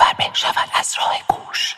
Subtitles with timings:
[0.00, 1.74] مفرمین شود از راه گوش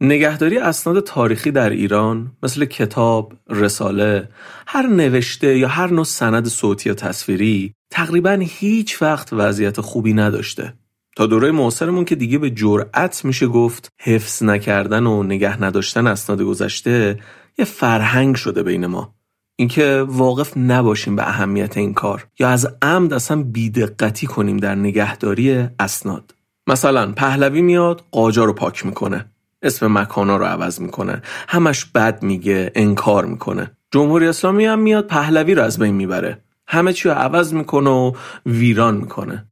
[0.00, 4.28] نگهداری اسناد تاریخی در ایران مثل کتاب، رساله،
[4.66, 10.74] هر نوشته یا هر نوع سند صوتی یا تصویری تقریبا هیچ وقت وضعیت خوبی نداشته.
[11.16, 16.42] تا دوره معاصرمون که دیگه به جرأت میشه گفت حفظ نکردن و نگه نداشتن اسناد
[16.42, 17.20] گذشته
[17.58, 19.14] یه فرهنگ شده بین ما.
[19.58, 25.68] اینکه واقف نباشیم به اهمیت این کار یا از عمد اصلا بیدقتی کنیم در نگهداری
[25.80, 26.35] اسناد.
[26.66, 29.26] مثلا پهلوی میاد قاجا رو پاک می‌کنه.
[29.62, 31.22] اسم مکانا رو عوض می‌کنه.
[31.48, 33.70] همش بد میگه انکار می‌کنه.
[33.90, 36.38] جمهوری اسلامی هم میاد پهلوی رو از بین می‌بره.
[36.66, 38.12] همه چی رو عوض می‌کنه و
[38.46, 39.46] ویران می‌کنه.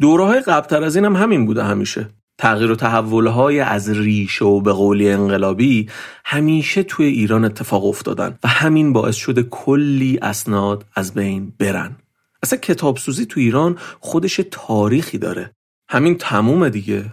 [0.00, 2.08] دوره های قبلتر از این هم همین بوده همیشه.
[2.38, 5.88] تغییر و تحول های از ریشه و به قولی انقلابی
[6.24, 11.96] همیشه توی ایران اتفاق افتادن و همین باعث شده کلی اسناد از بین برن.
[12.42, 15.50] اصلا کتابسوزی تو ایران خودش تاریخی داره.
[15.90, 17.04] همین تموم دیگه.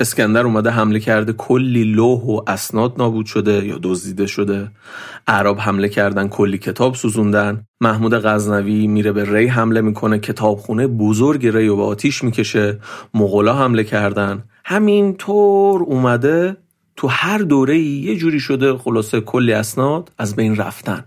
[0.00, 4.70] اسکندر اومده حمله کرده کلی لوح و اسناد نابود شده یا دزدیده شده.
[5.26, 7.64] عرب حمله کردن کلی کتاب سوزوندن.
[7.80, 12.78] محمود غزنوی میره به ری حمله می‌کنه کتابخونه بزرگ ری و به آتیش می‌کشه.
[13.14, 14.44] مغلا حمله کردن.
[14.64, 16.56] همینطور اومده
[16.96, 21.04] تو هر دوره یه جوری شده خلاصه کلی اسناد از بین رفتن.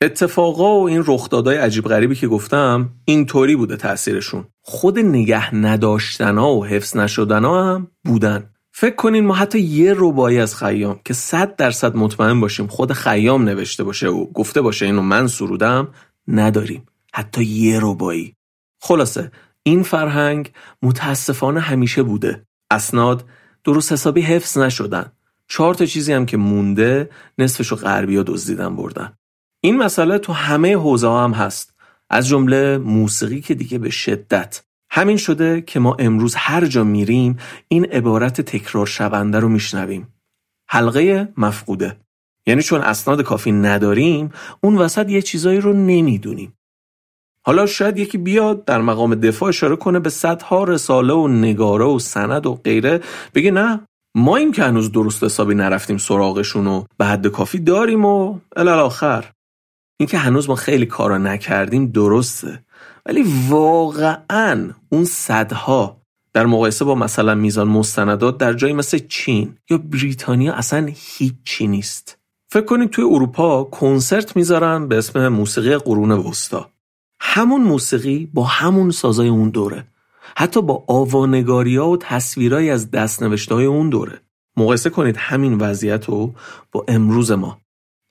[0.00, 4.44] اتفاقا و این رخدادهای عجیب غریبی که گفتم اینطوری بوده تاثیرشون.
[4.60, 8.50] خود نگه نداشتنا و حفظ نشدنا هم بودن.
[8.72, 13.44] فکر کنین ما حتی یه ربایی از خیام که صد درصد مطمئن باشیم خود خیام
[13.44, 15.88] نوشته باشه و گفته باشه اینو من سرودم
[16.28, 16.86] نداریم.
[17.14, 18.36] حتی یه ربایی.
[18.80, 19.30] خلاصه
[19.62, 22.46] این فرهنگ متاسفانه همیشه بوده.
[22.70, 23.24] اسناد
[23.64, 25.12] درست حسابی حفظ نشدن.
[25.48, 29.12] چهار تا چیزی هم که مونده نصفشو غربیا دزدیدن بردن.
[29.64, 31.74] این مسئله تو همه حوزه هم هست.
[32.10, 34.62] از جمله موسیقی که دیگه به شدت.
[34.90, 40.14] همین شده که ما امروز هر جا میریم این عبارت تکرار شونده رو میشنویم.
[40.68, 41.96] حلقه مفقوده.
[42.46, 46.54] یعنی چون اسناد کافی نداریم اون وسط یه چیزایی رو نمی‌دونیم.
[47.46, 51.98] حالا شاید یکی بیاد در مقام دفاع اشاره کنه به صدها رساله و نگاره و
[51.98, 53.00] سند و غیره.
[53.34, 53.80] بگه نه
[54.14, 59.30] ما این که هنوز درست حسابی نرفتیم سراغشون و به حد کافی داریم و الاخر
[59.96, 62.64] اینکه هنوز ما خیلی کارا نکردیم درسته.
[63.06, 66.00] ولی واقعا اون صدها
[66.32, 72.18] در مقایسه با مثلا میزان مستندات در جایی مثل چین یا بریتانیا اصلا هیچی نیست.
[72.48, 76.70] فکر کنید توی اروپا کنسرت می‌ذارن به اسم موسیقی قرون وسطا.
[77.20, 79.84] همون موسیقی با همون سازای اون دوره.
[80.36, 84.20] حتی با آوانگاری ها و تصویرهایی از دستنوشته های اون دوره.
[84.56, 86.34] مقایسه کنید همین وضعیت رو
[86.72, 87.58] با امروز ما.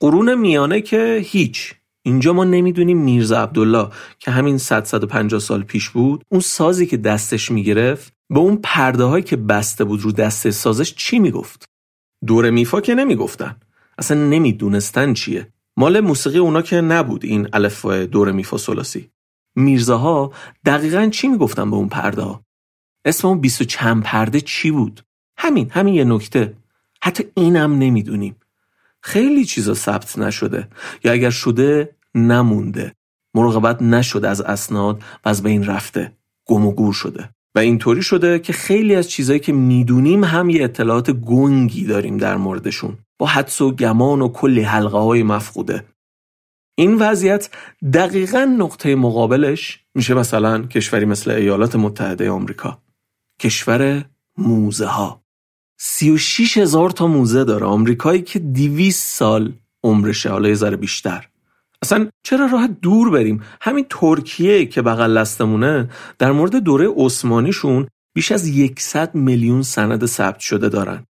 [0.00, 1.74] قرون میانه که هیچ.
[2.02, 3.88] اینجا ما نمی‌دونیم میرزا عبدالله
[4.18, 9.04] که همین 100 150 سال پیش بود اون سازی که دستش می‌گرفت به اون پرده
[9.04, 11.64] هایی که بسته بود رو دست سازش چی می‌گفت؟
[12.26, 13.56] دور میفا که نمی‌گفتن.
[13.98, 15.48] اصلا نمی‌دونستن چیه.
[15.76, 19.10] مال موسیقی اونا که نبود این الف دور میفا سلاسی
[19.56, 20.32] میرزاها
[20.64, 22.44] دقیقا چی می‌گفتن به اون پرده ها
[23.04, 25.00] اسم اون 20 چند پرده چی بود؟
[25.36, 26.54] همین همین یه نکته.
[27.02, 28.36] حتی اینم نمی‌دونیم.
[29.04, 30.68] خیلی چیزا ثبت نشده.
[31.04, 32.94] یا اگر شده نمونده.
[33.34, 36.12] مراقبت نشده از اسناد و از بین رفته.
[36.46, 37.30] گم و گور شده.
[37.54, 42.36] و اینطوری شده که خیلی از چیزایی که می‌دونیم هم یه اطلاعات گنگی داریم در
[42.36, 42.98] موردشون.
[43.18, 45.84] با حدس و گمان و کلی حلقه های مفقوده.
[46.74, 47.50] این وضعیت
[47.92, 52.82] دقیقا نقطه مقابلش میشه مثلا کشوری مثل ایالات متحده آمریکا.
[53.40, 54.04] کشور
[54.38, 55.23] موزه ها
[55.76, 57.66] 36 هزار تا موزه داره.
[57.66, 59.52] آمریکایی که 200 سال
[59.84, 61.28] عمرشه حالا یه ذره بیشتر.
[61.82, 68.32] اصلا چرا راه دور بریم؟ همین ترکیه که بغل دستمونه در مورد دوره عثمانیشون بیش
[68.32, 71.06] از 100 میلیون سند ثبت شده دارن.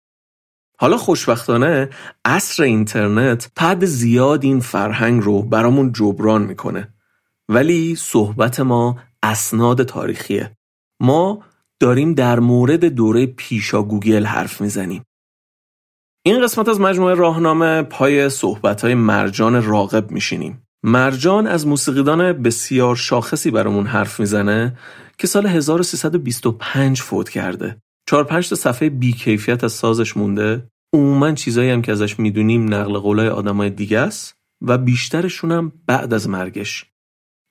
[0.80, 1.90] حالا خوشبختانه
[2.24, 6.94] عصر اینترنت تا زیاد این فرهنگ رو برامون جبران می‌کنه.
[7.48, 10.56] ولی صحبت ما اسناد تاریخیه.
[11.00, 11.44] ما
[11.80, 15.02] داریم در مورد دوره پیشا گوگل حرف می‌زنیم.
[16.26, 20.62] این قسمت از مجموعه راهنامه پای صحبت مرجان راقب میشینیم.
[20.84, 24.78] مرجان از موسیقیدان بسیار شاخصی برامون حرف می‌زنه
[25.18, 27.76] که سال 1325 فوت کرده.
[28.08, 30.68] چهار پنج تا صفحه بیکیفیت از سازش مونده.
[30.92, 36.14] عموما چیزایی هم که ازش می‌دونیم نقل قولای آدمای دیگه است و بیشترشون هم بعد
[36.14, 36.84] از مرگش.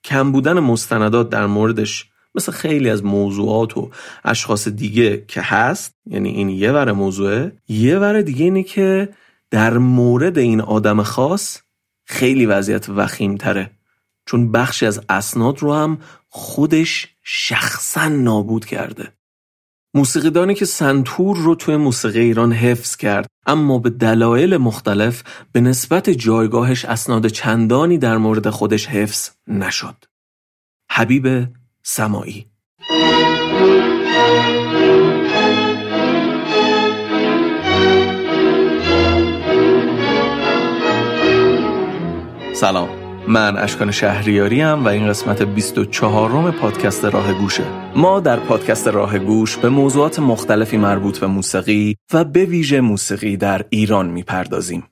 [0.06, 3.90] کم بودن مستندات در موردش مثل خیلی از موضوعات و
[4.26, 5.96] اشخاص دیگه که هست.
[6.06, 7.52] یعنی این یه ور موضوعه.
[7.68, 9.10] یه ور دیگه اینه که
[9.52, 11.62] در مورد این آدم خاص
[12.06, 13.72] خیلی وضعیت وخیم تره
[14.26, 15.98] چون بخشی از اسناد رو هم
[16.30, 19.14] خودش شخصا نابود کرده.
[19.94, 26.10] موسیقیدانی که سنتور رو توی موسیقی ایران حفظ کرد اما به دلایل مختلف به نسبت
[26.10, 29.96] جایگاهش اسناد چندانی در مورد خودش حفظ نشد.
[30.92, 31.48] حبیب
[31.90, 32.46] سمایی
[42.54, 42.90] سلام.
[43.28, 47.64] من اشکان شهریاری هم و این قسمت 24 م پادکست راه گوشه.
[47.96, 53.38] ما در پادکست راه گوش به موضوعات مختلفی مربوط به موسیقی و به ویژه موسیقی
[53.38, 54.84] در ایران می‌پردازیم.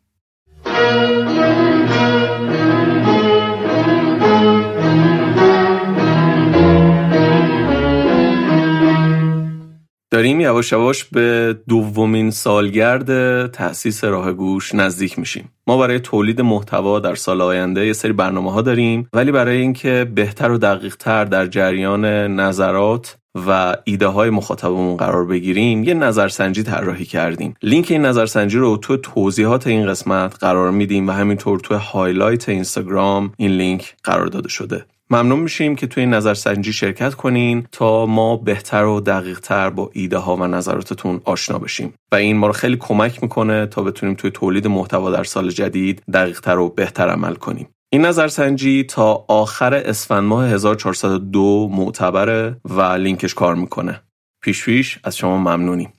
[10.16, 15.50] داریم یواش یواش به دومین سالگرد تأسیس راه گوش نزدیک میشیم.
[15.68, 20.12] ما برای تولید محتوا در سال آینده یه سری برنامه ها داریم ولی برای اینکه
[20.16, 22.06] بهتر و دقیق تر در جریان
[22.40, 23.18] نظرات
[23.48, 27.54] و ایده های مخاطبمون قرار بگیریم یه نظرسنجی طراحی کردیم.
[27.64, 33.34] لینک این نظرسنجی رو تو توضیحات این قسمت قرار میدیم و همینطور تو highlight اینستاگرام
[33.38, 34.86] این لینک قرار داده شده.
[35.10, 40.18] ممنون میشیم که توی نظرسنجی شرکت کنین تا ما بهتر و دقیق تر با ایده
[40.18, 41.94] ها و نظراتتون آشنا بشیم.
[42.12, 46.04] و این ما رو خیلی کمک می‌کنه تا بتونیم توی تولید محتوا در سال جدید
[46.14, 47.68] دقیق تر و بهتر عمل کنیم.
[47.94, 54.02] این نظرسنجی تا آخر اسفند ماه 1402 معتبره و لینکش کار می‌کنه.
[54.44, 55.94] پیش پیش از شما ممنونیم.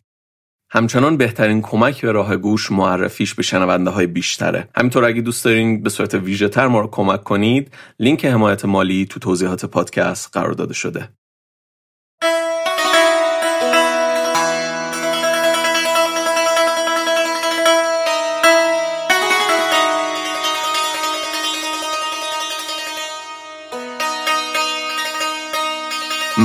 [0.77, 4.69] همچنان بهترین کمک به راه گوش معرفیش به شنونده های بیشتره.
[4.75, 9.07] همینطور اگه دوست دارین به صورت ویژه تر ما رو کمک کنید لینک حمایت مالی
[9.07, 11.09] تو توضیحات پادکست قرار داده شده.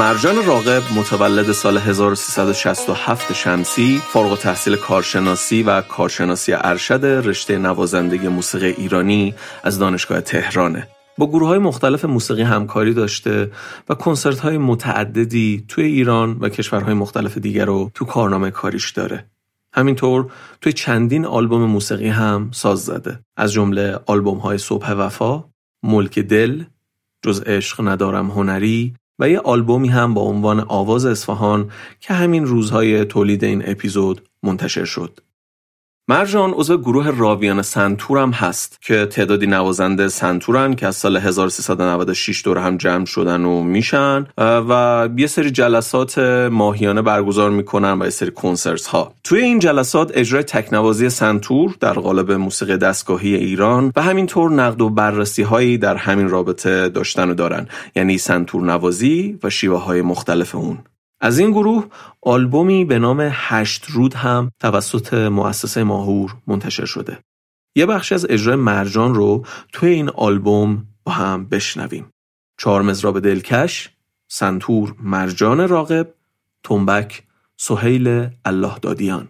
[0.01, 8.68] مرجان راقب متولد سال 1367 شمسی فارغ تحصیل کارشناسی و کارشناسی ارشد رشته نوازندگی موسیقی
[8.68, 9.33] ایرانی
[9.63, 10.88] از دانشگاه تهرانه.
[11.18, 13.51] با گروه های مختلف موسیقی همکاری داشته
[13.89, 19.25] و کنسرت های متعددی توی ایران و کشورهای مختلف دیگر رو تو کارنامه کاریش داره.
[19.74, 20.31] همینطور
[20.62, 23.19] توی چندین آلبوم موسیقی هم ساز زده.
[23.38, 25.44] از جمله آلبوم های صبح وفا،
[25.83, 26.63] ملک دل،
[27.25, 33.06] جز عشق ندارم هنری و یه آلبومی هم با عنوان آواز اصفهان که همین روزهای
[33.06, 35.19] تولید این اپیزود منتشر شد.
[36.07, 42.45] مرجان عضو گروه راویان سنتور هم هست که تعدادی نوازنده سنتورن که از سال 1396
[42.45, 46.19] دور هم جمع شدن و میشن و یه سری جلسات
[46.51, 51.94] ماهیانه برگزار می‌کنن و یه سری کنسرت ها توی این جلسات اجرای تکنوازی سنتور در
[51.94, 57.33] قالب موسیقی دستگاهی ایران و همینطور نقد و بررسی هایی در همین رابطه داشتن و
[57.33, 60.77] دارن یعنی سنتور نوازی و شیوه های مختلف اون.
[61.21, 61.88] از این گروه
[62.21, 67.19] آلبومی به نام هشت رود هم توسط مؤسسه ماهور منتشر شده.
[67.75, 72.09] یه بخشی از اجرای مرجان رو توی این آلبوم با هم بشنویم.
[72.57, 73.89] چهار مزراب دلکش،
[74.27, 76.13] سنتور مرجان راقب،
[76.63, 77.24] تنبک
[77.57, 79.27] سهیل الله دادیان.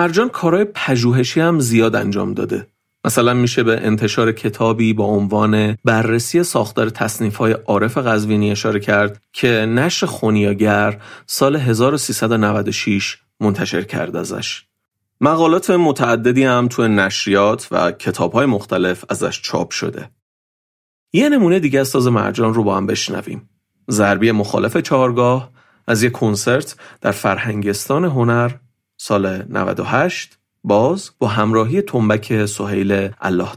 [0.00, 2.66] مرجان کارهای پژوهشی هم زیاد انجام داده
[3.04, 9.22] مثلا میشه به انتشار کتابی با عنوان بررسی ساختار تصنیف های عارف قزوینی اشاره کرد
[9.32, 14.62] که نشر خونیاگر سال 1396 منتشر کرد ازش.
[15.20, 20.10] مقالات متعددی هم تو نشریات و کتاب های مختلف ازش چاپ شده.
[21.12, 23.50] یه نمونه دیگه از ساز مرجان رو با هم بشنویم.
[23.90, 25.50] ضربی مخالف چهارگاه
[25.86, 28.50] از یک کنسرت در فرهنگستان هنر
[29.02, 33.54] سال 98 باز با همراهی تنبک سهیل الله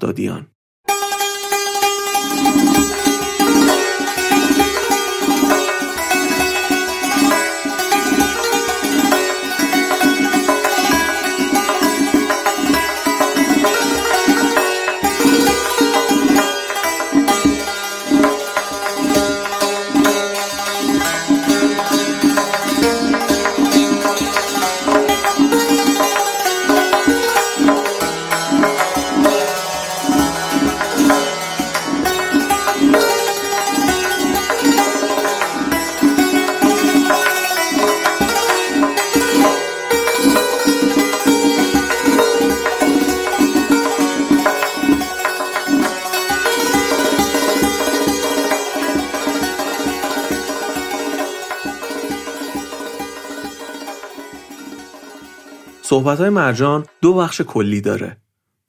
[55.94, 58.18] صحبت های مرجان دو بخش کلی داره.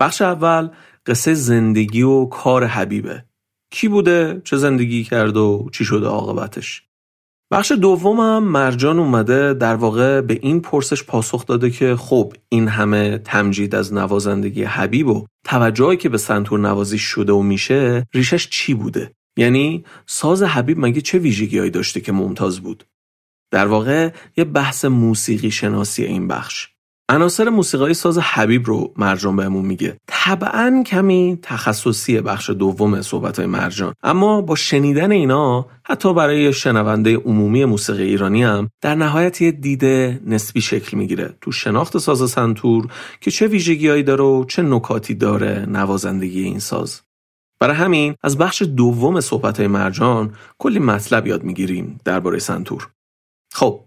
[0.00, 0.69] بخش اول
[1.07, 3.25] قصه زندگی و کار حبیبه.
[3.71, 6.83] کی بوده؟ چه زندگی کرد و چی شده عاقبتش؟
[7.50, 13.19] بخش دومم مرجان اومده در واقع به این پرسش پاسخ داده که خب این همه
[13.19, 18.75] تمجید از نوازندگی حبیب و توجهی که به سنتور نوازی شده و میشه ریشش چی
[18.75, 22.85] بوده؟ یعنی ساز حبیب مگه چه ویژگیهایی داشته که ممتاز بود؟
[23.50, 26.74] در واقع یه بحث موسیقی شناسی این بخش.
[27.08, 29.96] عناصر موسیقایی ساز حبیب رو مرجان بهمون میگه.
[30.06, 33.94] طبعا کمی تخصصی بخش دوم صحبت های مرجان.
[34.02, 40.20] اما با شنیدن اینا حتی برای شنونده عمومی موسیقی ایرانی هم در نهایت یه دیده
[40.26, 41.34] نسبی شکل می‌گیره.
[41.40, 42.87] تو شناخت ساز سنتور
[43.20, 47.00] که چه ویژگیهایی داره و چه نکاتی داره نوازندگی این ساز.
[47.61, 52.88] برای همین از بخش دوم صحبت های مرجان کلی مطلب یاد می‌گیریم درباره سنتور.
[53.52, 53.80] خب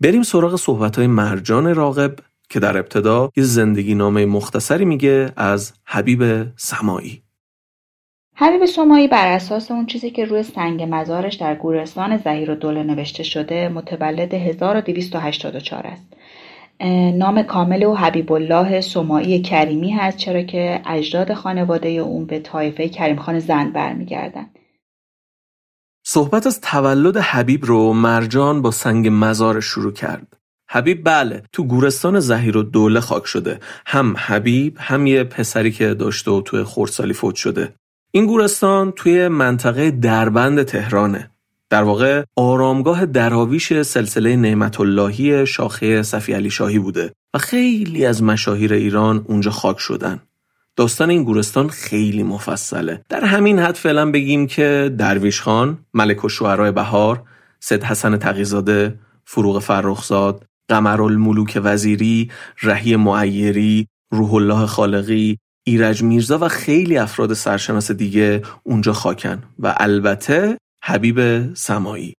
[0.00, 2.16] بریم سراغ صحبت های مرجان راقب
[2.50, 7.22] که در ابتدا یه زندگی نامه مختصری میگه از حبیب سمایی
[8.40, 12.82] حبیب سمایی بر اساس اون چیزی که روی سنگ مزارش در گورستان زهیر و دوله
[12.82, 16.06] نوشته شده متولد 1284 است.
[17.14, 22.88] نام کامل او حبیب الله سمایی کریمی هست چرا که اجداد خانواده اون به طایفه
[22.88, 24.58] کریم خان زند برمیگردند.
[26.04, 30.37] صحبت از تولد حبیب رو مرجان با سنگ مزارش شروع کرد.
[30.70, 31.42] حبیب بله.
[31.52, 33.60] تو گورستان زهیر و دوله خاک شده.
[33.86, 37.74] هم حبیب هم یه پسری که داشته و توی خردسالی فوت شده.
[38.10, 41.30] این گورستان توی منطقه دربند تهرانه.
[41.70, 48.22] در واقع آرامگاه دراویش سلسله نعمت اللهی شاخه صفی علی شاهی بوده و خیلی از
[48.22, 50.22] مشاهیر ایران اونجا خاک شدن.
[50.76, 53.04] داستان این گورستان خیلی مفصله.
[53.08, 57.22] در همین حد فعلا بگیم که درویش خان ملک و شعرهای بهار
[57.60, 62.30] سید حسن تقیزاده فروغ فرخزاد قمرالملوک وزیری،
[62.62, 69.74] رهی معیری، روح الله خالقی، ایرج میرزا و خیلی افراد سرشناس دیگه اونجا خاکن و
[69.76, 72.14] البته حبیب سمایی.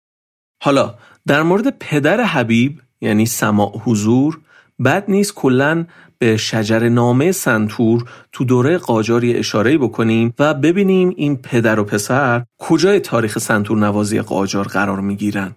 [0.62, 0.94] حالا
[1.26, 4.40] در مورد پدر حبیب یعنی سماع حضور
[4.84, 5.86] بد نیست کلا
[6.18, 12.44] به شجر نامه سنتور تو دوره قاجاری اشاره بکنیم و ببینیم این پدر و پسر
[12.58, 15.54] کجای تاریخ سنتور نوازی قاجار قرار می‌گیرن.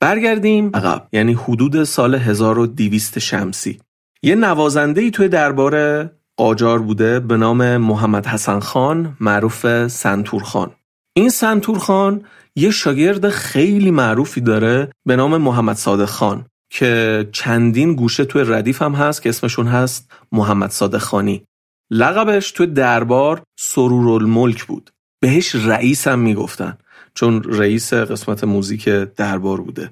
[0.00, 0.70] برگردیم.
[0.74, 1.08] عقب.
[1.12, 3.78] یعنی حدود سال 1200 شمسی.
[4.22, 6.04] یه نوازنده ای توی دربار
[6.36, 10.70] قاجار بوده به نام محمد حسن خان معروف سنتور خان.
[11.16, 12.24] این سنتور خان
[12.56, 18.82] یه شاگرد خیلی معروفی داره به نام محمد صادق خان که چندین گوشه توی ردیف
[18.82, 21.42] هم هست که اسمشون هست محمد صادق خانی.
[21.90, 24.90] لقبش توی دربار سرورالملک بود.
[25.22, 26.78] بهش رئیس هم می‌گفتن.
[27.14, 29.90] چون رئیس قسمت موزیک دربار بوده.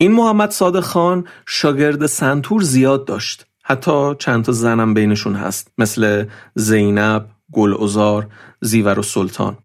[0.00, 3.46] این محمد صادق خان شاگرد سنتور زیاد داشت.
[3.64, 8.28] حتی چند تا زنم بینشون هست مثل زینب، گلعزار،
[8.60, 9.56] زیور و سلطان.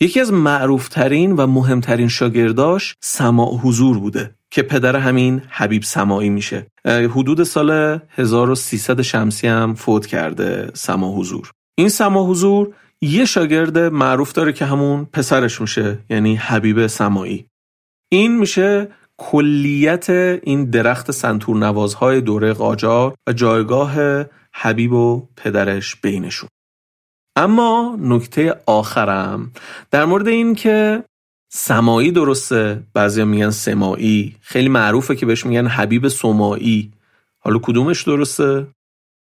[0.00, 6.66] یکی از معروفترین و مهمترین شاگرداش سماع حضور بوده که پدر همین حبیب سماعی میشه.
[6.86, 11.50] حدود سال 1300 شمسی هم فوت کرده سماع حضور.
[11.78, 17.46] این سماع حضور یه شاگرد معروف داره که همون پسرش میشه یعنی حبیب سمایی.
[18.08, 18.88] این میشه
[19.18, 20.10] کلیت
[20.42, 26.48] این درخت سنتور نوازهای دوره قاجار و جایگاه حبیب و پدرش بینشون.
[27.36, 29.52] اما نکته آخرم
[29.90, 31.04] در مورد این که
[31.52, 36.92] سمایی درسته بعضی میگن سمایی خیلی معروفه که بهش میگن حبیب سمایی.
[37.38, 38.66] حالا کدومش درسته؟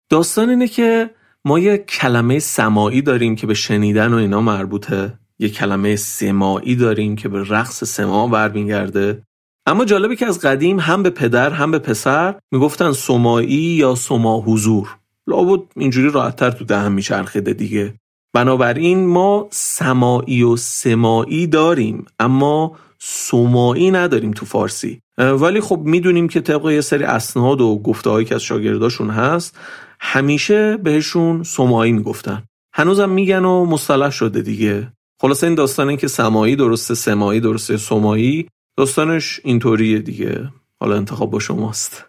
[0.10, 1.10] داستان اینه که
[1.48, 5.14] ما یه کلمه سمایی داریم که به شنیدن و اینا مربوطه.
[5.40, 9.24] یه کلمه سمایی داریم که به رقص سما برمیگرده.
[9.66, 14.42] اما جالبه که از قدیم هم به پدر هم به پسر می‌گفتن سمایی یا سما
[14.42, 14.98] حضور.
[15.28, 17.94] لابد اینجوری راحتتر تو دهم میچرخیده دیگه.
[18.34, 25.02] بنابراین ما سمایی و سمایی داریم اما سمایی نداریم تو فارسی.
[25.18, 29.58] ولی خب می‌دونیم که طبق یه سری اسناد و گفته که از شاگرداشون هست
[30.00, 32.44] همیشه بهشون سمایی می‌گفتن.
[32.74, 34.92] هنوزم میگن و مصطلح شده دیگه.
[35.22, 40.52] خلاصه این داستان این که سمایی درسته سمایی درسته سمایی داستانش اینطوریه دیگه.
[40.80, 42.07] حالا انتخاب با شماست.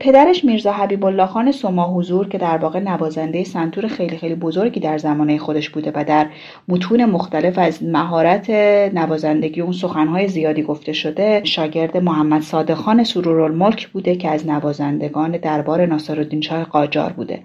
[0.00, 4.80] پدرش میرزا حبیب الله خان سما حضور که در واقع نوازنده سنتور خیلی خیلی بزرگی
[4.80, 6.26] در زمانه خودش بوده و در
[6.68, 8.50] متون مختلف از مهارت
[8.94, 15.30] نوازندگی اون سخنهای زیادی گفته شده شاگرد محمد صادق خان سرورالملک بوده که از نوازندگان
[15.30, 17.40] دربار ناصرالدین شاه قاجار بوده.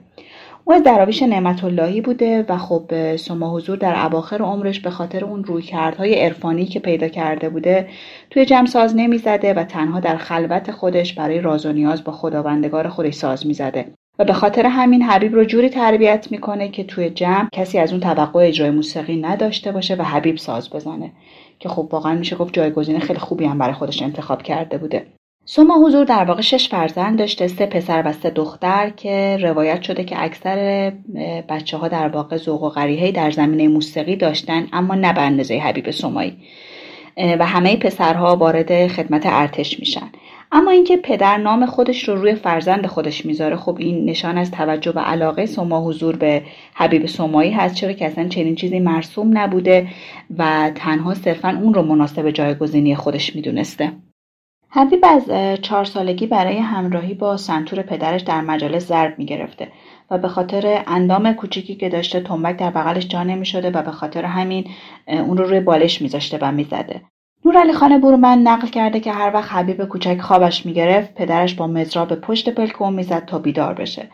[0.65, 5.25] او از دراویش نعمت اللهی بوده و خب سما حضور در اواخر عمرش به خاطر
[5.25, 7.87] اون رویکردهای عرفانی که پیدا کرده بوده
[8.29, 12.89] توی جمع ساز نمی‌زده و تنها در خلوت خودش برای راز و نیاز با خداوندگار
[12.89, 13.85] خودش ساز می‌زده.
[14.19, 17.99] و به خاطر همین حبیب رو جوری تربیت می‌کنه که توی جمع کسی از اون
[17.99, 21.11] توقع اجرای موسیقی نداشته باشه و حبیب ساز بزنه.
[21.59, 25.05] که خب واقعا میشه گفت جایگزین خیلی خوبی هم برای خودش انتخاب کرده بوده.
[25.45, 30.03] سوما حضور در واقع شش فرزند داشته سه پسر و سه دختر که روایت شده
[30.03, 30.89] که اکثر
[31.49, 35.57] بچه ها در واقع ذوق و غریحه در زمینه موسیقی داشتن اما نه به اندازه
[35.57, 36.37] حبیب سومایی.
[37.17, 40.09] و همه پسرها وارد خدمت ارتش میشن.
[40.51, 44.91] اما اینکه پدر نام خودش رو روی فرزند خودش می‌ذاره خب این نشان از توجه
[44.91, 46.41] و علاقه سوما حضور به
[46.73, 49.87] حبیب سومایی هست چرا که اصلا چنین چیزی مرسوم نبوده
[50.37, 53.91] و تنها صرفا اون رو مناسب جایگزینی خودش می‌دونسته.
[54.75, 55.29] حبیب از
[55.61, 59.67] چهار سالگی برای همراهی با سنتور پدرش در مجالس ضرب می گرفته
[60.11, 63.91] و به خاطر اندام کوچیکی که داشته تنبک در بغلش جا نمی شده و به
[63.91, 64.67] خاطر همین
[65.07, 67.01] اون رو روی بالش میذاشته و می‌زده.
[67.45, 71.67] نور علی خانه برومن نقل کرده که هر وقت حبیب کوچک خوابش می‌گرفت پدرش با
[71.67, 74.09] مزرا به پشت پلکو می‌زد تا بیدار بشه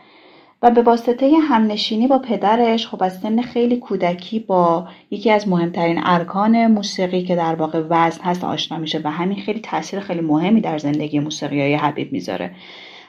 [0.62, 6.00] و به واسطه همنشینی با پدرش خب از سن خیلی کودکی با یکی از مهمترین
[6.04, 10.60] ارکان موسیقی که در واقع وزن هست آشنا میشه و همین خیلی تاثیر خیلی مهمی
[10.60, 12.50] در زندگی موسیقی های حبیب می‌ذاره.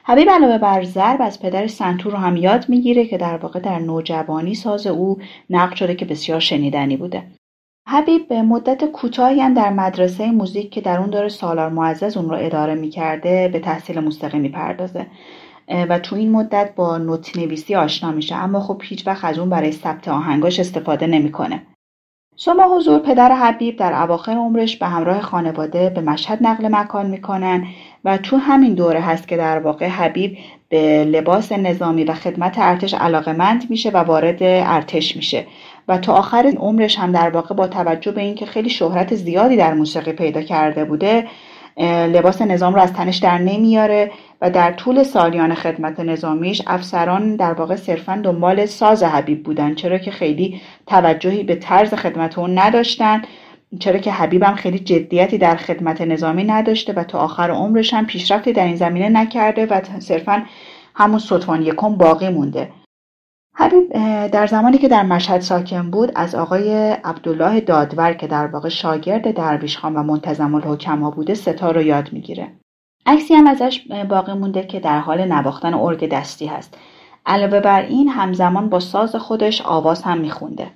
[0.04, 3.78] حبیب علاوه بر ضرب از پدر سنتور رو هم یاد می‌گیره که در واقع در
[3.78, 5.18] نوجوانی ساز او
[5.50, 7.22] نقل شده که بسیار شنیدنی بوده.
[7.88, 12.30] حبیب به مدت کوتاهی هم در مدرسه موزیک که در اون داره سالار معزز اون
[12.30, 15.06] رو اداره می‌کرده به تحصیل موسیقی می‌پردازه.
[15.68, 19.50] و تو این مدت با نوت نویسی آشنا میشه اما خب هیچ وقت از اون
[19.50, 21.62] برای ثبت آهنگاش استفاده نمی‌کنه.
[22.36, 27.66] سما حضور پدر حبیب در اواخر عمرش به همراه خانواده به مشهد نقل مکان می‌کنن
[28.04, 32.94] و تو همین دوره هست که در واقع حبیب به لباس نظامی و خدمت ارتش
[32.94, 35.46] علاقمند میشه و وارد ارتش میشه
[35.88, 39.74] و تا آخر عمرش هم در واقع با توجه به اینکه خیلی شهرت زیادی در
[39.74, 41.28] موسیقی پیدا کرده بوده
[42.06, 44.10] لباس نظام رو از تنش در نمیاره
[44.42, 49.98] و در طول سالیان خدمت نظامیش افسران در واقع صرفا دنبال ساز حبیب بودن چرا
[49.98, 53.22] که خیلی توجهی به طرز خدمت اون نداشتن
[53.80, 58.52] چرا که حبیبم خیلی جدیتی در خدمت نظامی نداشته و تا آخر عمرش هم پیشرفتی
[58.52, 60.42] در این زمینه نکرده و صرفا
[60.94, 62.70] همون سطفان یکم باقی مونده.
[63.54, 63.92] حبیب
[64.28, 69.34] در زمانی که در مشهد ساکن بود از آقای عبدالله دادور که در واقع شاگرد
[69.34, 72.52] درویش خان و منتظم الحکما بوده ستار رو یاد می‌گیره.
[73.06, 76.78] عکسی هم ازش باقی مونده که در حال نواختن ارگ دستی هست.
[77.26, 80.70] علاوه بر این همزمان با ساز خودش آواز هم میخونده.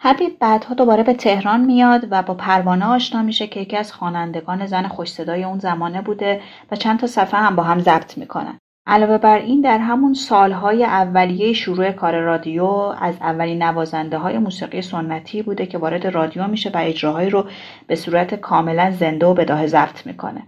[0.00, 4.66] حبیب بعدها دوباره به تهران میاد و با پروانه آشنا میشه که یکی از خوانندگان
[4.66, 8.58] زن خوش صدای اون زمانه بوده و چند تا صفحه هم با هم ضبط می‌کنن.
[8.86, 12.64] علاوه بر این در همون سالهای اولیه شروع کار رادیو
[13.00, 17.44] از اولین نوازنده های موسیقی سنتی بوده که وارد رادیو میشه و اجراهایی رو
[17.86, 20.42] به صورت کاملا زنده و بداه ضبط می‌کنه.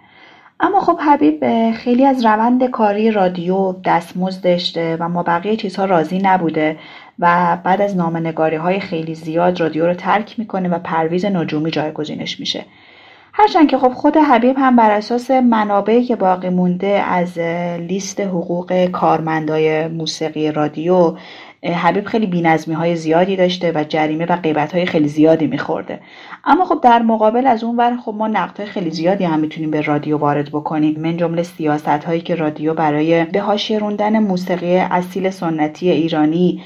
[0.60, 6.18] اما خب حبیب خیلی از روند کاری رادیو دستمزد داشته و ما بقیه چیزها راضی
[6.18, 6.78] نبوده
[7.18, 12.40] و بعد از نامنگاری های خیلی زیاد رادیو رو ترک می‌کنه و پرویز نجومی جایگزینش
[12.40, 12.64] میشه.
[13.32, 17.38] هرچند که خب خود حبیب هم بر اساس منابعی که باقی مونده از
[17.78, 21.16] لیست حقوق کارمندای موسیقی رادیو
[21.62, 26.00] حبیب خیلی بینظمی های زیادی داشته و جریمه و قیبت های خیلی زیادی میخورده.
[26.44, 29.80] اما خب در مقابل از اون ور خب ما نقد خیلی زیادی هم می‌تونیم به
[29.80, 31.00] رادیو وارد بکنیم.
[31.00, 36.62] من جمله سیاست هایی که رادیو برای به حاشیه روندن موسیقی اصیل سنتی ایرانی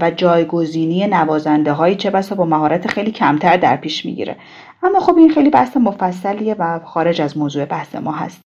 [0.00, 4.36] و جایگزینی نوازنده های چه بسا با مهارت خیلی کمتر در پیش می‌گیره.
[4.82, 8.40] اما خب این خیلی بحث مفصلیه و خارج از موضوع بحث ما هست.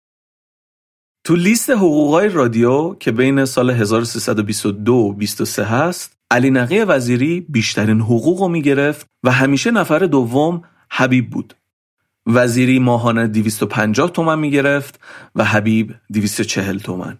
[1.26, 8.00] تو لیست حقوقای رادیو که بین سال 1322 و 23 هست علی نقی وزیری بیشترین
[8.00, 11.54] حقوق رو می‌گرفت و همیشه نفر دوم حبیب بود.
[12.26, 15.00] وزیری ماهانه 250 تومن می‌گرفت
[15.34, 17.18] و حبیب 240 تومن.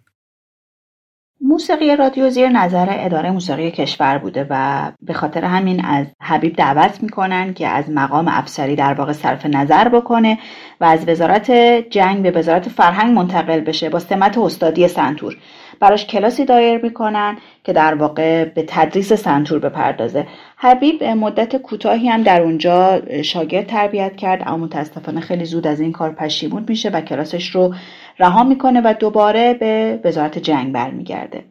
[1.40, 7.02] موسیقی رادیو زیر نظر اداره موسیقی کشور بوده و به خاطر همین از حبیب دعوت
[7.02, 10.38] می‌کنن که از مقام افسری در واقع صرف نظر بکنه
[10.80, 11.50] و از وزارت
[11.90, 15.36] جنگ به وزارت فرهنگ منتقل بشه با سمت استادی سنتور.
[15.80, 20.26] براش کلاسی دایر می‌کنن که در واقع به تدریس سنتور بپردازه.
[20.56, 25.92] حبیب مدت کوتاهی هم در اونجا شاگرد تربیت کرد اما متاسفانه خیلی زود از این
[25.92, 27.74] کار پشیمون میشه و کلاسش رو
[28.18, 31.44] رها می‌کنه و دوباره به وزارت جنگ برمیگرده.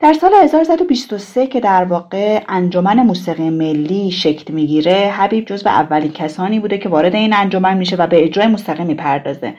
[0.00, 6.12] در سال 1123 که در واقع انجمن موسیقی ملی شکل می‌گیره حبیب جز به اولین
[6.12, 9.54] کسانی بوده که وارد این انجمن میشه و به اجرای موسیقی می‌پردازه.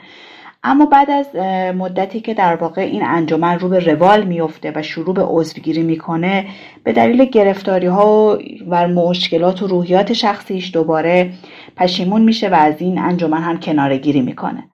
[0.62, 1.36] اما بعد از
[1.76, 6.46] مدتی که در واقع این انجمن رو به روال میفته و شروع به عضوگیری می‌کنه
[6.84, 8.38] به دلیل گرفتاری ها
[8.68, 11.32] و مشکلات و روحیات شخصیش دوباره
[11.76, 14.70] پشیمون میشه و از این انجمن هم کنارگیری می‌کنه.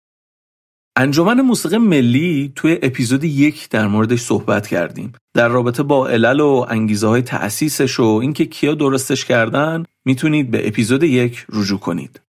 [0.96, 5.12] انجمن موسیقی ملی توی اپیزود یک در موردش صحبت کردیم.
[5.34, 10.68] در رابطه با علل و انگیزه های تأسیسش و اینکه کیا درستش کردن می‌تونید به
[10.68, 12.20] اپیزود یک رجوع کنید.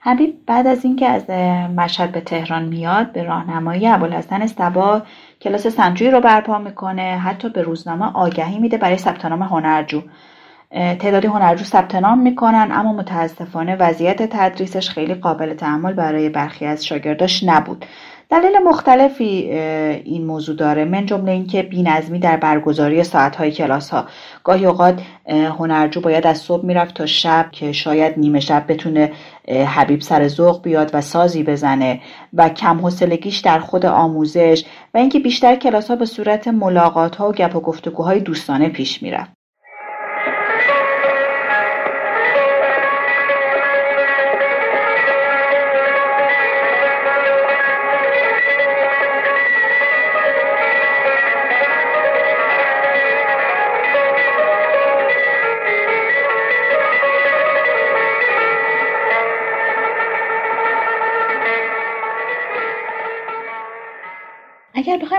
[0.00, 1.30] حبیب بعد از اینکه از
[1.70, 5.02] مشهد به تهران میاد به راهنمایی ابوالحسن صبا
[5.40, 10.02] کلاس سنجوی رو برپا می‌کنه حتی به روزنامه آگهی میده برای ثبت نام هنرجو.
[10.70, 16.86] تعدادی هنرجو ثبت نام می‌کنن اما متاسفانه وضعیت تدریسش خیلی قابل تحمل برای برخی از
[16.86, 17.84] شاگرداش نبود.
[18.30, 19.50] دلیل مختلفی
[20.04, 20.84] این موضوع داره.
[20.84, 24.04] من جمله اینکه بینظمی در برگزاری ساعتهای کلاس ها
[24.44, 29.12] گاهی اوقات هنرجو باید از صبح می‌رفت تا شب که شاید نیمه شب بتونه
[29.48, 32.00] حبیب سر ذوق بیاد و سازی بزنه
[32.34, 37.28] و کم حسلگیش در خود آموزش و اینکه بیشتر کلاس ها به صورت ملاقات ها
[37.28, 39.35] و گپ و گفتگوهای دوستانه پیش می‌رفت.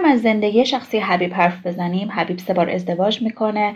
[0.08, 2.12] از زندگی شخصی حبیب حرف بزنیم.
[2.12, 3.74] حبیب سه بار ازدواج می‌کنه.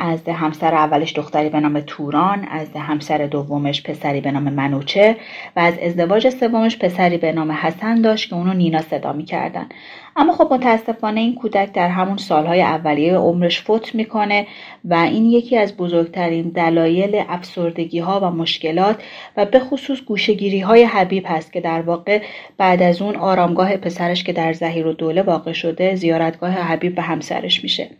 [0.00, 5.16] از همسر اولش دختری به نام توران از همسر دومش پسری به نام منوچه
[5.56, 9.68] و از ازدواج سومش پسری به نام حسن داشت که اونو نینا صدا می‌کردن.
[10.16, 14.46] اما خب متاسفانه این کودک در همون سالهای اولیه عمرش فوت می‌کنه
[14.84, 19.02] و این یکی از بزرگترین دلایل افسردگی ها و مشکلات
[19.36, 22.22] و به خصوص گوشگیری های حبیب هست که در واقع
[22.56, 27.02] بعد از اون آرامگاه پسرش که در زهیر و دوله واقع شده زیارتگاه حبیب به
[27.02, 27.90] همسرش میشه.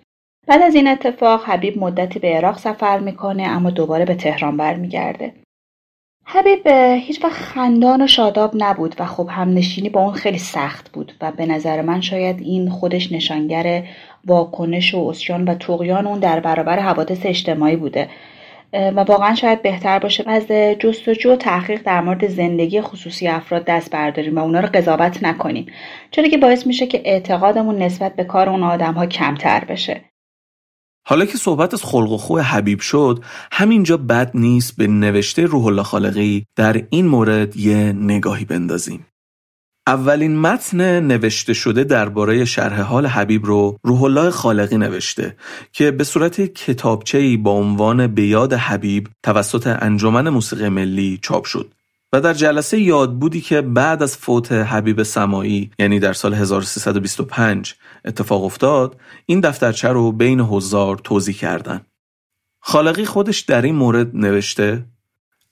[0.46, 5.32] بعد از این اتفاق حبیب مدتی به عراق سفر می‌کنه اما دوباره به تهران برمیگرده.
[6.24, 6.66] حبیب
[7.06, 11.12] هیچ وقت خندان و شاداب نبود و خب هم نشینی با اون خیلی سخت بود
[11.20, 13.84] و به نظر من شاید این خودش نشانگر
[14.26, 18.08] واکنش و اسیان و تقیان اون در برابر حوادث اجتماعی بوده.
[18.72, 20.46] و واقعا شاید بهتر باشه از
[20.78, 25.66] جستجو و تحقیق در مورد زندگی خصوصی افراد دست برداریم و اونا رو قضاوت نکنیم
[26.10, 30.11] چرا که باعث میشه که اعتقادمون نسبت به کار اون آدم ها کمتر بشه.
[31.04, 35.66] حالا که صحبت از خلق و خو حبیب شد همینجا بد نیست به نوشته روح
[35.66, 39.06] الله خالقی در این مورد یه نگاهی بندازیم.
[39.86, 45.36] اولین متن نوشته شده درباره شرح حال حبیب رو روح الله خالقی نوشته
[45.72, 51.74] که به صورت کتابچه‌ای با عنوان بیاد حبیب توسط انجمن موسیقی ملی چاپ شد.
[52.12, 58.44] و در جلسه یادبودی که بعد از فوت حبیب سمایی یعنی در سال 1325 اتفاق
[58.44, 61.86] افتاد این دفترچه رو بین حضار توضیح کردن
[62.60, 64.84] خالقی خودش در این مورد نوشته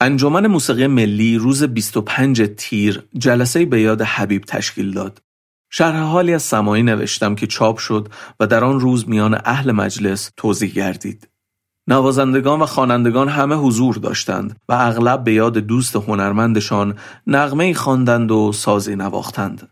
[0.03, 5.23] انجمن موسیقی ملی روز 25 تیر جلسه به یاد حبیب تشکیل داد.
[5.71, 8.09] شرح حالی از سمایی نوشتم که چاپ شد
[8.41, 11.29] و در آن روز میان اهل مجلس توضیح گردید.
[11.87, 18.53] نوازندگان و خوانندگان همه حضور داشتند و اغلب به یاد دوست هنرمندشان نغمه خواندند و
[18.53, 19.69] سازی نواختند.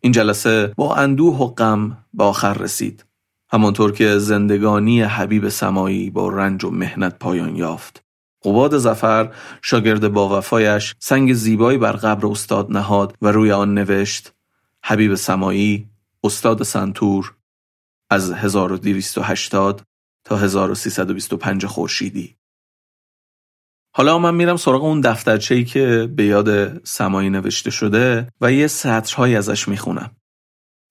[0.00, 3.04] این جلسه با اندوه و غم به آخر رسید.
[3.52, 8.04] همانطور که زندگانی حبیب سمایی با رنج و مهنت پایان یافت.
[8.44, 14.32] قباد زفر شاگرد با وفایش سنگ زیبایی بر قبر استاد نهاد و روی آن نوشت
[14.84, 15.88] حبیب سمایی
[16.24, 17.34] استاد سنتور
[18.10, 19.82] از 1280
[20.24, 22.37] تا 1325 خورشیدی
[23.92, 29.36] حالا من میرم سراغ اون دفترچه‌ای که به یاد سمایی نوشته شده و یه سطرهایی
[29.36, 30.10] ازش می‌خونم.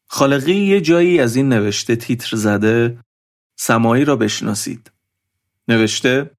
[0.07, 2.97] خالقی یه جایی از این نوشته تیتر زده
[3.55, 4.91] سمایی را بشناسید.
[5.67, 6.31] نوشته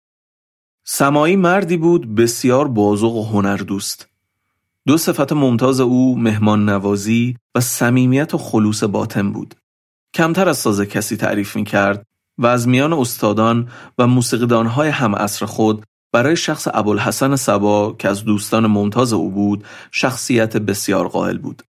[0.84, 4.08] سمایی مردی بود بسیار بازوق و هنر دوست.
[4.86, 9.54] دو صفت ممتاز او مهمان نوازی و صمیمیت و خلوص باطن بود.
[10.14, 12.06] کمتر از ساز کسی تعریف می کرد
[12.38, 18.24] و از میان استادان و موسیقیدانهای هم عصر خود برای شخص ابوالحسن سبا که از
[18.24, 21.62] دوستان ممتاز او بود شخصیت بسیار قائل بود.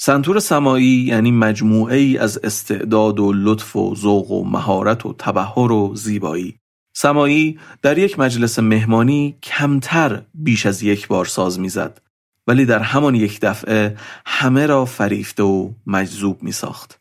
[0.00, 5.72] سنتور سمایی یعنی مجموعه ای از استعداد و لطف و ذوق و مهارت و تبهر
[5.72, 6.56] و زیبایی.
[6.92, 12.00] سمایی در یک مجلس مهمانی کمتر بیش از یک بار ساز می‌زد
[12.46, 17.00] ولی در همان یک دفعه همه را فریفته و مجذوب می ساخت.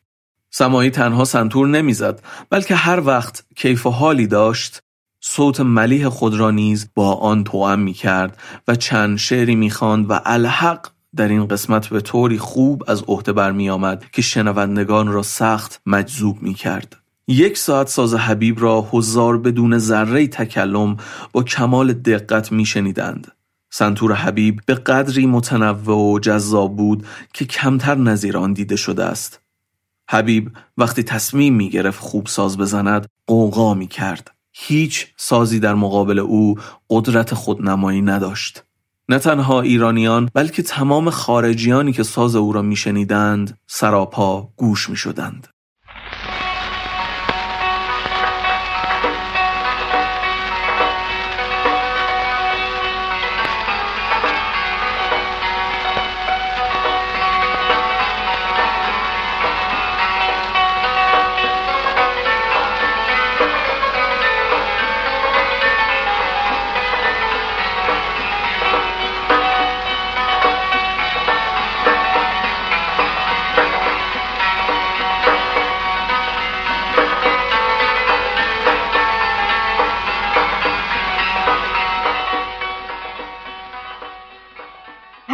[0.51, 4.81] سمایی تنها سنتور نمی‌زد بلکه هر وقت کیف و حالی داشت
[5.21, 10.09] صوت ملیح خود را نیز با آن توأم می کرد و چند شعری می خواند
[10.09, 15.23] و الحق در این قسمت به طوری خوب از عهده برمی آمد که شنوندگان را
[15.23, 16.95] سخت مجذوب می کرد.
[17.27, 20.97] یک ساعت ساز حبیب را هزار بدون ذره تکلم
[21.31, 23.31] با کمال دقت می شنیدند.
[23.69, 29.39] سنتور حبیب به قدری متنوع و جذاب بود که کمتر نظیر آن دیده شده است.
[30.09, 34.31] حبیب وقتی تصمیم می گرفت خوب ساز بزند قوقا می کرد.
[34.61, 36.55] هیچ سازی در مقابل او
[36.89, 38.63] قدرت خودنمایی نداشت.
[39.09, 45.47] نه تنها ایرانیان بلکه تمام خارجیانی که ساز او را میشنیدند سراپا گوش می‌شدند.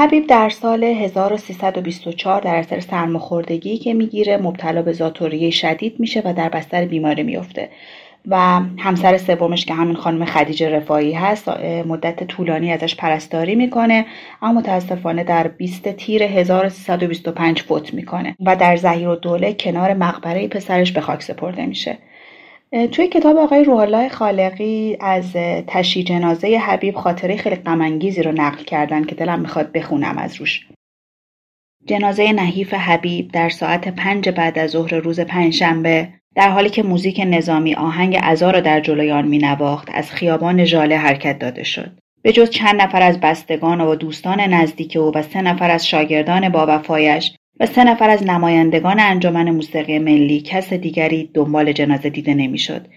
[0.05, 6.33] حبیب در سال 1324 در اثر سرماخوردگی که می‌گیره مبتلا به زاتوریه شدید میشه و
[6.33, 7.69] در بستر بیماری میفته
[8.27, 11.49] و همسر سومش که همین خانم خدیجه رفایی هست
[11.85, 14.05] مدت طولانی ازش پرستاری می‌کنه
[14.41, 20.47] اما متاسفانه در 20 تیر 1325 فوت می‌کنه و در زهیر و دوله کنار مقبره
[20.47, 21.97] پسرش به خاک سپرده میشه.
[22.75, 25.33] توی کتاب آقای روحالله خالقی از
[25.67, 30.67] تشی جنازه حبیب خاطره خیلی غمانگیزی رو نقل کردن که دلم می‌خواد بخونم از روش.
[31.85, 37.21] جنازه نحیف حبیب در ساعت پنج بعد از ظهر روز پنجشنبه در حالی که موزیک
[37.27, 41.91] نظامی آهنگ ازا را در جلوی آن مینواخت از خیابان ژاله حرکت داده شد.
[42.21, 46.49] به جز چند نفر از بستگان و دوستان نزدیک او و سه نفر از شاگردان
[46.49, 52.33] با وفایش و سه نفر از نمایندگان انجمن موسیقی ملی کس دیگری دنبال جنازه دیده
[52.33, 52.87] نمی‌شد.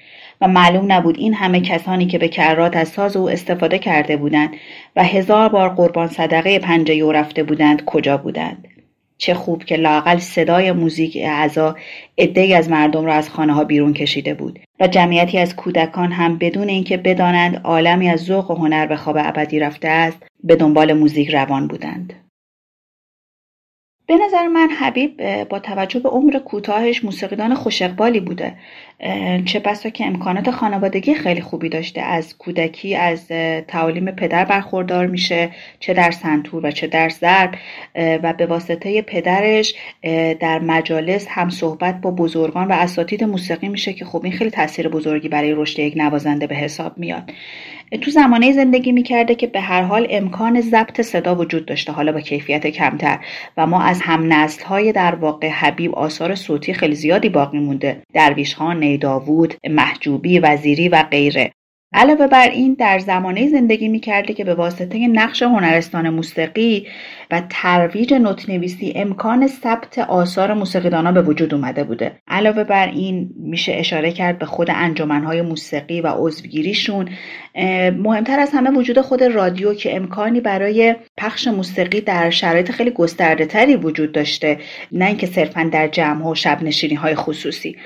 [0.40, 4.50] و معلوم نبود این همه کسانی که به کرات از ساز او استفاده کرده بودند
[4.96, 8.68] و هزار بار قربان صدقه پنجه او رفته بودند کجا بودند.
[9.18, 11.76] چه خوب که لاقل صدای موزیک اعضا
[12.18, 16.38] عدهای از مردم را از خانه ها بیرون کشیده بود و جمعیتی از کودکان هم
[16.38, 20.92] بدون اینکه بدانند عالمی از ذوق و هنر به خواب ابدی رفته است به دنبال
[20.92, 22.12] موزیک روان بودند.
[24.08, 27.82] به نظر من حبیب با توجه به عمر کوتاهش موسیقیدان خوش
[28.20, 28.56] بوده.
[29.44, 32.00] چه بسا که امکانات خانوادگی خیلی خوبی داشته.
[32.00, 33.28] از کودکی از
[33.68, 37.54] تعالیم پدر برخوردار میشه چه در سنتور و چه در ضرب.
[37.94, 39.74] و به واسطه پدرش
[40.40, 44.88] در مجالس هم صحبت با بزرگان و اساتید موسیقی میشه که خب این خیلی تاثیر
[44.88, 47.32] بزرگی برای رشد یک نوازنده به حساب میاد.
[48.00, 52.20] تو زمانه زندگی می‌کرده که به هر حال امکان ضبط صدا وجود داشته حالا با
[52.20, 53.18] کیفیت کمتر.
[53.56, 58.02] و ما از هم نسل های در واقع حبیب آثار صوتی خیلی زیادی باقی مونده.
[58.14, 61.52] درویش خان، نیداوود، محجوبی، وزیری و غیره.
[61.92, 66.86] علاوه بر این در زمانه زندگی می‌کرده که به واسطه نقش هنرستان موسیقی
[67.30, 72.12] و ترویج نوتنویسی امکان ثبت آثار موسیقیدانا به وجود اومده بوده.
[72.28, 77.08] علاوه بر این میشه اشاره کرد به خود انجمنهای موسیقی و عضوگیریشون.
[78.04, 83.46] مهمتر از همه وجود خود رادیو که امکانی برای پخش موسیقی در شرایط خیلی گسترده
[83.46, 84.58] تری وجود داشته
[84.92, 86.58] نه اینکه صرفا در جمع و شب
[86.98, 87.76] های خصوصی.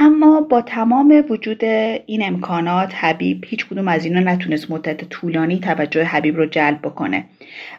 [0.00, 6.04] اما با تمام وجود این امکانات حبیب هیچ کدوم از اینا نتونست مدت طولانی توجه
[6.04, 7.24] حبیب رو جلب بکنه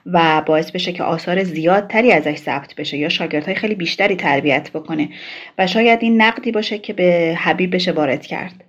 [0.06, 5.10] و باعث بشه که آثار زیادتری ازش ثبت بشه یا شاگردهای خیلی بیشتری تربیت بکنه
[5.58, 8.69] و شاید این نقدی باشه که به حبیب بشه وارد کرد.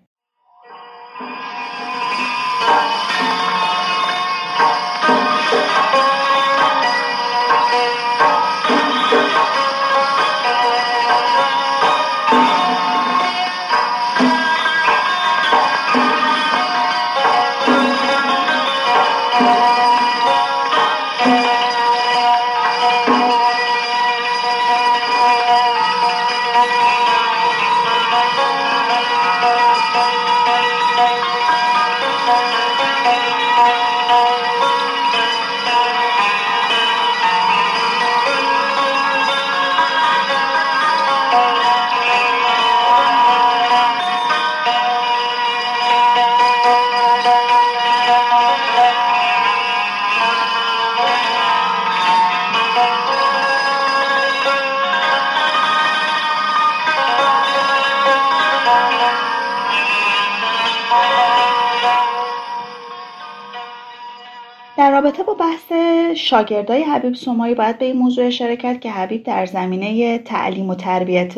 [65.00, 65.72] رابطه با بحث
[66.16, 70.74] شاگردای حبیب سومایی باید به این موضوع اشاره کرد که حبیب در زمینه تعلیم و
[70.74, 71.34] تربیت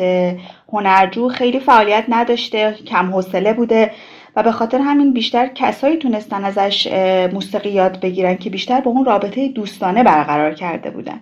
[0.73, 3.91] هنرجو خیلی فعالیت نداشته کم حوصله بوده
[4.35, 6.87] و به خاطر همین بیشتر کسایی تونستن ازش
[7.33, 11.19] موسیقی یاد بگیرن که بیشتر با اون رابطه دوستانه برقرار کرده بودن.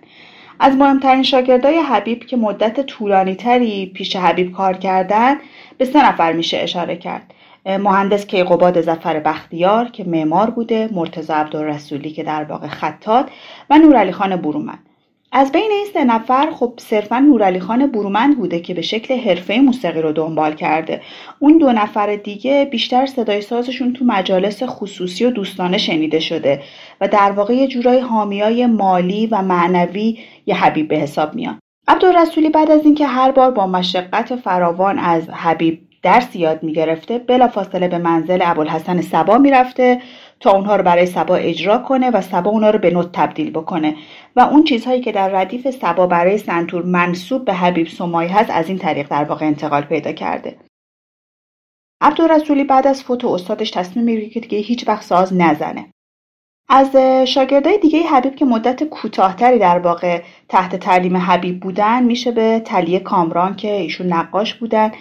[0.60, 5.36] از مهمترین شاگردای حبیب که مدت طولانی تری پیش حبیب کار کردن
[5.78, 7.34] به سه نفر میشه اشاره کرد.
[7.66, 13.30] مهندس کیقوباد زفر بختیار که معمار بوده مرتضی عبدالرسولی که در واقع خطات
[13.70, 14.86] و نورعلی خان برومند.
[15.34, 19.58] از بین این سه نفر خب صرفا نورعلی خان برومند بوده که به شکل حرفه
[19.58, 21.00] موسیقی رو دنبال کرده.
[21.38, 26.62] اون دو نفر دیگه بیشتر صدای سازشون تو مجالس خصوصی و دوستانه شنیده شده
[27.00, 31.58] و در واقع یه جورای حامیای مالی و معنوی یه حبیب به حساب میان.
[31.88, 37.88] عبدالرسولی بعد از اینکه هر بار با مشقت فراوان از حبیب درس یاد می‌گرفته بلافاصله
[37.88, 40.00] به منزل ابوالحسن سبا می‌رفته
[40.40, 43.96] تا اونها رو برای سبا اجرا کنه و سبا اونها رو به نوت تبدیل بکنه.
[44.36, 48.68] و اون چیزهایی که در ردیف سبا برای سنتور منصوب به حبیب سمایی هست از
[48.68, 50.56] این طریق در واقع انتقال پیدا کرده.
[52.00, 55.86] عبدالرسولی بعد از فوت استادش تصمیم می‌گیره که دیگه هیچ وقت ساز نزنه.
[56.68, 56.96] از
[57.28, 63.00] شاگردای دیگه حبیب که مدت کوتاهتری در واقع تحت تعلیم حبیب بودن میشه به تلیه
[63.00, 64.92] کامران که ایشون نقاش بودن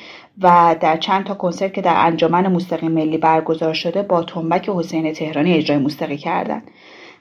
[0.41, 5.13] و در چند تا کنسرت که در انجمن موسیقی ملی برگزار شده با تنبک حسین
[5.13, 6.61] تهرانی اجرای موسیقی کردن.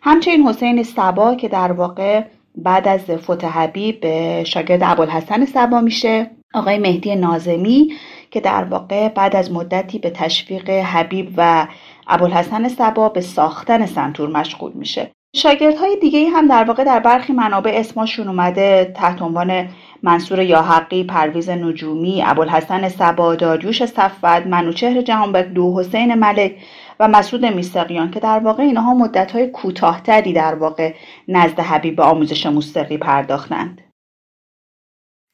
[0.03, 2.25] همچنین حسین سبا که در واقع
[2.57, 6.31] بعد از فوت حبیب به شاگرد ابوالحسن سبا میشه.
[6.55, 7.93] آقای مهدی نازمی
[8.31, 11.67] که در واقع بعد از مدتی به تشویق حبیب و
[12.07, 15.11] ابوالحسن سبا به ساختن سنتور مشغول میشه.
[15.37, 19.69] شاگردهای دیگه هم در واقع در برخی منابع اسمشون اومده تحت عنوان
[20.03, 26.53] منصور یاحقی، پرویز نجومی، ابوالحسن سبا، داریوش صفوت، منوچهر جهانبک دو، حسین ملک
[27.01, 30.95] و مسعود میستقیان که در واقع اینها مدتهای کوتاهتری در واقع
[31.29, 33.81] نزد حبیب به آموزش موسیقی پرداختند.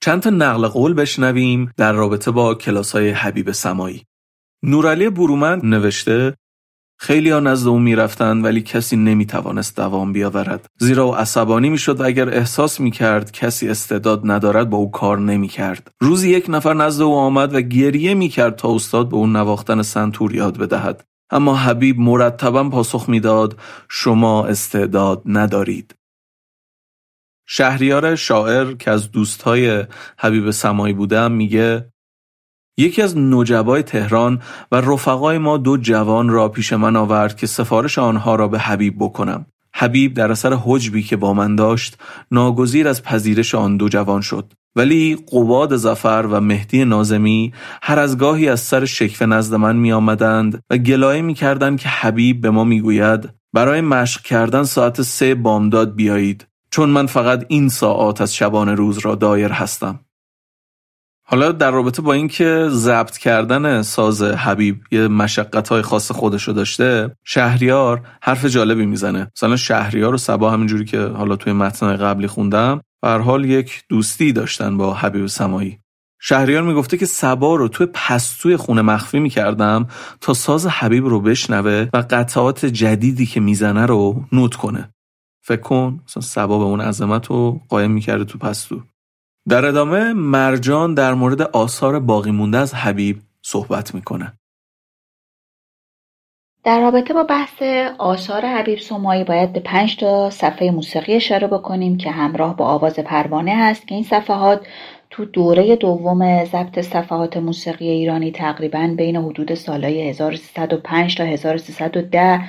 [0.01, 4.05] چند تا نقل قول بشنویم در رابطه با کلاس های حبیب سمایی.
[4.63, 6.35] نورعلی برومند نوشته
[6.99, 10.67] خیلی ها نزد او می‌رفتند ولی کسی نمی‌توانست دوام بیاورد.
[10.79, 15.91] زیرا او عصبانی می‌شد و اگر احساس می‌کرد کسی استعداد ندارد با او کار نمی‌کرد.
[16.01, 20.35] روزی یک نفر نزد او آمد و گریه می‌کرد تا استاد به او نواختن سنتور
[20.35, 21.05] یاد بدهد.
[21.31, 25.95] اما حبیب مرتبا پاسخ می‌داد شما استعداد ندارید.
[27.49, 29.85] شهریار شاعر که از دوستهای
[30.19, 31.93] حبیب سمایی بودم میگه
[32.79, 34.41] یکی از نجبای تهران
[34.73, 38.95] و رفقای ما دو جوان را پیش من آورد که سفارش آنها را به حبیب
[38.99, 39.47] بکنم.
[39.75, 41.99] حبیب در اثر حجبی که با من داشت
[42.31, 44.53] ناگزیر از پذیرش آن دو جوان شد.
[44.77, 47.53] ولی قباد زفر و مهدی نازمی
[47.83, 51.89] هر از گاهی از سر شکف نزد من می آمدند و گلایه می کردند که
[51.89, 57.45] حبیب به ما می گوید برای مشق کردن ساعت سه بامداد بیایید چون من فقط
[57.49, 60.01] این ساعت از شبانه روز را دایر هستم.
[61.29, 67.17] حالا در رابطه با اینکه ضبط کردن ساز حبیب یه مشقت های خاص خودشو داشته
[67.25, 69.31] شهریار حرف جالبی می‌زنه.
[69.37, 74.33] مثلا شهریار و سبا همینجوری که حالا توی متن قبلی خوندم بر حال یک دوستی
[74.33, 75.79] داشتن با حبیب سمایی.
[76.21, 79.87] شهریار می‌گفته که سبا رو توی پستوی خونه مخفی می‌کردم
[80.21, 84.91] تا ساز حبیب رو بشنوه و قطعات جدیدی که می‌زنه رو نوت کنه.
[85.45, 88.83] فکر کن مثلا سبا به اون عظمت رو قایم می‌کرده تو پستو.
[89.49, 94.33] در ادامه مرجان در مورد آثار باقی مونده از حبیب صحبت می‌کنه.
[96.65, 97.63] در رابطه با بحث
[97.99, 102.99] آثار حبیب سمایی باید به پنج تا صفحه موسیقی اشاره بکنیم که همراه با آواز
[102.99, 104.67] پروانه هست که این صفحات
[105.11, 112.41] تو دوره دوم ضبط صفحات موسیقی ایرانی تقریبا بین حدود سالهای 1305 تا 1310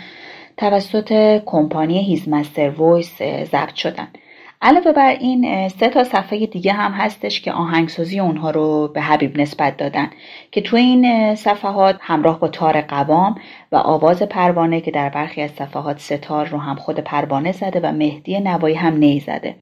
[0.57, 3.17] توسط کمپانی His Master's Voice
[3.51, 4.07] ضبط شدن.
[4.61, 9.41] علاوه بر این سه تا صفحه دیگه هم هستش که آهنگسازی اونها رو به حبیب
[9.41, 10.09] نسبت دادن
[10.51, 13.35] که تو این صفحات همراه با تار قوام
[13.71, 17.79] و آواز پروانه که در برخی از صفحات سه تار رو هم خود پروانه زده
[17.79, 19.55] و مهدی نوایی هم نی زده.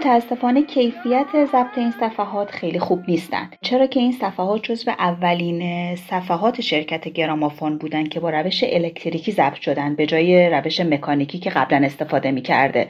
[0.00, 6.60] متاسفانه کیفیت ضبط این صفحات خیلی خوب نیستند چرا که این صفحات جزو اولین صفحات
[6.60, 11.86] شرکت گرامافون بودن که با روش الکتریکی ضبط شدن به جای روش مکانیکی که قبلا
[11.86, 12.88] استفاده می کرده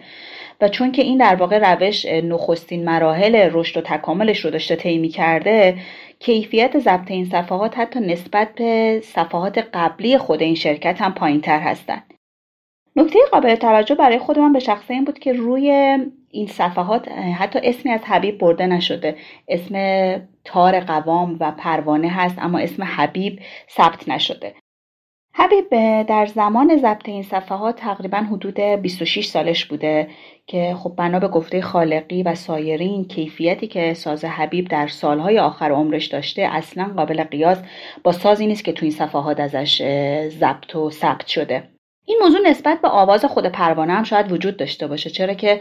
[0.60, 5.08] و چون که این در واقع روش نخستین مراحل رشد و تکاملش رو داشته طی
[5.08, 5.76] کرده
[6.18, 11.58] کیفیت ضبط این صفحات حتی نسبت به صفحات قبلی خود این شرکت هم پایین تر
[11.58, 12.14] هستند
[12.96, 15.98] نکته قابل توجه برای خود من به شخصه این بود که روی
[16.30, 19.16] این صفحات حتی اسمی از حبیب برده نشده.
[19.48, 19.74] اسم
[20.44, 23.40] تار قوام و پروانه هست اما اسم حبیب
[23.76, 24.54] ثبت نشده.
[25.34, 25.68] حبیب
[26.02, 30.08] در زمان ضبط این صفحات تقریبا حدود 26 سالش بوده
[30.46, 35.70] که خب بنا به گفته خالقی و سایرین کیفیتی که ساز حبیب در سالهای آخر
[35.70, 37.62] عمرش داشته اصلا قابل قیاس
[38.04, 39.82] با سازی نیست که تو این صفحات ازش
[40.28, 41.79] ضبط و ثبت شده.
[42.10, 45.60] این موضوع نسبت به آواز خود پروانه هم شاید وجود داشته باشه چرا که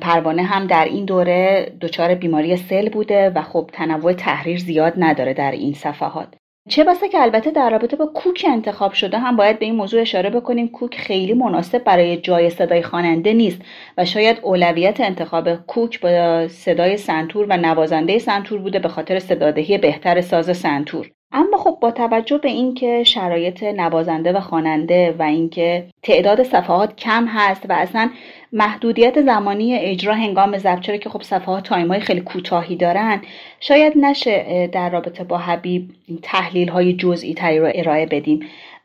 [0.00, 5.34] پروانه هم در این دوره دچار بیماری سل بوده و خب تنوع تحریر زیاد نداره
[5.34, 6.34] در این صفحات.
[6.68, 10.00] چه بسا که البته در رابطه با کوک انتخاب شده هم باید به این موضوع
[10.00, 10.68] اشاره بکنیم.
[10.68, 13.62] کوک خیلی مناسب برای جای صدای خواننده نیست
[13.98, 19.78] و شاید اولویت انتخاب کوک با صدای سنتور و نوازنده سنتور بوده به خاطر صدادهی
[19.78, 21.10] بهتر ساز سنتور.
[21.32, 27.26] اما خب با توجه به اینکه شرایط نوازنده و خواننده و اینکه تعداد صفحات کم
[27.28, 28.10] هست و اصلا
[28.52, 33.22] محدودیت زمانی اجرا هنگام ضبط چرا که خب صفحات تایم های خیلی کوتاهی دارن
[33.60, 35.90] شاید نشه در رابطه با حبیب
[36.22, 38.40] تحلیل های جزئی تری رو ارائه بدیم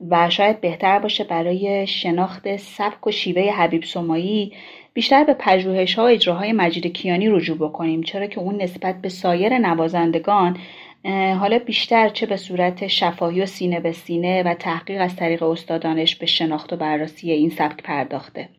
[0.09, 4.53] و شاید بهتر باشه برای شناخت سبک و شیوه حبیب سمایی
[4.93, 9.09] بیشتر به پژوهش ها و اجراهای مجید کیانی رجوع بکنیم چرا که اون نسبت به
[9.09, 10.57] سایر نوازندگان
[11.13, 16.15] حالا بیشتر چه به صورت شفاهی و سینه به سینه و تحقیق از طریق استادانش
[16.15, 18.49] به شناخت و بررسی این سبک پرداخته.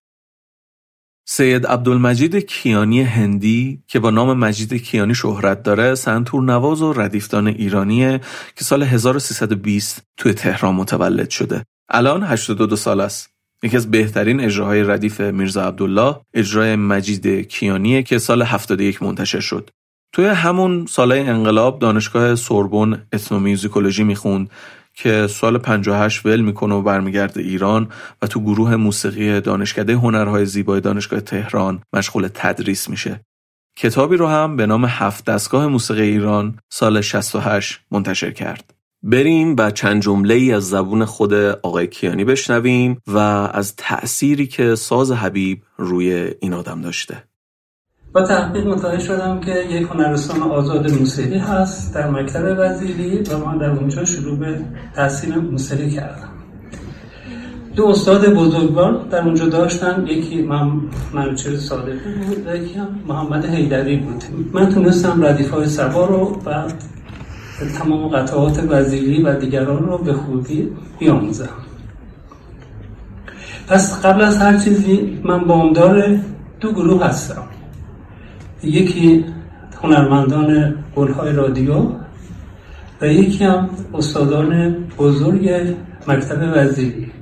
[1.31, 7.47] سید عبدالمجید کیانی هندی که با نام مجید کیانی شهرت داره سنتور نواز و ردیفدان
[7.47, 8.21] ایرانیه
[8.57, 11.65] که سال 1320 توی تهران متولد شده.
[11.89, 13.31] الان 82 سال است.
[13.63, 19.71] یکی از بهترین اجراهای ردیف میرزا عبدالله اجرای مجید کیانیه که سال 71 منتشر شد.
[20.13, 24.51] توی همون سالهای انقلاب دانشگاه سوربن اتنومیوزیکولوژی می‌خوند
[24.95, 27.89] که سال 58 ول می‌کنه و برمیگرده ایران
[28.23, 33.21] و تو گروه موسیقی دانشکده هنرهای زیبای دانشگاه تهران مشغول تدریس میشه.
[33.77, 38.75] کتابی رو هم به نام هفت دستگاه موسیقی ایران سال 68 منتشر کرد.
[39.03, 43.19] بریم و چند جمله ای از زبون خود آقای کیانی بشنویم و
[43.53, 47.25] از تأثیری که ساز حبیب روی این آدم داشته.
[48.23, 53.71] تحقیق متوجه شدم که یک هنرستان آزاد موسیقی هست در مکتب وزیری و ما در
[53.71, 54.61] اونجا شروع به
[54.95, 56.29] تحصیل موسیقی کردم.
[57.77, 60.71] دو استاد بزرگوار در اونجا داشتن یکی من
[61.15, 64.25] منوچهر صادقی بود و یکی هم محمد حیدری بود.
[64.53, 66.65] من تونستم ردیف های سبا رو و
[67.79, 71.49] تمام قطعات وزیری و دیگران رو به خوبی بیاموزم.
[73.69, 76.19] پس قبل از هر چیزی من بامدار
[76.61, 77.48] دو گروه هستم.
[78.63, 79.25] یکی
[79.83, 81.75] هنرمندان گلهای رادیو
[83.01, 85.77] و یکی هم استادان بزرگ
[86.09, 87.13] مکتب وزیری.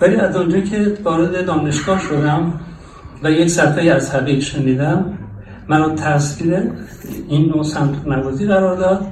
[0.00, 2.60] ولی از اونجا که وارد دانشگاه شدم
[3.22, 5.18] و یک صفحه از حقیق شنیدم
[5.68, 6.62] من تاثیر
[7.28, 9.06] این نوع سمت نوازی قرار داد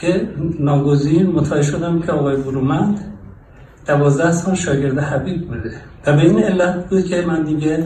[0.00, 0.28] که
[0.60, 3.00] ناگزیر متوجه شدم که آقای برومند
[3.86, 5.72] دوازده سال شاگرد حبیب بوده.
[6.06, 7.84] و به این علت بود که من دیگه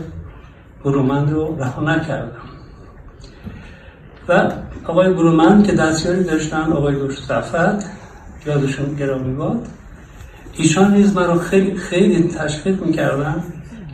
[0.85, 2.43] برومند رو رها نکردم
[4.29, 4.53] و
[4.85, 7.91] آقای برومند که دستیاری داشتن آقای صفت
[8.47, 9.66] یادشون گرامی باد
[10.53, 13.43] ایشان نیز مرا خیلی خیلی تشویق می‌کردن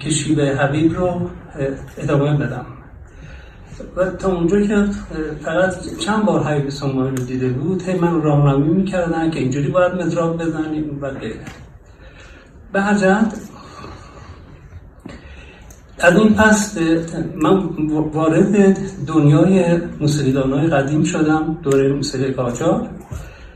[0.00, 1.30] که شیبه حبیب رو
[1.98, 2.66] ادامه بدم.
[3.96, 4.86] و تا اونجا که
[5.44, 9.92] فقط چند بار حبیب سومایی رو دیده بود هی من راهنمایی می‌کردن که اینجوری باید
[9.92, 11.44] مدراب بزنیم و غیره.
[12.72, 13.34] به هر جهت
[15.98, 16.78] از این پس
[17.42, 17.68] من
[18.12, 18.76] وارد
[19.06, 22.88] دنیای موسیقیدان های قدیم شدم دوره موسیقی قاجار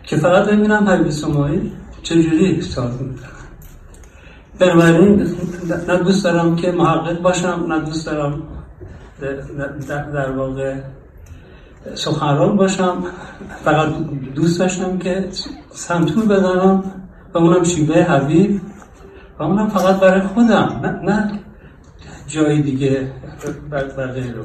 [0.03, 1.73] که فقط ببینم حبیب سمایی
[2.03, 3.29] چجوری ساز می‌کنم.
[4.59, 5.27] بنابراین
[5.89, 8.43] نه دوست دارم که محقق باشم نه دوست دارم
[10.15, 10.75] در واقع
[11.95, 13.05] سخنران باشم.
[13.65, 13.89] فقط
[14.35, 15.29] دوست داشتم که
[15.71, 16.85] سمتور بزنم
[17.35, 18.61] و اونم شیوه حبیب
[19.39, 21.38] و اونم فقط برای خودم نه, نه
[22.29, 23.13] جای دیگه
[23.71, 24.43] بقیه رو.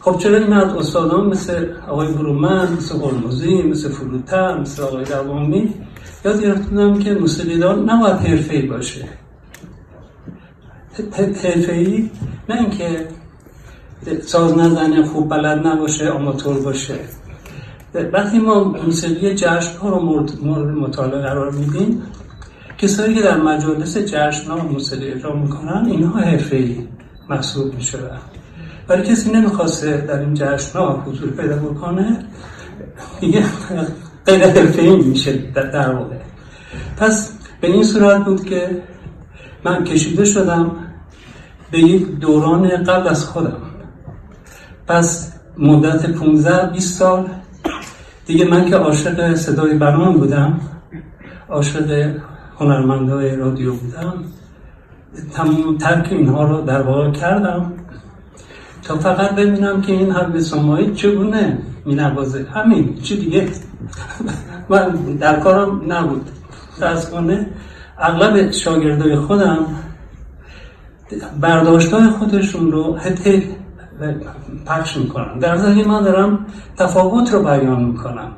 [0.00, 5.74] خب چرا این از استادان مثل آقای برومن مثل قرموزی مثل فروتر مثل آقای دوامی
[6.24, 9.08] یاد گرفتم که موسیقیدان نباید حرفه‌ای باشه.
[11.42, 12.10] حرفه‌ای
[12.48, 13.08] نه اینکه
[14.20, 16.98] ساز نزنه خوب بلد نباشه آماتور باشه.
[18.12, 20.40] وقتی ما موسیقی جشن ها رو مورد
[20.70, 22.02] مطالعه قرار میدیم
[22.78, 26.88] کسایی که در مجالس جشن ها موسیقی اجرا می‌کنن اینها حرفه‌ای
[27.28, 28.18] محسوب می‌شدن.
[28.88, 32.18] ولی کسی نمی‌خواسته در این جشن ها حضور پیدا بکنه
[33.20, 33.44] دیگه
[34.26, 36.16] غیر حرفه‌ای میشه در واقع.
[36.96, 38.82] پس به این صورت بود که
[39.64, 40.70] من کشیده شدم
[41.70, 43.56] به یک دوران قبل از خودم.
[44.86, 47.28] پس مدت 15 20 سال
[48.26, 50.60] دیگه من که عاشق صدای برنامه بودم
[51.48, 52.14] عاشق
[52.58, 54.14] هنرمندای رادیو بودم.
[55.34, 57.72] تمام ترک اینها رو در واقع کردم
[58.82, 63.48] تا فقط ببینم که این حرب سمایی چگونه می نوازه همین چی دیگه؟
[64.70, 64.88] من
[65.20, 66.30] در کارم نبود.
[67.12, 67.46] کنه
[67.98, 69.66] اغلب شاگردای خودم
[71.40, 73.42] برداشتای خودشون رو حتی
[74.66, 76.46] پخش می‌کنم در ضمن من دارم
[76.76, 78.32] تفاوت رو بیان می‌کنم.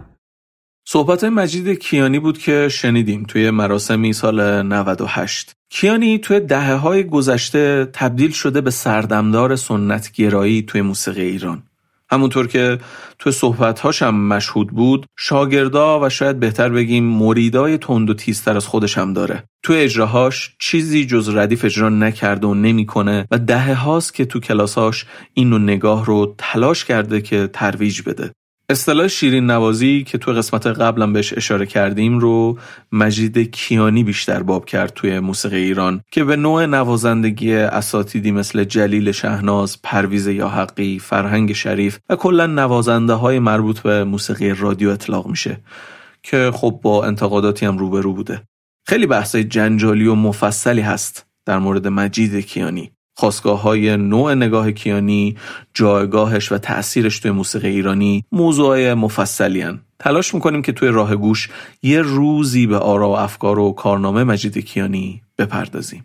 [0.91, 7.89] صحبت مجید کیانی بود که شنیدیم توی مراسمی سال 98 کیانی توی دهه های گذشته
[7.93, 11.62] تبدیل شده به سردمدار سنت گرایی توی موسیقی ایران.
[12.11, 12.78] همونطور که
[13.18, 18.66] توی صحبتهاش هم مشهود بود شاگردا و شاید بهتر بگیم مریدای تند و تیزتر از
[18.66, 19.45] خودش هم داره.
[19.62, 25.07] توی اجراهاش چیزی جز ردیف اجرا نکرده و نمی‌کنه و دهه هاست که تو کلاساش
[25.34, 28.30] این نگاه رو تلاش کرده که ترویج بده.
[28.71, 32.59] اصطلاح شیرین نوازی که تو قسمت قبلم بهش اشاره کردیم رو
[32.93, 39.12] مجید کیانی بیشتر باب کرد توی موسیقی ایران که به نوع نوازندگی اساتیدی مثل جلیل
[39.12, 45.61] شهناز، پرویز یاحقی، فرهنگ شریف و کلا نوازنده های مربوط به موسیقی رادیو اطلاق میشه
[46.23, 48.43] که خب با انتقاداتی هم روبرو بوده.
[48.89, 55.37] خیلی بحث جنجالی و مفصلی هست در مورد مجید کیانی خواستگاه های نوع نگاه کیانی
[55.75, 59.81] جایگاهش و تأثیرش توی موسیقی ایرانی موضوع مفصلی هن.
[59.99, 61.49] تلاش می‌کنیم که توی راه گوش
[61.83, 66.05] یه روزی به آرا و افکار و کارنامه مجید کیانی بپردازیم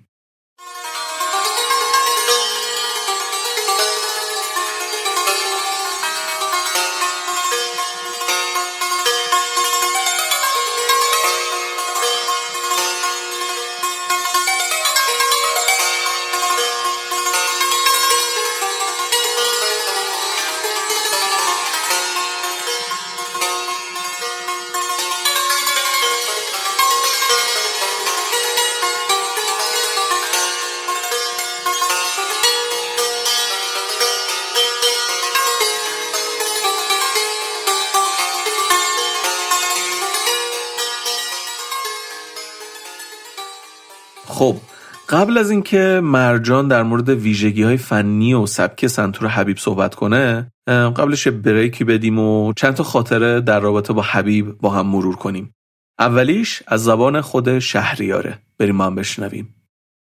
[45.34, 50.52] قبل از اینکه مرجان در مورد ویژگی های فنی و سبک سنتور حبیب صحبت کنه
[50.68, 55.56] قبلش بریکی بدیم و چند تا خاطره در رابطه با حبیب با هم مرور کنیم.
[56.00, 58.40] اولیش از زبان خود شهریاره.
[58.60, 59.56] بریم ما هم بشنویم.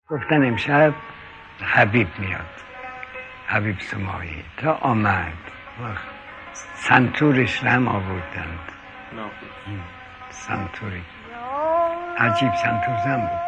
[0.10, 0.94] گفتن امشب
[1.60, 2.54] حبیب میاد.
[3.48, 5.34] حبیب سمایی تا آمد.
[6.76, 8.60] سنتورش هم آوردند.
[10.30, 11.02] سنتوری.
[12.18, 13.43] عجیب سنتور زن بود.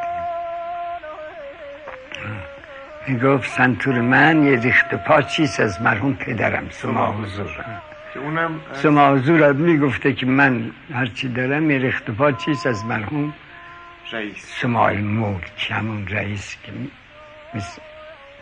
[3.08, 7.66] می گفت سنتور من یه ریخت پا چیست از مرحوم پدرم سما حضور.
[8.74, 13.34] سما حضور می گفته که من هرچی دارم یه ریخت پا چیست از مرحوم
[14.12, 14.56] رئیس.
[14.62, 16.72] سمای ملک همون رئیس که
[17.54, 17.82] مثل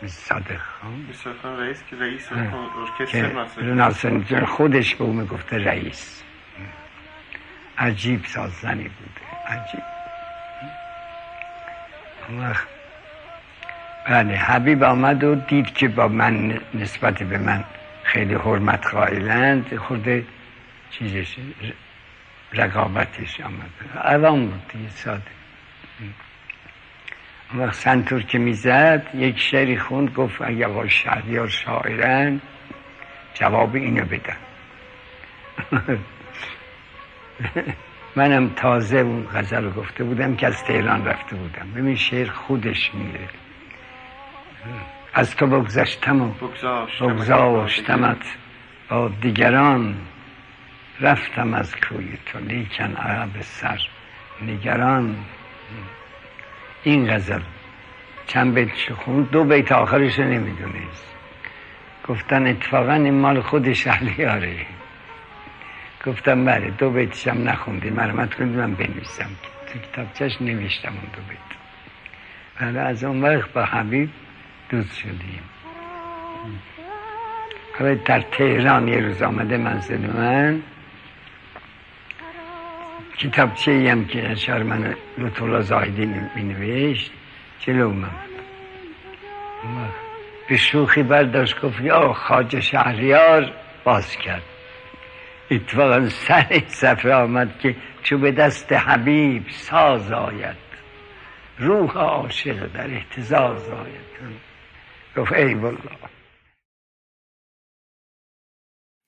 [0.06, 1.06] صادق خان.
[1.58, 2.28] رئیس که رئیس
[3.64, 6.22] ارکستر خودش به اون گفته رئیس.
[7.78, 9.20] عجیب سازنی بوده.
[9.46, 9.82] عجیب.
[12.40, 12.73] وقت
[14.08, 17.64] بله حبیب آمد و دید که با من نسبت به من
[18.02, 20.24] خیلی حرمت قائلند خورده
[20.90, 21.36] چیزش
[22.52, 23.70] رقابتش آمد.
[24.04, 25.22] عوام بود دیگه ساده
[27.54, 32.40] وقت سنتور که می‌زد یک شعری خوند گفت اگه آقا شهریار شاعرن
[33.34, 34.36] جواب اینو بدن.
[38.16, 41.72] منم تازه اون غزل رو گفته بودم که از تهران رفته بودم.
[41.76, 43.28] ببین شعر خودش میره.
[45.14, 46.34] از تو بگذشتم و
[47.00, 48.36] بگذاشتمت.
[48.90, 49.96] با دیگران
[51.00, 53.80] رفتم از کوی تو لیکن عرب سر
[54.42, 55.16] نگران.
[56.82, 57.40] این غزل
[58.26, 61.14] چند بیت خوند؟ دو بیت آخرش رو نمی‌دونست
[62.08, 64.66] گفتن اتفاقا این مال خود شهریاره.
[66.06, 67.90] گفتم بله دو بیتش هم نخوندی.
[67.90, 69.30] مرمت کنید من بنویسم.
[69.72, 71.38] تو کتابچش نوشتم اون دو بیت.
[72.60, 74.10] بله از اون وقت با حبیب
[74.70, 75.42] دوست شدیم.
[77.78, 80.62] حالا در تهران یه روز آمده منزل من.
[83.18, 84.96] کتابچه هم که اشار من
[85.40, 86.06] الله زاهدی
[86.36, 87.12] می نوشت
[87.58, 88.10] جلو من
[90.48, 93.52] به شوخی برداشت گفت یا خاج شهریار
[93.84, 94.42] باز کرد.
[95.50, 100.56] اتفاقا سر صفحه آمد که چو به دست حبیب ساز آید.
[101.58, 104.04] روح عاشق در احتزاز آید.
[105.16, 105.56] گفت ای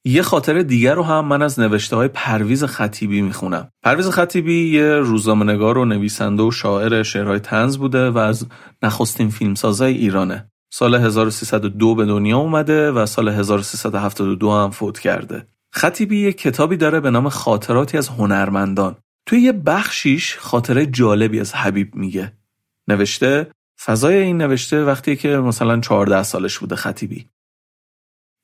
[0.06, 3.70] یه خاطر دیگر رو هم من از نوشته های پرویز خطیبی می‌خونم.
[3.82, 8.46] پرویز خطیبی یه روزنامه‌نگار و نویسنده و شاعر شعرهای تنز بوده و از
[8.82, 10.50] نخستین فیلمسازای ایرانه.
[10.72, 15.46] سال 1302 به دنیا اومده و سال 1372 هم فوت کرده.
[15.72, 18.96] خطیبی یه کتابی داره به نام خاطراتی از هنرمندان.
[19.26, 22.32] توی یه بخشیش خاطره جالبی از حبیب میگه.
[22.88, 23.50] نوشته
[23.84, 27.26] فضای این نوشته وقتی که مثلا 14 سالش بوده خطیبی.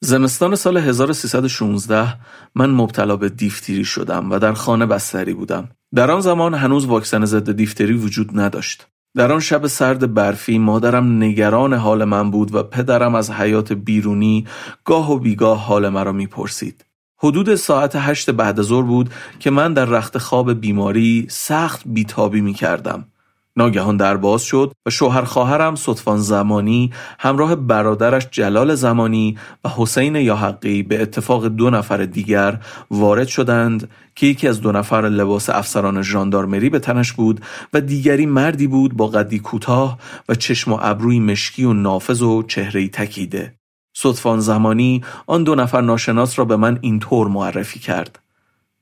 [0.01, 2.17] زمستان سال 1316
[2.55, 5.69] من مبتلا به دیفتری شدم و در خانه بستری بودم.
[5.95, 8.87] در آن زمان هنوز واکسن ضد دیفتری وجود نداشت.
[9.17, 14.47] در آن شب سرد برفی مادرم نگران حال من بود و پدرم از حیات بیرونی
[14.85, 16.85] گاه و بیگاه حال مرا می‌پرسید.
[17.19, 19.11] حدود ساعت هشت بعد ظهر بود
[19.41, 23.12] که من در رخت خواب بیماری سخت بیتابی می کردم.
[23.57, 30.17] ناگهان در باز شد و شوهر خواهرم صدفان زمانی همراه برادرش جلال زمانی و حسین
[30.17, 36.03] یاحقی به اتفاق دو نفر دیگر وارد شدند که یکی از دو نفر لباس افسران
[36.03, 37.41] ژاندارمری به تنش بود
[37.73, 39.99] و دیگری مردی بود با قدی کوتاه
[40.29, 43.55] و چشم و ابروی مشکی و نافذ و چهرهی تکیده.
[43.95, 48.19] صدفان زمانی آن دو نفر ناشناس را به من اینطور معرفی کرد.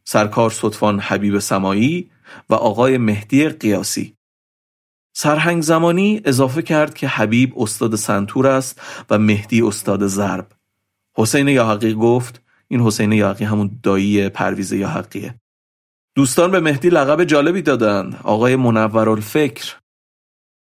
[0.05, 2.11] سرکار صدفان حبیب سمایی
[2.51, 4.15] و آقای مهدی قیاسی.
[5.13, 8.81] سرهنگ زمانی اضافه کرد که حبیب استاد سنتور است
[9.11, 10.47] و مهدی استاد ضرب.
[11.17, 15.35] حسین یاحقی گفت این حسین یاحقی همون دایی پرویز یاحقیه.
[16.15, 19.75] دوستان به مهدی لقب جالبی دادند آقای منورالفکر.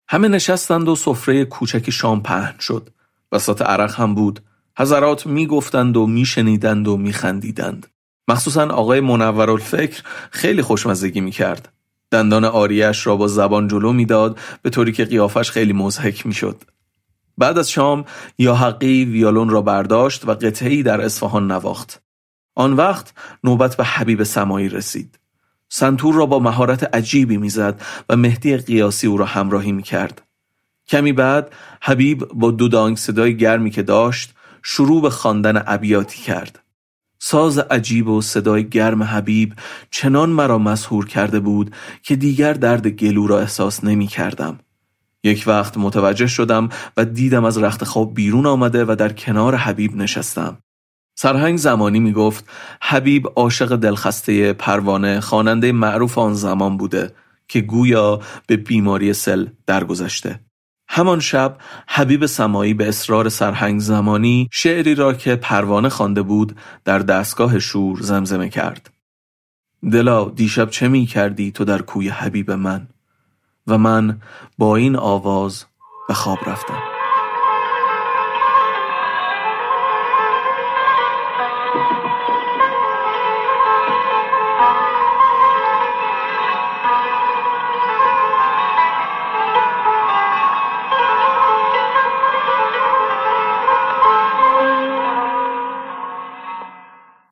[0.09, 2.89] همه نشستند و سفره کوچکی شام پهن شد.
[3.31, 4.39] وسط عرق هم بود.
[4.77, 7.87] حضرات می گفتند و می شنیدند و می خندیدند.
[8.27, 11.73] مخصوصا آقای منورالفکر خیلی خوشمزگی می کرد.
[12.11, 16.63] دندان آریش را با زبان جلو می‌داد به طوری که قیافش خیلی مزهک می‌شد.
[17.37, 18.05] بعد از شام
[18.37, 22.01] یا حقی ویالون را برداشت و قطعی در اصفهان نواخت.
[22.55, 25.19] آن وقت نوبت به حبیب سمایی رسید.
[25.69, 30.21] سنتور را با مهارت عجیبی می‌زد و مهدی قیاسی او را همراهی می‌کرد.
[30.87, 31.51] کمی بعد
[31.81, 34.33] حبیب با دو دانگ صدای گرمی که داشت
[34.63, 36.59] شروع به خواندن ابیاتی کرد.
[37.23, 39.53] ساز عجیب و صدای گرم حبیب
[39.91, 44.59] چنان مرا مسهور کرده بود که دیگر درد گلو را احساس نمی کردم.
[45.23, 49.95] یک وقت متوجه شدم و دیدم از رخت خواب بیرون آمده و در کنار حبیب
[49.95, 50.57] نشستم.
[51.15, 52.49] سرهنگ زمانی می گفت
[52.81, 57.13] حبیب عاشق دلخسته پروانه خواننده معروف آن زمان بوده
[57.47, 60.39] که گویا به بیماری سل درگذشته.
[60.93, 66.99] همان شب حبیب سمایی به اصرار سرهنگ زمانی شعری را که پروانه خوانده بود در
[66.99, 68.91] دستگاه شور زمزمه کرد.
[69.91, 72.87] دلا دیشب چه می کردی تو در کوی حبیب من
[73.67, 74.21] و من
[74.57, 75.65] با این آواز
[76.07, 76.90] به خواب رفتم.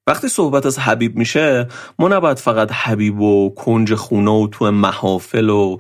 [0.10, 1.68] وقتی صحبت از حبیب میشه
[1.99, 5.78] ما نباید فقط حبیب و کنج خونه و تو محافل و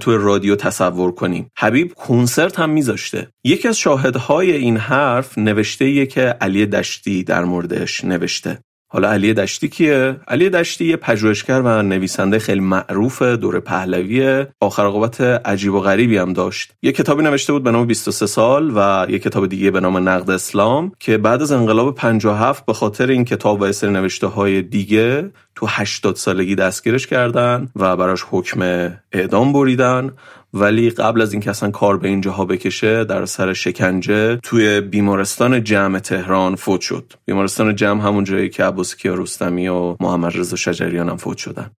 [0.00, 1.50] تو رادیو تصور کنیم.
[1.58, 3.28] حبیب کنسرت هم میذاشته.
[3.44, 8.58] یکی از شاهدهای این حرف نوشته که علی دشتی در موردش نوشته.
[8.92, 14.82] حالا علی دشتی کیه؟ علی دشتی یه پژوهشگر و نویسنده خیلی معروف دور پهلوی آخر
[14.82, 16.72] عاقبت عجیب و غریبی هم داشت.
[16.82, 20.30] یه کتابی نوشته بود به نام 23 سال و یه کتاب دیگه به نام نقد
[20.30, 25.30] اسلام که بعد از انقلاب 57 به خاطر این کتاب و سری نوشته های دیگه
[25.54, 30.10] تو 80 سالگی دستگیرش کردن و براش حکم اعدام بریدن
[30.54, 35.98] ولی قبل از اینکه اصلا کار به اینجاها بکشه در سر شکنجه توی بیمارستان جمع
[35.98, 37.12] تهران فوت شد.
[37.24, 41.70] بیمارستان جمع همون جایی که عباس کیارستمی و محمد رضا شجریان هم فوت شدن.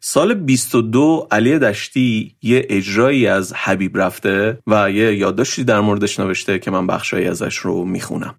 [0.00, 6.58] سال 22 علی دشتی یه اجرایی از حبیب رفته و یه یادداشتی در موردش نوشته
[6.58, 8.34] که من بخشایی ازش رو می‌خونم.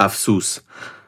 [0.00, 0.58] افسوس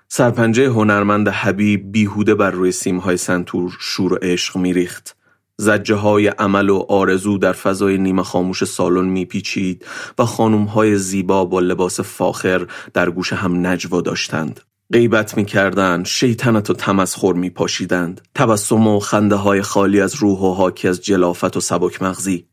[0.09, 5.19] سرپنجه هنرمند حبیب بیهوده بر روی سیمهای سنتور شور و عشق میریخت.
[5.61, 9.86] زجه های عمل و آرزو در فضای نیمه خاموش سالن میپیچید
[10.18, 14.61] و خانوم های زیبا با لباس فاخر در گوش هم نجوا داشتند.
[14.92, 18.20] غیبت می‌کردند، شیطنت و تمسخر میپاشیدند.
[18.34, 22.49] تبسم و خنده های خالی از روح و حاکی از جلافت و سبک مغزی.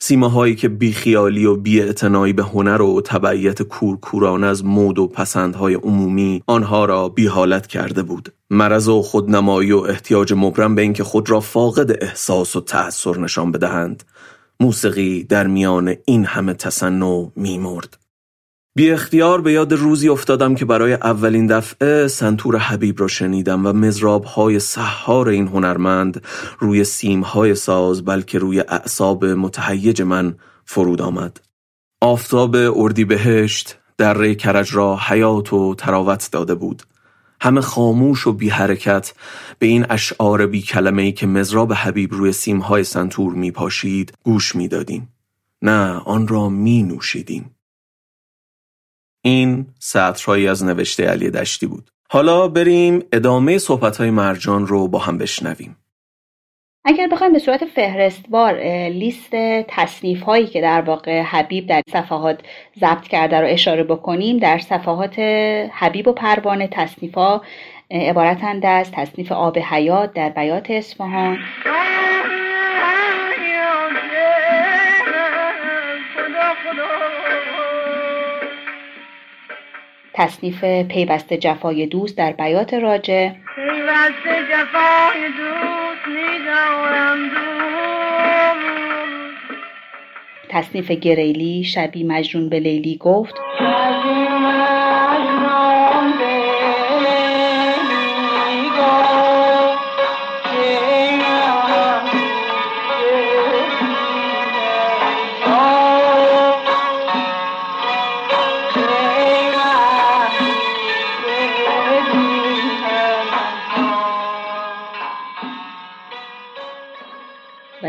[0.00, 6.42] سیماهایی که بیخیالی و بیاعتنایی به هنر و تبعیت کورکورانه از مود و پسندهای عمومی
[6.46, 8.32] آنها را بیحالت کرده بود.
[8.50, 13.52] مرض و خودنمایی و احتیاج مبرم به اینکه خود را فاقد احساس و تأثیر نشان
[13.52, 14.04] بدهند
[14.60, 17.98] موسیقی در میان این همه تصنع میمرد.
[18.78, 23.72] بی اختیار به یاد روزی افتادم که برای اولین دفعه سنتور حبیب را شنیدم و
[23.72, 26.22] مزراب های سحار این هنرمند
[26.58, 31.40] روی سیم های ساز بلکه روی اعصاب متهیج من فرود آمد.
[32.00, 36.82] آفتاب اردی بهشت در کرج را حیات و تراوت داده بود.
[37.40, 39.12] همه خاموش و بی حرکت
[39.58, 44.12] به این اشعار بی کلمه ای که مزراب حبیب روی سیم های سنتور می پاشید
[44.22, 45.08] گوش می دادیم.
[45.62, 47.57] نه آن را می نوشیدیم.
[49.22, 51.90] این سطرهایی از نوشته علی دشتی بود.
[52.10, 55.76] حالا بریم ادامه صحبتهای مرجان رو با هم بشنویم.
[56.84, 59.30] اگر بخوایم به صورت فهرستوار لیست
[59.68, 62.40] تصنیف هایی که در واقع حبیب در صفحات
[62.80, 65.18] ضبط کرده رو اشاره بکنیم در صفحات
[65.72, 67.42] حبیب و پروانه تصنیف ها
[67.90, 71.38] عبارتند از تصنیف آب حیات در بیات اصفهان
[80.18, 85.78] تصنیف پیوسته جفای دوست در بیات راجه پیوسته جفای دوست
[90.48, 93.34] تصنیف گریلی شبی مجنون به لیلی گفت.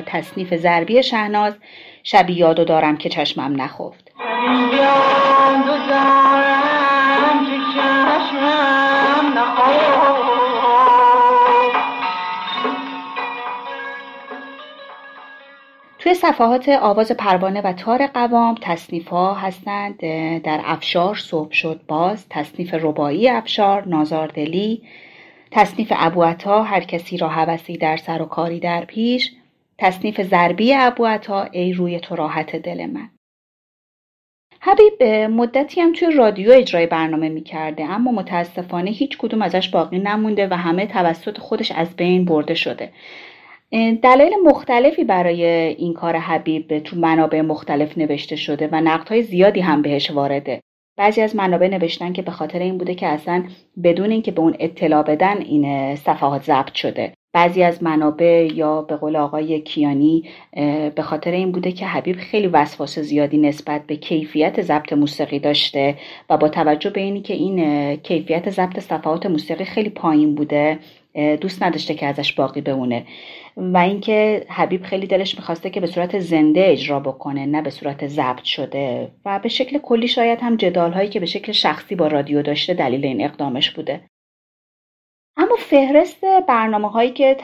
[0.10, 1.54] تصنیف ضربی شهناز
[2.04, 4.12] شبی یادو دارم که چشمم نخفت.
[16.00, 20.00] توی صفحات آواز پروانه و تار قوام تصنیف ها هستند
[20.42, 24.82] در افشار صبح شد باز تصنیف ربایی افشار نازاردلی
[25.52, 29.32] تصنیف ابوعطا هر کسی را حوثی در سر و کاری در پیش
[29.80, 33.10] تصنیف ضربی ابو عطا ای روی تو راحت دل من.
[34.62, 40.48] حبیب مدتی هم توی رادیو اجرای برنامه می‌کرده اما متاسفانه هیچ کدوم ازش باقی نمونده
[40.48, 42.92] و همه توسط خودش از بین برده شده.
[44.02, 45.44] دلایل مختلفی برای
[45.78, 50.60] این کار حبیب تو منابع مختلف نوشته شده و نقدهای زیادی هم بهش وارده.
[50.98, 53.44] بعضی از منابع نوشتن که به خاطر این بوده که اصلا
[53.84, 57.14] بدون اینکه به اون اطلاع بدن این صفحات ضبط شده.
[57.34, 60.24] بعضی از منابع یا به قول آقای کیانی
[60.96, 65.96] به خاطر این بوده که حبیب خیلی وسواس زیادی نسبت به کیفیت ضبط موسیقی داشته
[66.30, 70.80] و با توجه به اینی که این کیفیت ضبط صفحات موسیقی خیلی پایین بوده
[71.42, 73.06] دوست نداشته که ازش باقی بمونه.
[73.58, 78.08] و اینکه حبیب خیلی دلش می‌خواسته که به صورت زنده اجرا بکنه نه به صورت
[78.08, 79.12] ضبط شده.
[79.26, 82.74] و به شکل کلی شاید هم جدال هایی که به شکل شخصی با رادیو داشته
[82.74, 84.02] دلیل این اقدامش بوده.
[85.50, 87.38] اما فهرست برنامه هایی که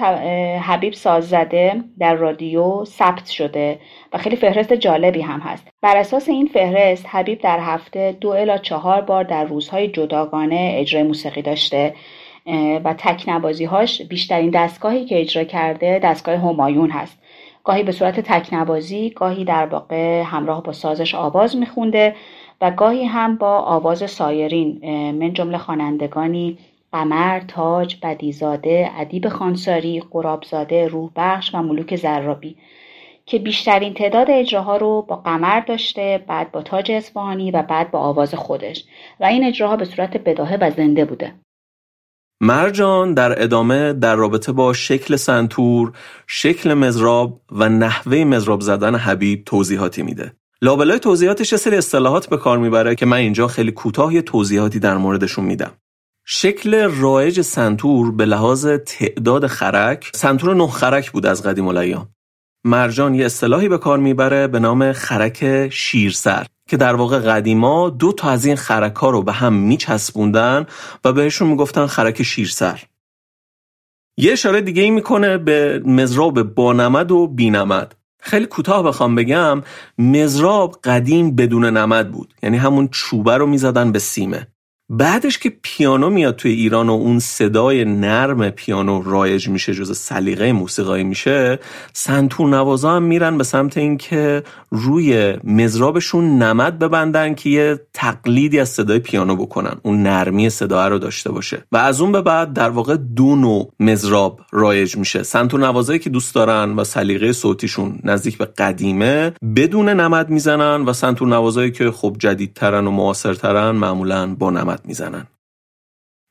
[0.62, 3.80] حبیب ساز زده در رادیو ثبت شده
[4.14, 5.68] و خیلی فهرست جالبی هم هست.
[5.82, 11.04] بر اساس این فهرست حبیب در هفته دو الا چهار بار در روزهای جداگانه اجرای
[11.04, 11.94] موسیقی داشته
[12.84, 13.28] و تک
[13.70, 17.20] هاش بیشترین دستگاهی که اجرا کرده دستگاه همایون هست.
[17.64, 22.16] گاهی به صورت تک نوازی گاهی در واقع همراه با سازش آواز میخونده
[22.62, 24.80] و گاهی هم با آواز سایرین
[25.12, 26.58] من جمله خوانندگانی
[26.96, 32.58] قمر، تاج، بدیزاده، ادیب خانساری، قرابزاده، روحبخش و ملوک زرابی
[33.26, 38.00] که بیشترین تعداد اجراها رو با قمر داشته بعد با تاج اصفهانی و بعد با
[38.00, 38.84] آواز خودش
[39.20, 41.34] و این اجراها به صورت بداهه و زنده بوده
[42.42, 45.92] مرجان در ادامه در رابطه با شکل سنتور،
[46.28, 50.34] شکل مزراب و نحوه مزراب زدن حبیب توضیحاتی میده.
[50.62, 54.98] لابلای توضیحاتش یه سری اصطلاحات به کار می‌بره که من اینجا خیلی کوتاه توضیحاتی در
[54.98, 55.72] موردشون میدم.
[56.28, 62.10] شکل رایج سنتور به لحاظ تعداد خرک سنتور نه خرک بود از قدیم الایام.
[62.64, 68.12] مرجان یه اصطلاحی به کار می‌بره به نام خرک شیرسر که در واقع قدیما دو
[68.14, 70.66] تا از این خرک ها رو به هم میچسبوندن
[71.06, 72.84] و بهشون می‌گفتن خرک شیرسر.
[74.18, 77.96] یه اشاره دیگه ای می‌کنه به مزراب بانمد و بینمد.
[78.20, 79.64] خیلی کوتاه بخوام بگم
[79.98, 84.48] مزراب قدیم بدون نمد بود یعنی همون چوبه رو می‌زدن به سیمه.
[84.90, 90.52] بعدش که پیانو میاد توی ایران و اون صدای نرم پیانو رایج میشه جز سلیقه
[90.52, 91.60] موسیقایی میشه
[91.94, 98.70] سنتور نوازا هم میرن به سمت اینکه روی مزرابشون نمد ببندن که یه تقلیدی از
[98.70, 101.64] صدای پیانو بکنن اون نرمی صدا رو داشته باشه.
[101.72, 105.24] و از اون به بعد در واقع دو نوع مزراب رایج میشه.
[105.24, 110.94] سنتور نوازایی که دوست دارن و سلیقه صوتیشون نزدیک به قدیمه بدون نمد می‌زنن و
[110.94, 115.28] سنتور نوازایی که خب جدیدترن و معاصرترن معمولا با نمد می‌زنن.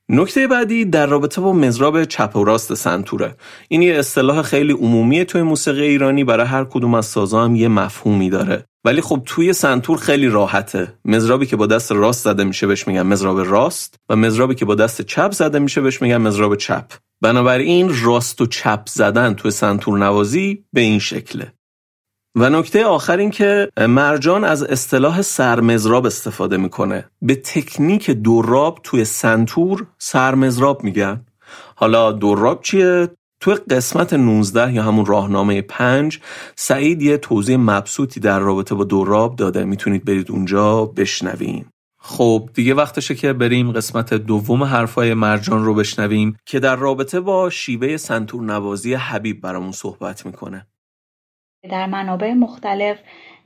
[0.09, 3.37] نکته بعدی در رابطه با مزراب چپ و راست سنتوره.
[3.69, 7.69] این یه اصطلاح خیلی عمومیه توی موسیقی ایرانی برای هر کدوم از سازا هم یه
[7.69, 8.65] مفهومی داره.
[8.85, 10.93] ولی خب توی سنتور خیلی راحته.
[11.05, 14.75] مزرابی که با دست راست زده میشه بهش میگن مزراب راست و مزرابی که با
[14.75, 16.85] دست چپ زده میشه بهش میگن مزراب چپ.
[17.21, 21.53] بنابراین راست و چپ زدن توی سنتور نوازی به این شکله.
[22.37, 27.05] و نکته آخر این که مرجان از اصطلاح سرمزراب استفاده می‌کنه.
[27.23, 31.21] به تکنیک دوراب توی سنتور سرمزراب میگن
[31.77, 33.09] حالا دوراب چیه؟
[33.41, 36.21] توی قسمت 19 یا همون راهنامه 5
[36.57, 39.65] سعید یه توضیح مبسوطی در رابطه با دوراب داده.
[39.65, 41.65] می‌تونید برید اونجا بشنوین
[41.99, 47.51] خب دیگه وقتشه که بریم قسمت دوم حرفای مرجان رو بشنویم که در رابطه با
[47.51, 50.67] شیوه سنتور نوازی حبیب برامون صحبت می‌کنه.
[51.69, 52.99] در منابع مختلف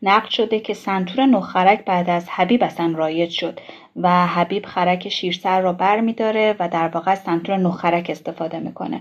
[0.03, 3.61] نقد شده که سنتور نخرک بعد از حبیب اصلا رایج شد
[3.97, 9.01] و حبیب خرک شیرسر را بر می داره و در واقع سنتور نخرک استفاده می‌کنه.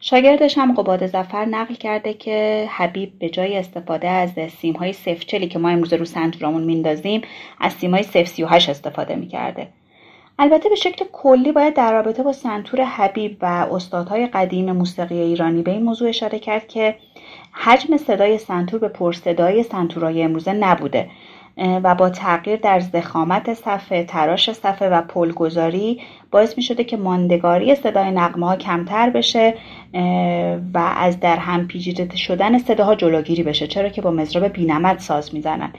[0.00, 4.94] شاگردش هم قباد زفر نقل کرده که حبیب به جای استفاده از سیم های
[5.26, 7.22] چلی که ما امروز رو سنتورامون میندازیم
[7.60, 8.04] از سیم های
[8.44, 9.68] هاش استفاده می‌کرده.
[10.38, 15.62] البته به شکل کلی باید در رابطه با سنتور حبیب و استادهای قدیم موسیقی ایرانی
[15.62, 16.96] به این موضوع اشاره کرد که
[17.54, 21.10] حجم صدای سنتور به پرصدای سنتورهای امروزه نبوده
[21.56, 26.00] و با تغییر در زخامت صفحه تراش صفحه و پلگذاری
[26.30, 29.54] باعث می شده که ماندگاری صدای نقمه ها کمتر بشه
[30.74, 35.34] و از در هم پیچیده شدن صداها جلوگیری بشه چرا که با مزراب بینمد ساز
[35.34, 35.72] می‌زنن.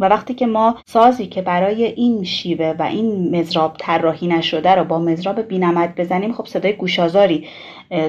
[0.00, 4.84] و وقتی که ما سازی که برای این شیوه و این مزراب طراحی نشده رو
[4.84, 7.48] با مزراب بینمد بزنیم خب صدای گوشازاری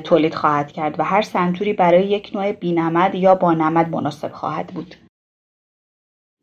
[0.04, 4.68] تولید خواهد کرد و هر سنتوری برای یک نوع بینمد یا با نمد مناسب خواهد
[4.68, 4.96] بود.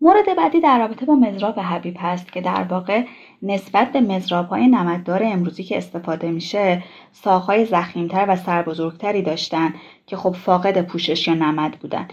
[0.01, 3.05] مورد بعدی در رابطه با مزراب حبیب هست که در واقع
[3.43, 6.82] نسبت به مزراب های نمددار امروزی که استفاده میشه
[7.12, 9.74] ساقهای زخیمتر و سربزرگتری داشتن
[10.07, 12.09] که خب فاقد پوشش یا نمد بودن.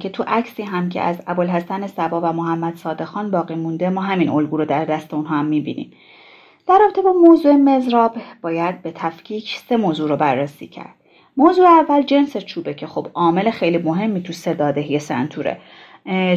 [0.00, 4.28] که تو عکسی هم که از ابوالحسن سبا و محمد صادقان باقی مونده ما همین
[4.28, 5.92] الگو رو در دست اونها هم می‌بینیم.
[6.68, 10.94] در رابطه با موضوع مزراب باید به تفکیک سه موضوع رو بررسی کرد.
[11.36, 15.60] موضوع اول جنس چوبه که خب عامل خیلی مهمی تو صدادهی سنتوره.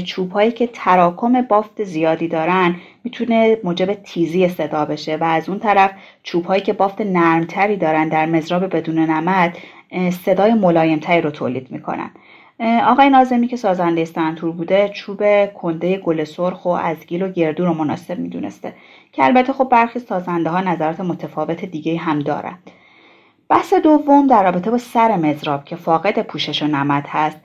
[0.06, 5.60] چوب هایی که تراکم بافت زیادی دارن می‌تونه موجب تیزی صدا بشه و از اون
[5.60, 5.92] طرف
[6.24, 9.58] چوب هایی که بافت نرمتری دارن در مزراب بدون نمد
[10.26, 12.12] صدای ملایمتری رو تولید می‌کنن.
[12.88, 17.66] آقای نازمی که سازنده سنتور بوده چوب کنده گل سرخ و از گیل و گردو
[17.66, 18.74] رو مناسب می‌دونسته
[19.12, 22.72] که البته خب برخی سازنده ها نظرات متفاوت دیگه هم دارند
[23.50, 27.38] بحث دوم در رابطه با سر مزراب که فاقد پوشش و نمد هست.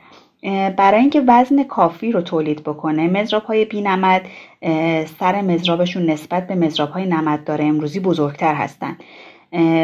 [0.76, 4.22] برای اینکه وزن کافی رو تولید بکنه مزراب های بی نمد
[5.18, 9.03] سر مزرابشون نسبت به مزراب های نمد داره امروزی بزرگتر هستند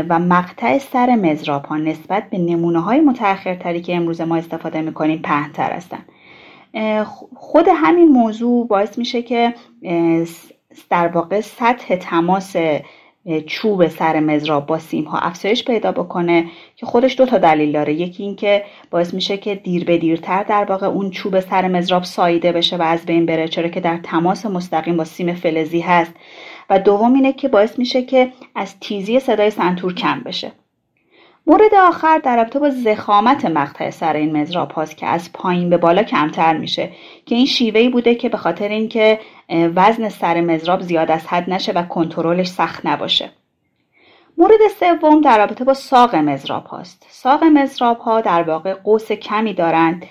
[0.09, 5.19] و مقطع سر مزراب ها نسبت به نمونه های متأخرتری که امروز ما استفاده می‌کنیم
[5.19, 6.05] پهنتر هستن.
[7.35, 9.55] خود همین موضوع باعث میشه که
[10.91, 12.57] در واقع سطح تماس
[13.47, 17.95] چوب سر مزراب با سیم ها افزایش پیدا بکنه که خودش دو تا دلیل داره.
[17.95, 22.53] یکی اینکه باعث میشه که دیر به دیرتر در واقع اون چوب سر مزراب ساییده
[22.53, 26.15] بشه و از بین بره چرا که در تماس مستقیم با سیم فلزی هست.
[26.71, 30.53] و دوم اینه که باعث میشه که از تیزی صدای سنتور کم بشه.
[31.47, 35.77] مورد آخر در رابطه با زخامت مقطع سر این مزراب هاست که از پایین به
[35.77, 36.91] بالا کمتر میشه
[37.27, 41.73] که این شیوهی بوده که به خاطر اینکه وزن سر مزراب زیاد از حد نشه
[41.73, 43.31] و کنترلش سخت نباشه.
[44.39, 49.55] مورد سوم در رابطه با ساق مزراب هاست ساق مزراب ها در واقع قوس کمی
[49.55, 50.07] دارند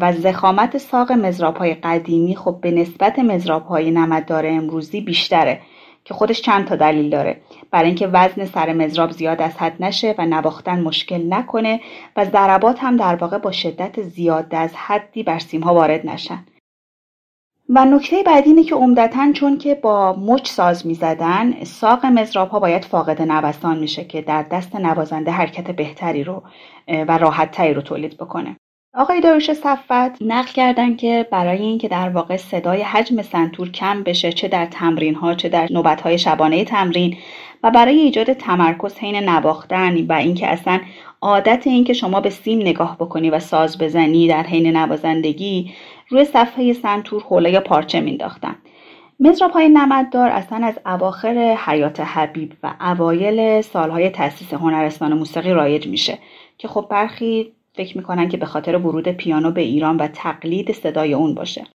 [0.00, 5.60] و زخامت ساق مزراب های قدیمی خب به نسبت مزراب های نمددار امروزی بیشتره.
[6.04, 7.40] که خودش چند تا دلیل داره.
[7.70, 11.80] برای اینکه وزن سر مزراب زیاد از حد نشه و نواختن مشکل نکنه
[12.16, 16.44] و ضربات هم در واقع با شدت زیاد از حدی بر سیم ها وارد نشن.
[17.68, 22.60] و نکته بعدی اینه که عمدتا چون که با مچ ساز می‌زدن ساق مزراب ها
[22.60, 26.42] باید فاقد نوسان میشه که در دست نوازنده حرکت بهتری رو
[26.88, 28.56] و راحتتری رو تولید بکنه.
[28.96, 34.32] آقای داروش صفت نقل کردن که برای اینکه در واقع صدای حجم سنتور کم بشه
[34.32, 37.16] چه در تمرین ها چه در نوبت های شبانه تمرین
[37.62, 40.80] و برای ایجاد تمرکز حین نواختن و اینکه اصلا
[41.20, 45.72] عادت اینکه شما به سیم نگاه بکنی و ساز بزنی در حین نوازندگی
[46.08, 48.56] روی صفحه سنتور حوله یا پارچه مینداختن
[49.20, 55.86] مزراب های نمددار اصلا از اواخر حیات حبیب و اوایل سالهای تاسیس هنرستان موسیقی رایج
[55.88, 56.18] میشه.
[56.58, 61.14] که خب برخی فکر می‌کنن که به خاطر ورود پیانو به ایران و تقلید صدای
[61.14, 61.66] اون باشه.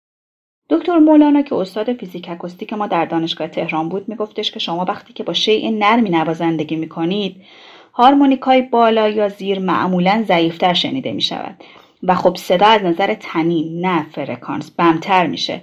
[0.70, 5.14] دکتر مولانا که استاد فیزیک اکوستیک ما در دانشگاه تهران بود میگفتش که شما وقتی
[5.14, 7.36] که با شیء نرمی نوازندگی می‌کنید
[7.94, 11.64] هارمونیکای بالا یا زیر معمولا ضعیفتر شنیده می‌شود
[12.04, 15.62] و خب صدا از نظر تنین نه فرکانس بمتر میشه.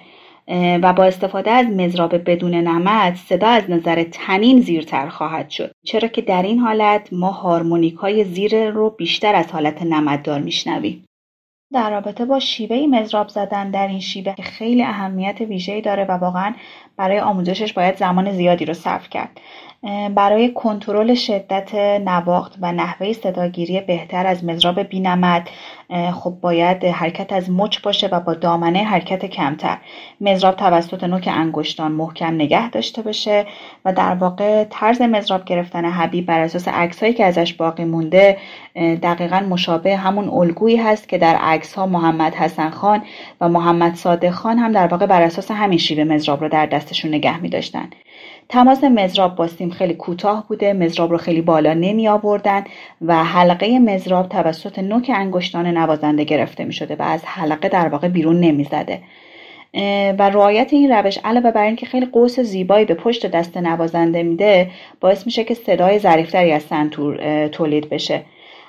[0.83, 5.73] و با استفاده از مزراب بدون نمد صدا از نظر تنین زیرتر خواهد شد.
[5.85, 11.05] چرا که در این حالت ما هارمونیک های زیر رو بیشتر از حالت نمددار میشنویم.
[11.73, 16.13] در رابطه با شیوه مزراب زدن در این شیوه که خیلی اهمیت ویژه‌ای داره و
[16.13, 16.55] واقعا
[16.97, 19.41] برای آموزشش باید زمان زیادی رو صرف کرد.
[20.15, 21.75] برای کنترل شدت
[22.05, 25.49] نواخت و نحوه صداگیری بهتر از مزراب بینمد
[26.15, 29.79] خب باید حرکت از مچ باشه و با دامنه حرکت کمتر
[30.21, 33.47] مزراب توسط نوک انگشتان محکم نگه داشته باشه
[33.85, 38.39] و در واقع طرز مزراب گرفتن حبیب بر اساس عکسهایی که ازش باقی مونده
[38.77, 43.03] دقیقا مشابه همون الگویی هست که در عکس ها محمد حسن خان
[43.41, 47.15] و محمد صادق خان هم در واقع بر اساس همین شیوه مزراب رو در دستشون
[47.15, 47.91] نگه می داشتن.
[48.49, 52.65] تماس مزراب با سیم خیلی کوتاه بوده مزراب رو خیلی بالا نمی آوردن
[53.03, 58.09] و حلقه مزراب توسط نوک انگشتان نوازنده گرفته می شده و از حلقه در واقع
[58.09, 59.01] بیرون نمی زده.
[60.19, 64.71] و رعایت این روش علاوه بر اینکه خیلی قوس زیبایی به پشت دست نوازنده میده
[65.01, 68.23] باعث میشه که صدای ظریفتری از سنتور تولید بشه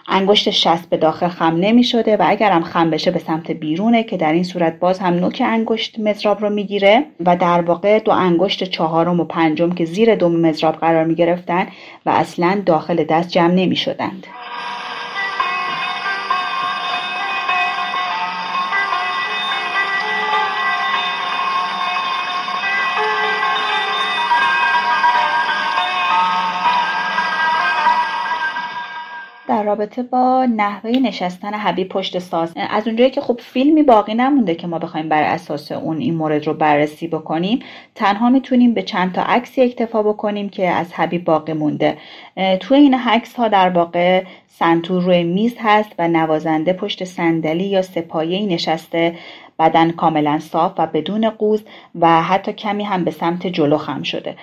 [0.07, 4.03] انگشت شست به داخل خم نمی شده و اگر هم خم بشه به سمت بیرونه
[4.03, 8.11] که در این صورت باز هم نوک انگشت مزراب رو می‌گیره و در واقع دو
[8.11, 11.67] انگشت چهارم و پنجم که زیر دوم مزراب قرار می گرفتن
[12.05, 14.27] و اصلا داخل دست جمع نمی شدند.
[29.49, 32.53] رابطه با نحوه نشستن حبیب پشت ساز.
[32.69, 36.47] از اونجایی که خب فیلمی باقی نمونده که ما بخوایم بر اساس اون این مورد
[36.47, 37.59] رو بررسی بکنیم
[37.95, 41.97] تنها می‌تونیم به چند تا عکسی اکتفا بکنیم که از حبیب باقی مونده.
[42.59, 47.81] توی این عکس ها در واقع سنتور روی میز هست و نوازنده پشت صندلی یا
[47.81, 49.15] سپایه نشسته
[49.59, 51.63] بدن کاملا صاف و بدون قوز
[51.99, 54.35] و حتی کمی هم به سمت جلو خم شده.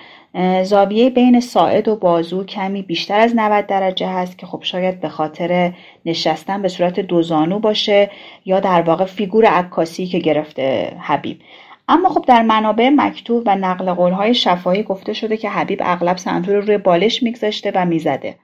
[0.63, 5.09] زاویه بین ساعد و بازو کمی بیشتر از 90 درجه هست که خب شاید به
[5.09, 5.73] خاطر
[6.05, 8.11] نشستن به صورت دوزانو باشه
[8.45, 11.39] یا در واقع فیگور عکاسی که گرفته حبیب.
[11.87, 16.55] اما خب در منابع مکتوب و نقل قولهای شفاهی گفته شده که حبیب اغلب سنتور
[16.55, 18.35] رو روی بالش میگذاشته و می‌زده.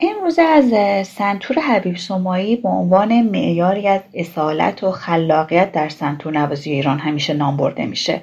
[0.00, 0.72] امروزه از
[1.06, 7.34] سنتور حبیب سمایی به عنوان معیاری از اصالت و خلاقیت در سنتور نوازی ایران همیشه
[7.34, 8.22] نام برده میشه.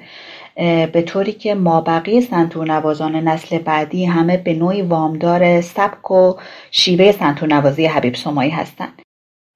[0.92, 6.34] به طوری که مابقی سنتور نوازان نسل بعدی همه به نوعی وامدار سبک و
[6.70, 9.02] شیوه سنتور نوازی حبیب سمایی هستند.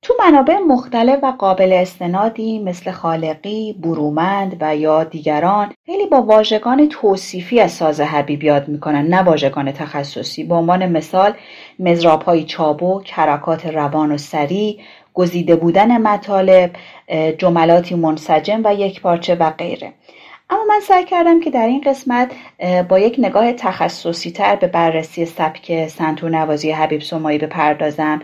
[0.02, 6.88] تو منابع مختلف و قابل استنادی مثل خالقی، برومند و یا دیگران خیلی با واژگان
[6.88, 10.44] توصیفی از ساز حبیب یاد می‌کنن نه واژگان تخصصی.
[10.44, 11.32] به عنوان مثال
[11.78, 14.78] مزراب های چابک، حرکات روان و سریع،
[15.14, 16.70] گزیده بودن مطالب،
[17.38, 19.92] جملاتی منسجم و یک پارچه و غیره.
[20.50, 22.32] اما من سعی کردم که در این قسمت
[22.88, 28.22] با یک نگاه تخصصی تر به بررسی سبک سنتور نوازی حبیب سمایی بپردازم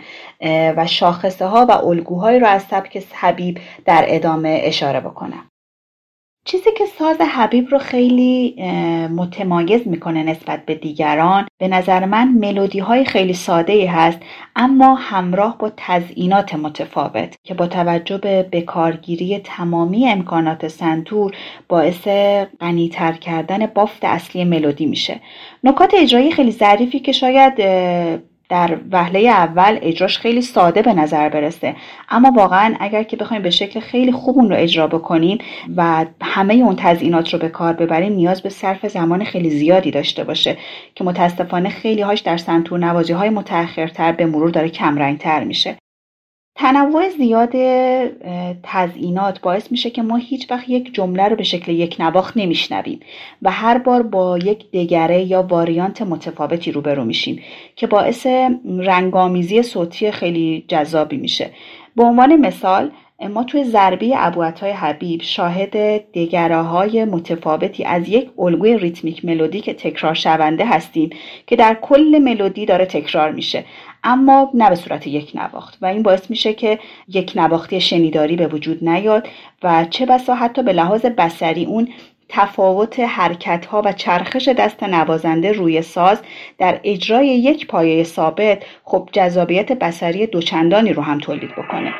[0.76, 5.50] و شاخصه ها و الگوهایی را از سبک حبیب در ادامه اشاره بکنم.
[6.46, 8.54] چیزی که ساز حبیب رو خیلی
[9.16, 14.18] متمایز می‌کنه نسبت به دیگران به نظر من ملودی های خیلی ساده ای هست
[14.56, 21.32] اما همراه با تزئینات متفاوت که با توجه به بکارگیری تمامی امکانات سنتور
[21.68, 22.08] باعث
[22.60, 25.20] غنیتر کردن بافت اصلی ملودی میشه.
[25.64, 27.52] نکات اجرایی خیلی ظریفی که شاید
[28.48, 31.76] در وهله اول اجراش خیلی ساده به نظر برسه.
[32.08, 35.38] اما واقعا اگر که بخوایم به شکل خیلی خوب اون رو اجرا بکنیم
[35.76, 40.24] و همه اون تزئینات رو به کار ببریم نیاز به صرف زمان خیلی زیادی داشته
[40.24, 40.56] باشه
[40.94, 45.76] که متاسفانه خیلی هاش در سنتور نوازی های متأخرتر به مرور داره کمرنگتر میشه.
[46.58, 47.52] تنوع زیاد
[48.62, 53.00] تزئینات باعث میشه که ما هیچ وقت یک جمله رو به شکل یک نواخت نمیشنویم
[53.42, 57.42] و هر بار با یک دگره یا واریانت متفاوتی روبرو میشیم
[57.76, 58.26] که باعث
[58.78, 61.50] رنگامیزی صوتی خیلی جذابی میشه.
[61.96, 62.90] به عنوان مثال
[63.30, 65.72] ما توی ضربه ابوعطای حبیب شاهد
[66.12, 71.10] دگره های متفاوتی از یک الگوی ریتمیک ملودی که تکرار شونده هستیم
[71.46, 73.64] که در کل ملودی داره تکرار میشه.
[74.06, 75.78] اما نه به صورت یک نواخت.
[75.82, 76.78] و این باعث میشه که
[77.08, 79.28] یک نواختی شنیداری به وجود نیاد
[79.62, 81.88] و چه بسا حتی به لحاظ بسری اون
[82.28, 86.22] تفاوت حرکت ها و چرخش دست نوازنده روی ساز
[86.58, 91.94] در اجرای یک پایه ثابت خب جذابیت بسری دوچندانی رو هم تولید بکنه.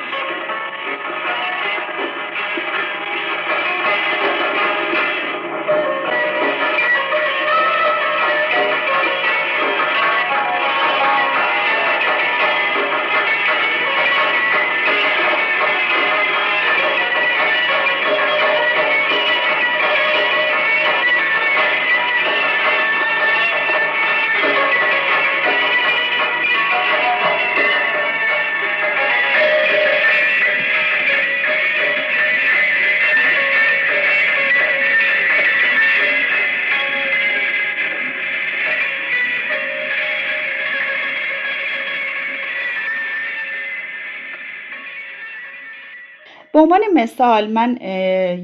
[46.57, 47.79] به عنوان مثال من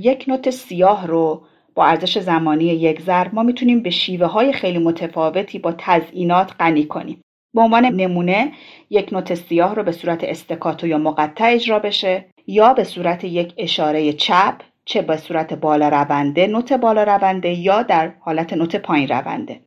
[0.00, 1.42] یک نوت سیاه رو
[1.74, 6.84] با ارزش زمانی یک ضرب ما می‌تونیم به شیوه های خیلی متفاوتی با تزئینات غنی
[6.84, 7.22] کنیم.
[7.54, 8.52] به عنوان نمونه
[8.90, 13.54] یک نوت سیاه رو به صورت استکاتو یا مقطع اجرا بشه یا به صورت یک
[13.56, 14.54] اشاره چپ
[14.84, 19.60] چه به صورت بالا رونده نوت بالا رونده یا در حالت نوت پایین رونده.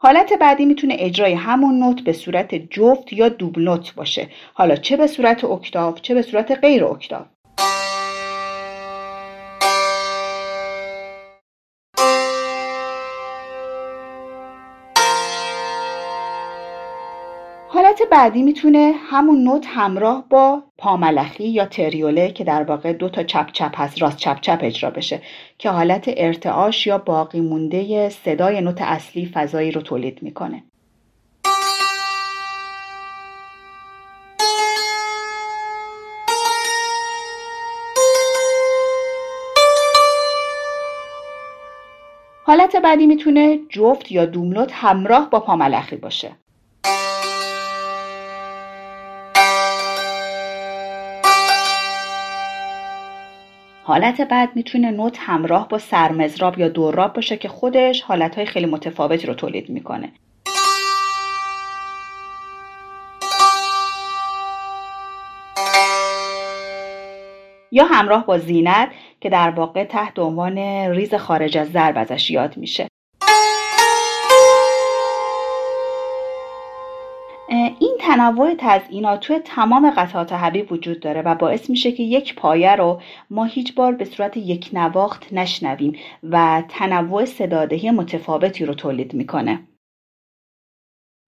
[0.00, 4.28] حالت بعدی می‌تونه اجرای همون نوت به صورت جفت یا دوبل نوت باشه.
[4.54, 7.26] حالا چه به صورت اکتاف چه به صورت غیر اکتاف
[17.98, 23.22] حالت بعدی می‌تونه همون نوت همراه با پاملخی یا تریوله که در واقع دو تا
[23.22, 25.22] چپ چپ هست راست چپ چپ اجرا بشه
[25.58, 30.64] که حالت ارتعاش یا باقی مونده صدای نوت اصلی فضایی رو تولید می‌کنه.
[42.44, 46.32] حالت بعدی می‌تونه جفت یا دوملوت همراه با پاملخی باشه.
[53.88, 59.26] حالت بعد می‌تونه نوت همراه با سرمزراب یا دوراب باشه که خودش حالتهای خیلی متفاوتی
[59.26, 60.12] رو تولید می‌کنه.
[67.72, 68.88] یا همراه با زینت
[69.20, 70.58] که در واقع تحت عنوان
[70.90, 72.88] ریز خارج از ضرب ازش یاد میشه.
[78.08, 83.00] تنوع تزئینات توی تمام قطعات حبیب وجود داره و باعث میشه که یک پایه رو
[83.30, 89.60] ما هیچ بار به صورت یک نواخت نشنویم و تنوع صدادهی متفاوتی رو تولید می‌کنه.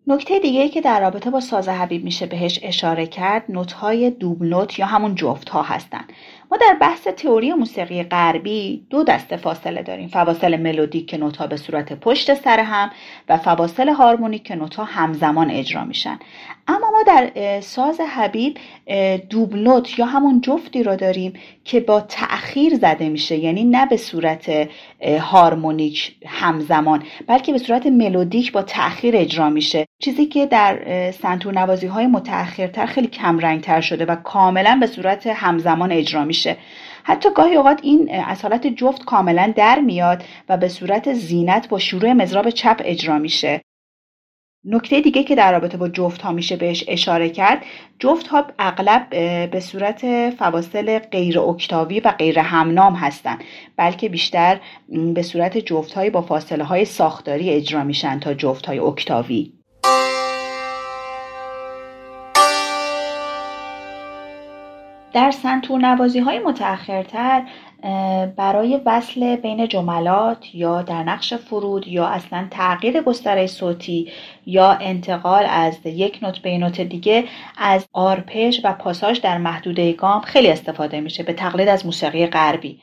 [0.07, 4.79] نکته دیگه که در رابطه با ساز حبیب میشه بهش اشاره کرد نوت‌های دوبل نوت
[4.79, 6.05] یا همون جفت ها هستن.
[6.51, 10.09] ما در بحث تئوری موسیقی غربی دو دسته فاصله داریم.
[10.09, 12.91] فواصل ملودیک که نوت‌ها به صورت پشت سر هم
[13.29, 16.19] و فواصل هارمونیک که نوت‌ها همزمان اجرا میشن.
[16.71, 18.59] اما ما در ساز حبیب
[19.31, 21.33] دوبل نوت یا همون جفتی رو داریم
[21.65, 24.69] که با تأخیر زده میشه یعنی نه به صورت
[25.21, 29.87] هارمونیک همزمان بلکه به صورت ملودیک با تأخیر اجرا میشه.
[30.03, 34.87] چیزی که در سنتور نوازی های متأخرتر خیلی کم رنگ تر شده و کاملا به
[34.87, 36.57] صورت همزمان اجرا میشه.
[37.03, 41.79] حتی گاهی اوقات این از حالت جفت کاملا در میاد و به صورت زینت با
[41.79, 43.61] شروع مزراب چپ اجرا میشه.
[44.65, 47.63] نکته دیگه که در رابطه با جفت ها میشه بهش اشاره کرد
[47.99, 49.11] جفت ها اغلب
[49.51, 53.45] به صورت فواصل غیر اکتاوی و غیر همنام هستند
[53.77, 54.61] بلکه بیشتر
[55.15, 59.53] به صورت جفت های با فاصله های ساختاری اجرا میشن تا جفت های اکتاوی.
[65.13, 67.43] در سنتور نوازی های متأخرتر
[68.37, 74.13] برای وصل بین جملات یا در نقش فرود یا اصلا تغییر گستره صوتی
[74.47, 77.25] یا انتقال از یک نوت به نوت دیگه
[77.59, 82.81] از آرپش و پاساژ در محدوده گام خیلی استفاده میشه به تقلید از موسیقی غربی.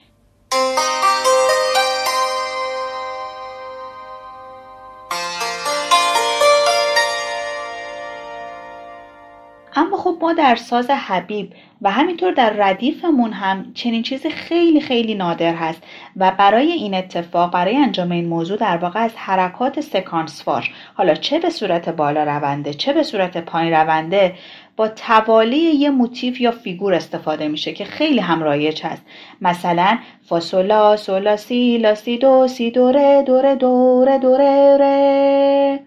[10.28, 15.84] ما در ساز حبیب و همینطور در ردیفمون هم چنین چیزی خیلی خیلی نادر هست
[16.18, 21.40] و برای این اتفاق برای انجام این موضوع در واقع از حرکات سکانسوار حالا چه
[21.40, 24.34] به صورت بالا رونده چه به صورت پایین رونده
[24.78, 29.06] با توالی یه موتیف یا فیگور استفاده میشه که خیلی هم رایج هست.
[29.42, 35.87] مثلا فاسولا سولا سی لا سی دو سی دوره دوره دوره دوره ره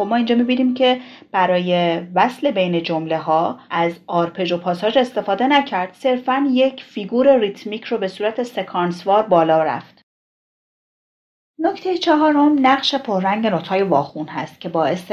[0.00, 1.00] خب ما اینجا می‌بینیم که
[1.32, 5.94] برای وصل بین جمله ها از آرپژ و پاساژ استفاده نکرد.
[5.94, 10.02] صرفا یک فیگور ریتمیک رو به صورت سکانسوار بالا رفت.
[11.58, 15.12] نکته چهارم نقش پررنگ نوت‌های واخون هست که باعث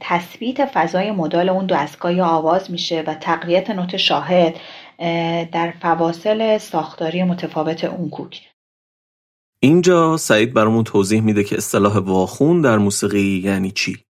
[0.00, 4.56] تثبیت فضای مدال اون دستگاه آواز میشه و تقویت نوت شاهد
[5.52, 8.51] در فواصل ساختاری متفاوت اون کوک.
[9.64, 14.04] اینجا سعید برامون توضیح میده که اصطلاح واخون در موسیقی یعنی چی.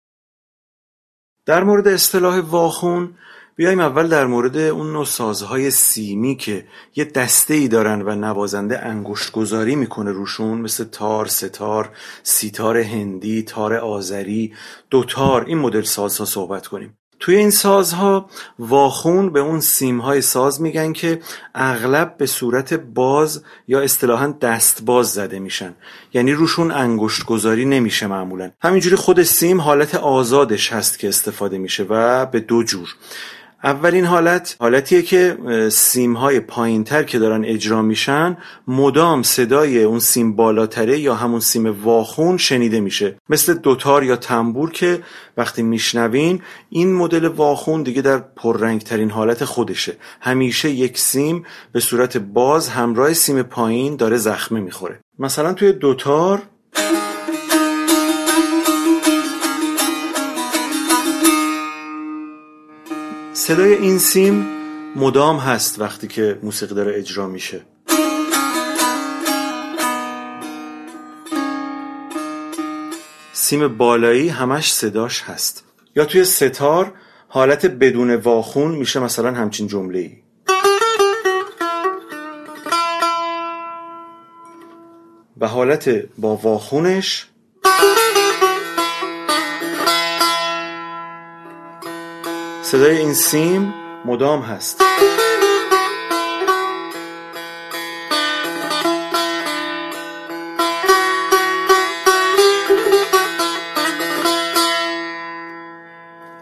[1.45, 3.15] در مورد اصطلاح واخون
[3.55, 8.79] بیایم اول در مورد اون نوع سازهای سیمی که یه دسته ای دارن و نوازنده
[8.79, 14.53] انگشت گذاری می‌کنه روشون مثل تار، ستار، سیتار هندی، تار آذری،
[14.89, 15.45] دوتار.
[15.45, 16.98] این مدل سازها صحبت کنیم.
[17.19, 18.29] توی این سازها
[18.59, 21.21] واخون به اون سیمهای ساز میگن که
[21.55, 25.75] اغلب به صورت باز یا اصطلاحا دست باز زده میشن.
[26.13, 28.51] یعنی روشون انگشت گذاری نمیشه معمولا.
[28.61, 32.95] همینجوری خود سیم حالت آزادش هست که استفاده میشه و به دو جور.
[33.63, 35.37] اولین حالت حالتیه که
[35.71, 38.37] سیم های پایین تر که دارن اجرا میشن
[38.67, 43.15] مدام صدای اون سیم بالاتره یا همون سیم واخون شنیده میشه.
[43.29, 44.99] مثل دوتار یا تنبور که
[45.37, 49.97] وقتی میشنوین این مدل واخون دیگه در پررنگ ترین حالت خودشه.
[50.21, 54.99] همیشه یک سیم به صورت باز همراه سیم پایین داره زخمه می‌خوره.
[55.19, 56.41] مثلا توی دوتار
[63.39, 64.47] صدای این سیم
[64.95, 67.61] مدام هست وقتی که موسیقی داره اجرا میشه.
[73.33, 75.63] سیم بالایی همش صداش هست.
[75.95, 76.93] یا توی ستار
[77.27, 80.11] حالت بدون واخون میشه مثلا همچین جمله ای
[85.37, 87.27] و حالت با واخونش
[92.71, 93.73] صدای این سیم
[94.05, 94.81] مدام هست.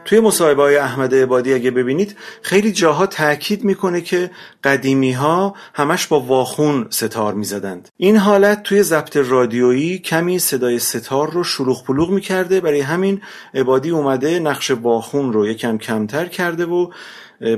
[0.08, 4.32] توی مصاحبه های احمد عبادی اگه ببینید خیلی جاها تاکید می‌کنه که
[4.64, 7.90] قدیمی ها همش با واخون ستار می‌زدند.
[7.98, 12.60] این حالت توی ضبط رادیویی کمی صدای ستار رو شلوغ پلوغ می‌کرده.
[12.62, 13.22] برای همین
[13.54, 16.92] عبادی اومده نقش واخون رو یکم کمتر کرده و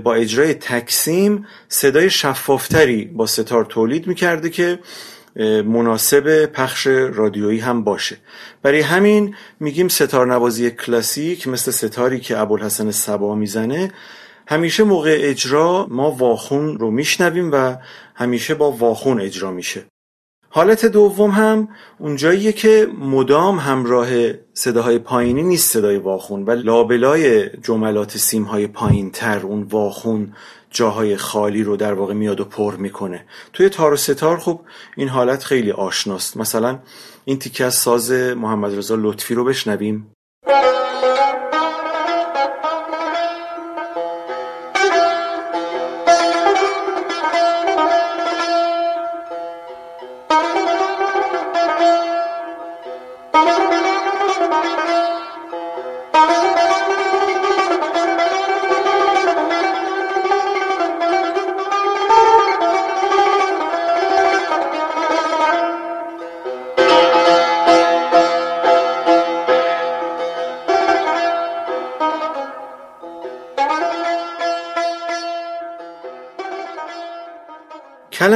[0.03, 4.79] با اجرای تکسیم صدای شفافتری با ستار تولید می‌کرده که
[5.65, 8.17] مناسب پخش رادیویی هم باشه.
[8.61, 13.91] برای همین میگیم ستار نوازی کلاسیک مثل ستاری که ابوالحسن سبا می‌زنه
[14.47, 17.75] همیشه موقع اجرا ما واخون رو میشنویم و
[18.15, 19.85] همیشه با واخون اجرا میشه.
[20.51, 21.67] حالت دوم هم
[21.99, 24.07] اونجاییه که مدام همراه
[24.53, 30.33] صداهای پایینی نیست صدای واخون و لابلای جملات سیمهای پایین تر اون واخون
[30.69, 33.25] جاهای خالی رو در واقع میاد و پر می‌کنه.
[33.53, 34.61] توی تار و ستار خب
[34.97, 36.37] این حالت خیلی آشناست.
[36.37, 36.79] مثلا
[37.25, 40.11] این تیکه از ساز محمد رضا لطفی رو بشنویم.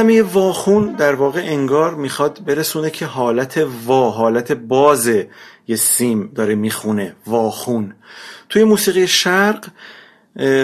[0.04, 5.10] کلمه واخون در واقع انگار می‌خواد برسونه که حالت وا حالت باز
[5.68, 7.94] یه سیم داره می‌خونه واخون.
[8.48, 9.66] توی موسیقی شرق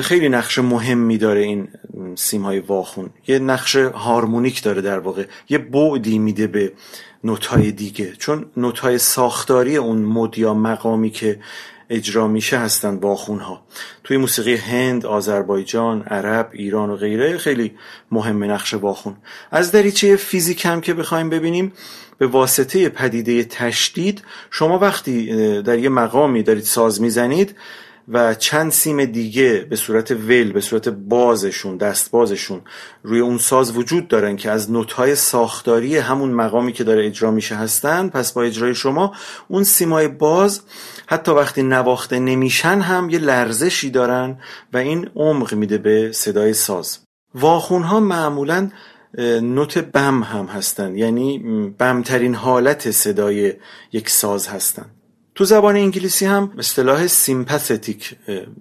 [0.03, 1.69] خیلی نقش مهمی داره این
[2.15, 3.11] سیم های واخون.
[3.27, 5.25] یه نقش هارمونیک داره در واقع.
[5.49, 6.73] یه بعدی میده به
[7.25, 8.13] نوتهای دیگه.
[8.19, 11.39] چون نوتهای ساختاری اون مد یا مقامی که
[11.91, 13.63] اجرا میشه هستن ها
[14.05, 17.75] توی موسیقی هند، آذربایجان، عرب، ایران و غیره خیلی
[18.11, 19.17] مهم نقش باخون
[19.51, 21.73] از دریچه فیزیک هم که بخوایم ببینیم
[22.19, 27.57] به واسطه پدیده تشدید شما وقتی در یه مقامی دارید ساز می‌زنید
[28.13, 32.61] و چند سیم دیگه به صورت ول به صورت بازشون دست بازشون
[33.03, 37.55] روی اون ساز وجود دارن که از نوتهای ساختاری همون مقامی که داره اجرا میشه
[37.55, 38.09] هستن.
[38.09, 39.15] پس با اجرای شما
[39.49, 40.61] اون سیمای باز
[41.07, 44.39] حتی وقتی نواخته نمیشن هم یه لرزشی دارن
[44.73, 46.99] و این عمق میده به صدای ساز.
[47.35, 48.71] واخون ها معمولا
[49.43, 50.97] نوت بم هم هستن.
[50.97, 51.39] یعنی
[51.79, 53.53] بمترین حالت صدای
[53.93, 54.87] یک ساز هستن.
[55.35, 58.17] تو زبان انگلیسی هم اصطلاح سیمپاتیک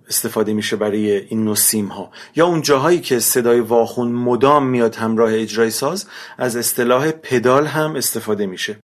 [0.07, 4.95] استفاده میشه برای این نوع سیم ها یا اون جاهایی که صدای واخون مدام میاد
[4.95, 6.05] همراه اجرای ساز
[6.37, 8.79] از اصطلاح پدال هم استفاده میشه.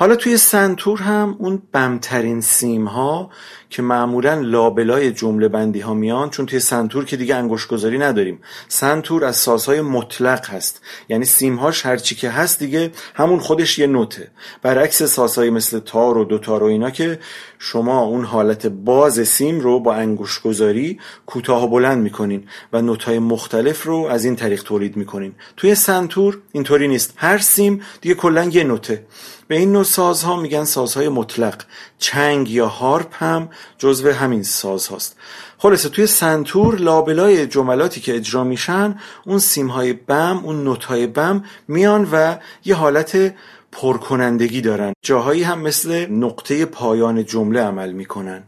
[0.00, 3.30] حالا توی سنتور هم اون بمترین سیم ها
[3.70, 8.40] که معمولا لابلای جمله بندی ها میان چون توی سنتور که دیگه انگوش گذاری نداریم.
[8.68, 10.80] سنتور از سازهای مطلق هست.
[11.08, 14.30] یعنی سیم هاش هرچی که هست دیگه همون خودش یه نوته.
[14.62, 17.18] برعکس سازهای مثل تار و دوتار و اینا که
[17.58, 23.02] شما اون حالت باز سیم رو با انگوش گذاری کوتاه و بلند می‌کنین و نوت
[23.02, 25.34] های مختلف رو از این طریق تولید می‌کنین.
[25.56, 27.12] توی سنتور اینطوری نیست.
[27.16, 29.06] هر سیم دیگه کلا یه نوته.
[29.50, 31.62] به این نوع سازها میگن سازهای مطلق.
[31.98, 33.48] چنگ یا هارپ هم
[33.78, 35.16] جزو همین ساز هاست.
[35.58, 42.08] خلاصه توی سنتور لابلای جملاتی که اجرا میشن اون سیمهای بم اون نوتهای بم میان
[42.12, 43.34] و یه حالت
[43.72, 44.92] پرکنندگی دارن.
[45.02, 48.42] جاهایی هم مثل نقطه پایان جمله عمل می‌کنن.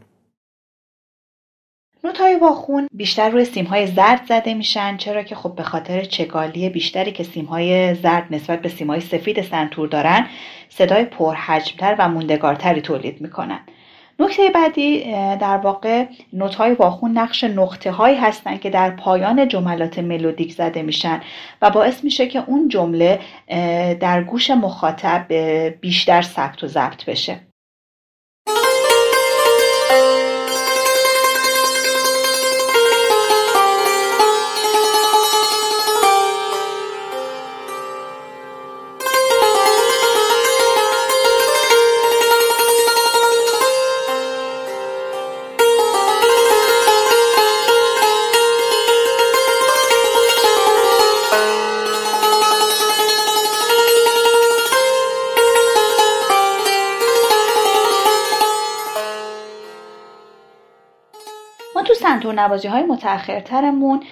[2.05, 7.11] نوت‌های واخون بیشتر روی سیم‌های زرد زده میشن چرا که خب به خاطر چگالی بیشتری
[7.11, 10.27] که سیم‌های زرد نسبت به سیم‌های سفید سنتور دارن
[10.69, 13.59] صدای پرحجمتر و موندگارتری تولید می‌کنن.
[14.19, 15.03] نکته بعدی
[15.41, 21.21] در واقع نوت‌های واخون نقش نقطه هایی هستند که در پایان جملات ملودیک زده میشن
[21.61, 23.19] و باعث میشه که اون جمله
[23.99, 25.33] در گوش مخاطب
[25.81, 27.39] بیشتر ثبت و ضبط بشه.
[62.23, 64.03] سنتور نوازی های متأخرترمون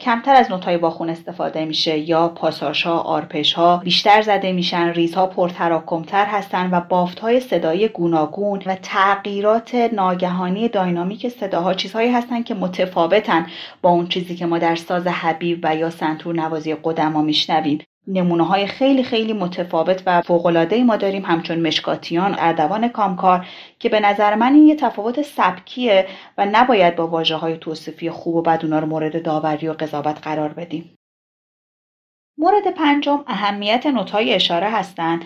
[0.00, 1.98] کمتر از نوتای واخون استفاده میشه.
[1.98, 7.88] یا پاساژ ها آرپش ها بیشتر زده میشن ریزها پرتراکمتر هستن و بافت های صدایی
[7.88, 13.46] گوناگون و تغییرات ناگهانی داینامیک صداها چیزهایی هستن که متفاوتن
[13.82, 17.78] با اون چیزی که ما در ساز حبیب و یا سنتور نوازی قدما میشنویم.
[18.08, 23.46] نمونه های خیلی خیلی متفاوت و فوقلاده ما داریم همچون مشکاتیان اردوان کامکار
[23.78, 26.06] که به نظر من این یه تفاوت سبکیه
[26.38, 30.18] و نباید با واجه های توصیفی خوب و بد اونا رو مورد داوری و قضاوت
[30.22, 30.96] قرار بدیم.
[32.38, 35.24] مورد پنجم اهمیت نوت‌های اشاره هستند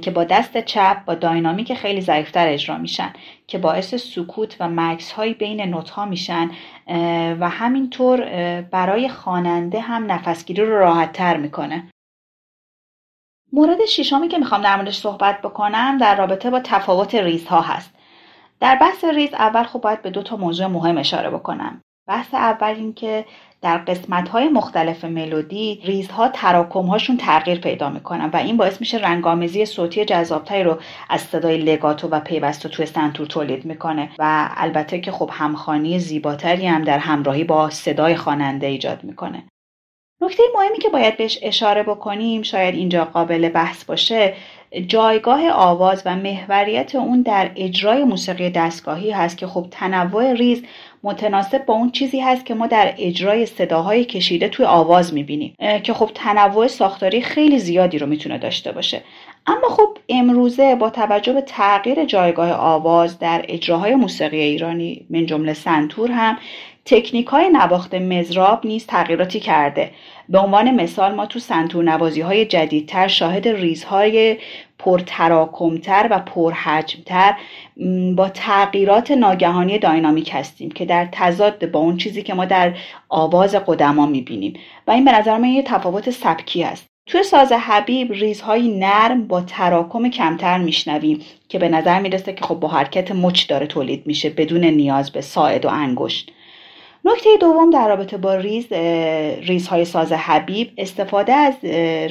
[0.00, 3.12] که با دست چپ با داینامیک خیلی ضعیفتر اجرا میشن
[3.46, 6.50] که باعث سکوت و مکس های بین نوت ها میشن
[7.40, 8.20] و همینطور
[8.60, 11.88] برای خواننده هم نفسگیری رو راحت تر می‌کنه.
[13.52, 17.94] مورد ششمی که می‌خوام در موردش صحبت بکنم در رابطه با تفاوت ریزها هست.
[18.60, 21.80] در بحث ریز اول خب باید به دو تا موضوع مهم اشاره بکنم.
[22.08, 23.24] بحث اول این که
[23.62, 28.98] در قسمت های مختلف ملودی ریزها تراکم هاشون تغییر پیدا می‌کنن و این باعث میشه
[28.98, 30.78] رنگامیزی صوتی جذابتری رو
[31.08, 36.66] از صدای لگاتو و پیوستو توی سنتور تولید می‌کنه و البته که خب همخانی زیباتری
[36.66, 39.42] هم در همراهی با صدای خواننده ایجاد می‌کنه.
[40.22, 44.34] نکته مهمی که باید بهش اشاره بکنیم شاید اینجا قابل بحث باشه
[44.86, 50.62] جایگاه آواز و محوریت اون در اجرای موسیقی دستگاهی هست که خب تنوع ریز
[51.02, 55.94] متناسب با اون چیزی هست که ما در اجرای صداهای کشیده توی آواز می‌بینیم که
[55.94, 59.02] خب تنوع ساختاری خیلی زیادی رو می‌تونه داشته باشه.
[59.46, 65.54] اما خب امروزه با توجه به تغییر جایگاه آواز در اجراهای موسیقی ایرانی من جمله
[65.54, 66.38] سنتور هم
[66.90, 69.90] تکنیک های نواخت مزراب نیز تغییراتی کرده.
[70.28, 74.36] به عنوان مثال ما تو سنتور نوازی های جدیدتر شاهد ریزهای
[74.78, 77.34] پرتراکمتر و پرحجمتر
[78.16, 82.74] با تغییرات ناگهانی داینامیک هستیم که در تضاد با اون چیزی که ما در
[83.08, 84.54] آواز قدما می‌بینیم.
[84.86, 89.40] و این به نظر من یه تفاوت سبکی است توی ساز حبیب ریزهای نرم با
[89.40, 94.30] تراکم کمتر میشنویم که به نظر می‌رسه که خب با حرکت مچ داره تولید میشه
[94.30, 96.32] بدون نیاز به ساعد و انگشت.
[97.04, 98.72] نکته دوم در رابطه با ریز
[99.42, 101.64] ریزهای ساز حبیب استفاده از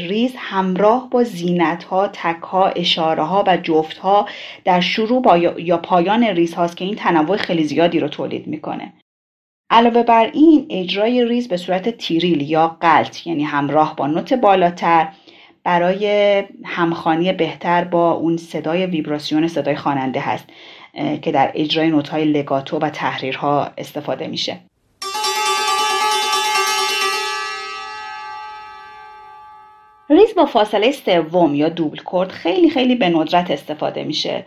[0.10, 4.26] ریز همراه با زینت ها تک ها اشاره ها و جفت ها
[4.66, 8.94] در شروع با یا پایان ریز هاست که این تنوع خیلی زیادی رو تولید می‌کنه.
[9.70, 15.08] علاوه بر این اجرای ریز به صورت تریل یا غلت یعنی همراه با نوت بالاتر
[15.64, 20.46] برای همخوانی بهتر با اون صدای ویبراسیون صدای خواننده هست
[21.22, 24.69] که در اجرای نوت های لگاتو و تحریرها استفاده میشه.
[30.12, 34.46] ریز با فاصله سوم یا دوبل کورد خیلی خیلی به ندرت استفاده میشه.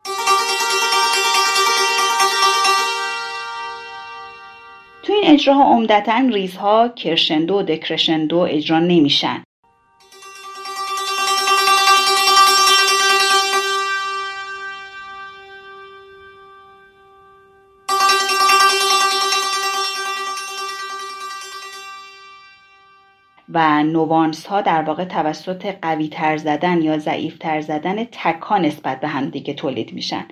[5.02, 9.44] تو این اجراها عمدتا ریزها کرشندو و دکرشندو اجرا نمیشن.
[23.54, 29.00] و نوانس ها در واقع توسط قوی تر زدن یا ضعیف تر زدن تکا نسبت
[29.00, 30.24] به هم دیگه تولید میشن.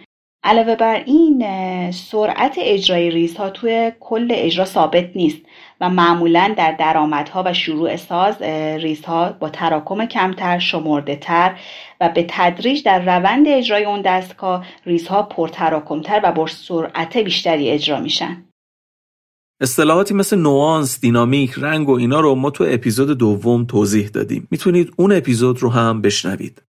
[0.44, 1.42] علاوه بر این
[1.90, 5.40] سرعت اجرای ریزها توی کل اجرا ثابت نیست
[5.80, 8.42] و معمولا در درآمدها و شروع ساز
[8.82, 11.56] ریزها با تراکم کمتر شمرده تر
[12.00, 18.00] و به تدریج در روند اجرای اون دستگاه ریزها پرتراکمتر و با سرعت بیشتری اجرا
[18.00, 18.49] میشن.
[19.62, 24.48] اصطلاحاتی مثل نوانس، دینامیک، رنگ و اینا رو ما تو اپیزود دوم توضیح دادیم.
[24.50, 26.62] می‌تونید اون اپیزود رو هم بشنوید.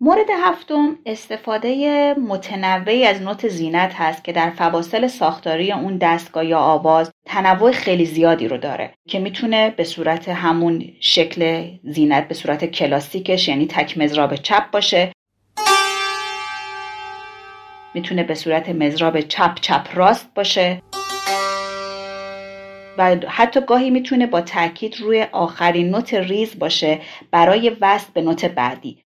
[0.00, 6.58] مورد هفتم استفاده متنوعی از نوت زینت هست که در فواصل ساختاری اون دستگاه یا
[6.58, 12.64] آواز تنوع خیلی زیادی رو داره که می‌تونه به صورت همون شکل زینت به صورت
[12.64, 15.12] کلاسیکش یعنی تک مزراب چپ باشه
[17.94, 20.82] می‌تونه به صورت مزراب چپ چپ راست باشه
[22.98, 27.00] و حتی گاهی می‌تونه با تاکید روی آخرین نوت ریز باشه
[27.30, 29.02] برای وصل به نوت بعدی.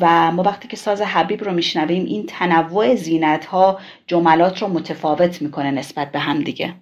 [0.00, 5.42] و ما وقتی که ساز حبیب رو میشنویم این تنوع زینت ها جملات رو متفاوت
[5.42, 6.74] می‌کنه نسبت به هم دیگه.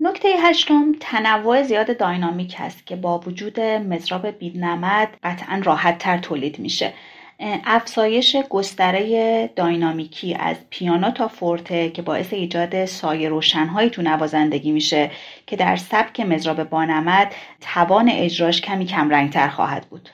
[0.00, 6.58] نکته هشتم تنوع زیاد داینامیک هست که با وجود مزراب بیدنمد قطعا راحت تر تولید
[6.58, 6.94] میشه.
[7.42, 15.10] افزایش گستره داینامیکی از پیانو تا فورته که باعث ایجاد سایه روشنهایی تو نوازندگی میشه
[15.46, 20.08] که در سبک مزراب بانمد توان اجراش کمی کم رنگتر خواهد بود.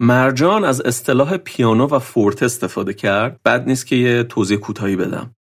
[0.00, 5.34] مرجان از اصطلاح پیانو و فورت استفاده کرد؟ بد نیست که یه توضیح کوتاهی بدم.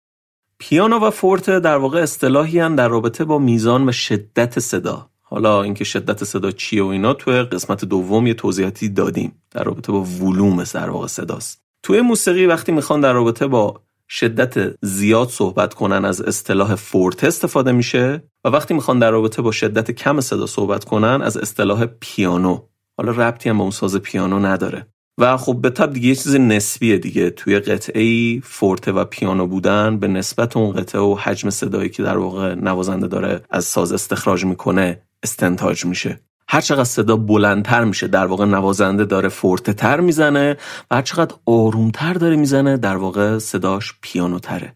[0.59, 5.09] پیانو و فورت در واقع اصطلاحی هم در رابطه با میزان و شدت صدا.
[5.35, 9.91] حالا اینکه شدت صدا چیه و اینا توی قسمت دوم یه توضیحاتی دادیم در رابطه
[9.91, 11.61] با ولوم در واقع صداست.
[11.83, 17.71] توی موسیقی وقتی می‌خوان در رابطه با شدت زیاد صحبت کنن از اصطلاح فورت استفاده
[17.71, 22.59] میشه و وقتی می‌خوان در رابطه با شدت کم صدا صحبت کنن از اصطلاح پیانو.
[22.97, 24.87] حالا ربطی هم به اون ساز پیانو نداره.
[25.17, 27.29] و خب به طب دیگه یه چیز نسبیه دیگه.
[27.29, 32.03] توی قطعه ای فورته و پیانو بودن به نسبت اون قطعه و حجم صدایی که
[32.03, 36.19] در واقع نوازنده داره از ساز استخراج می‌کنه استنتاج میشه.
[36.47, 40.57] هر چقدر صدا بلندتر میشه در واقع نوازنده داره فورته تر می‌زنه
[40.91, 44.75] و هر چقدر آرومتر داره می‌زنه در واقع صداش پیانو تره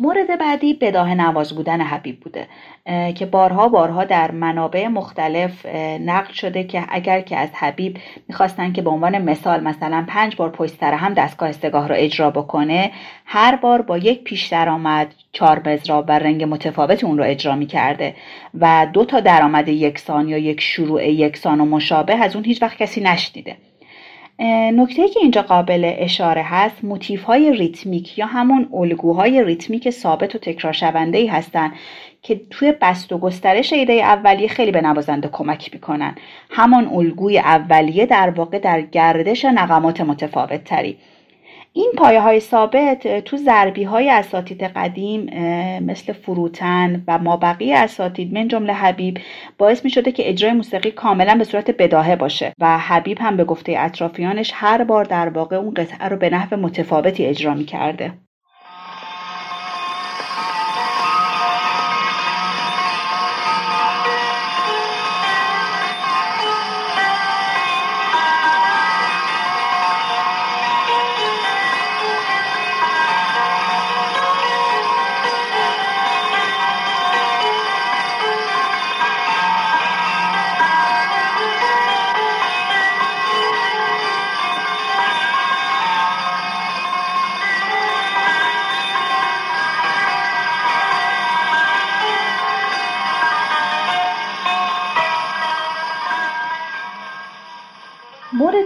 [0.00, 2.48] مورد بعدی بداه نواز بودن حبیب بوده
[3.14, 5.66] که بارها بارها در منابع مختلف
[6.00, 7.98] نقل شده که اگر که از حبیب
[8.28, 12.30] می‌خواستن که به عنوان مثال مثلا پنج بار پشت سر هم دستگاه استگاه رو اجرا
[12.30, 12.90] بکنه
[13.24, 18.14] هر بار با یک پیش درآمد چهار مزراب و رنگ متفاوت اون رو اجرا می‌کرده
[18.60, 22.76] و دو تا درآمد یکسان یا یک شروع یکسان و مشابه از اون هیچ وقت
[22.76, 23.56] کسی نشنیده.
[24.40, 30.38] نکته که اینجا قابل اشاره هست موتیف های ریتمیک یا همون الگوهای ریتمیک ثابت و
[30.38, 31.72] تکرار شونده ای هستن
[32.22, 36.14] که توی بست و گسترش ایده اولیه خیلی به نوازنده کمک می‌کنن.
[36.50, 40.98] همان الگوی اولیه در واقع در گردش نقمات متفاوت تری
[41.78, 45.24] این پایه های ثابت تو ضربی های اساتید قدیم
[45.80, 49.18] مثل فروتن و مابقی اساتید من جمله حبیب
[49.58, 53.44] باعث می شده که اجرای موسیقی کاملا به صورت بداهه باشه و حبیب هم به
[53.44, 58.12] گفته اطرافیانش هر بار در واقع اون قطعه رو به نحو متفاوتی اجرا می کرده.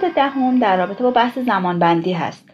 [0.03, 2.49] مورد دهم در رابطه با بحث زمانبندی هست.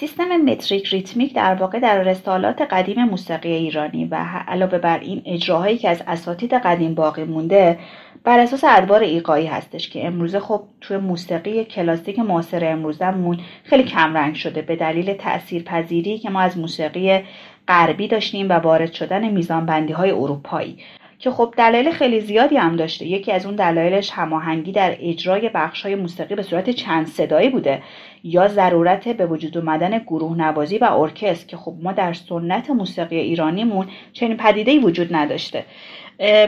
[0.00, 4.14] سیستم متریک ریتمیک در واقع در رسالات قدیم موسیقی ایرانی و
[4.48, 7.78] علاوه بر این اجراهایی که از اساتید قدیم باقی مونده
[8.24, 14.16] بر اساس ادوار ایقایی هستش که امروزه خب توی موسیقی کلاسیک معاصر امروزمون خیلی کم
[14.16, 14.62] رنگ شده.
[14.62, 17.20] به دلیل تأثیر پذیری که ما از موسیقی
[17.68, 20.78] غربی داشتیم و وارد شدن میزانبندی های اروپایی.
[21.22, 23.06] که خب دلایل خیلی زیادی هم داشته.
[23.06, 27.82] یکی از اون دلایلش هماهنگی در اجرای بخش های موسیقی به صورت چند صدایی بوده.
[28.24, 33.16] یا ضرورت به وجود اومدن گروه نوازی و ارکستر که خب ما در سنت موسیقی
[33.16, 35.64] ایرانیمون چنین پدیده‌ای وجود نداشته.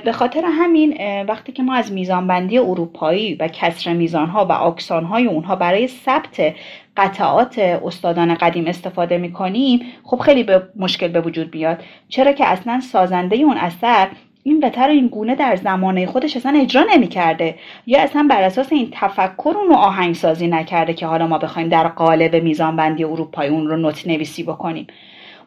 [0.05, 0.97] به خاطر همین
[1.29, 6.55] وقتی که ما از میزانبندی اروپایی و کسر میزانها و آکسانهای اونها برای ثبت
[6.97, 12.81] قطعات استادان قدیم استفاده می‌کنیم خب خیلی به مشکل به وجود بیاد چرا که اصلا
[12.81, 14.09] سازنده اون اثر
[14.47, 17.59] این رو این گونه در زمانه خودش اصلا اجرا نمی‌کرده.
[17.87, 21.89] یا اصلا بر اساس این تفکر اون رو آهنگسازی نکرده که حالا ما بخوایم در
[21.89, 24.87] قالب میزانبندی اروپایی اون رو نوت نویسی بکنیم.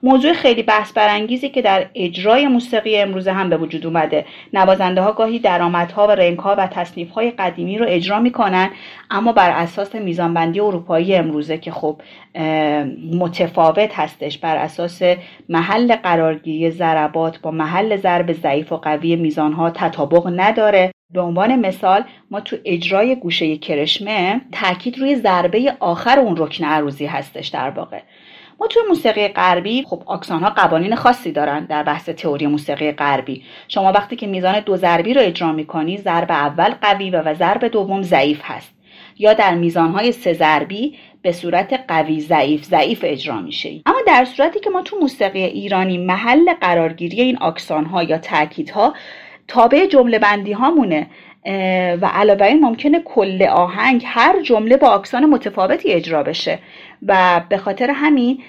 [0.03, 4.26] موضوع خیلی بحث برانگیزی که در اجرای موسیقی امروزه هم به وجود اومده.
[4.53, 8.69] نوازنده ها گاهی درآمدها و رنگ ها و تصنیف های قدیمی رو اجرا می‌کنن
[9.11, 12.02] اما بر اساس میزانبندی اروپایی امروزه که خب
[13.14, 14.38] متفاوت هستش.
[14.38, 15.02] بر اساس
[15.49, 20.91] محل قرارگیری ضربات با محل ضرب ضعیف و قوی میزان ها تطابق نداره.
[21.14, 27.06] به عنوان مثال ما تو اجرای گوشه کرشمه تاکید روی ضربه آخر اون رکن عروضی
[27.06, 27.99] هستش در واقع.
[28.59, 33.43] ما توی موسیقی غربی خب آکسان ها قوانین خاصی دارن در بحث تئوری موسیقی غربی.
[33.67, 37.65] شما وقتی که میزان دو ضربی رو اجرا می‌کنی ضرب اول قوی و, و ضرب
[37.65, 38.77] دوم ضعیف هست.
[39.19, 44.25] یا در میزان های سه ضربی به صورت قوی ضعیف ضعیف اجرا میشه اما در
[44.25, 48.93] صورتی که ما تو موسیقی ایرانی محل قرارگیری این آکسان ها یا تاکیدها
[49.47, 51.07] تابع جمله بندی هامونه
[52.01, 56.59] و علاوه این ممکنه کل آهنگ هر جمله با آکسان متفاوتی اجرا بشه.
[57.07, 58.40] و به خاطر همین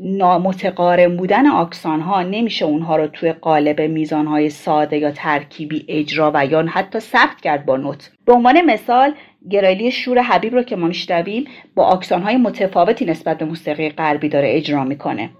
[0.00, 6.30] نامتقارن بودن آکسان ها نمیشه اونها رو توی قالب میزان های ساده یا ترکیبی اجرا
[6.34, 8.10] و یا حتی ثبت کرد با نوت.
[8.24, 9.14] به عنوان مثال
[9.50, 11.44] گرایلی شور حبیب رو که ما میشنویم
[11.74, 15.30] با آکسان های متفاوتی نسبت به موسیقی غربی داره اجرا می‌کنه.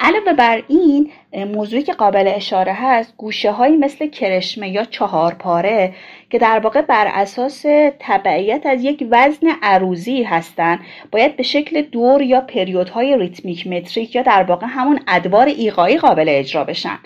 [0.00, 5.34] علاوه علاوه بر این موضوعی که قابل اشاره هست گوشه هایی مثل کرشمه یا چهار
[5.34, 5.94] پاره
[6.30, 7.64] که در واقع بر اساس
[8.00, 10.80] تبعیت از یک وزن عروضی هستند
[11.12, 16.26] باید به شکل دور یا پریودهای ریتمیک متریک یا در واقع همون ادوار ایقایی قابل
[16.28, 16.98] اجرا بشن.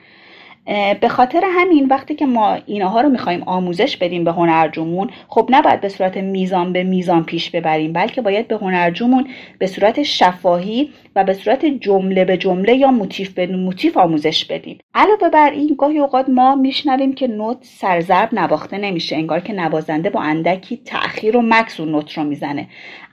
[1.01, 5.81] به خاطر همین وقتی که ما اینها رو می‌خوایم آموزش بدیم به هنرجومون خب نباید
[5.81, 9.29] به صورت میزان به میزان پیش ببریم بلکه باید به هنرجومون
[9.59, 14.79] به صورت شفاهی و به صورت جمله به جمله یا موتیف به موتیف آموزش بدیم.
[14.95, 20.11] علاوه بر این گاهی اوقات ما میشنویم که نوت سرزرب نواخته نمیشه انگار که نوازنده
[20.11, 22.69] با اندکی تأخیر و مکس اون نوت رو می‌زنه.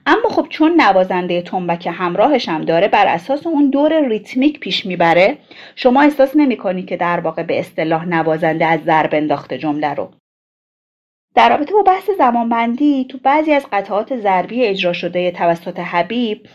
[0.06, 5.38] اما خب چون نوازنده تنبک همراهش هم داره بر اساس اون دور ریتمیک پیش می‌بره
[5.76, 10.10] شما احساس نمی‌کنی که در واقع به اصطلاح نوازنده از ضرب انداخته جمله رو.
[11.34, 16.46] در رابطه با بحث زمانبندی تو بعضی از قطعات ضربی اجرا شده توسط حبیب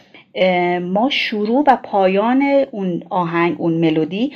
[0.81, 4.33] ما شروع و پایان اون آهنگ اون ملودی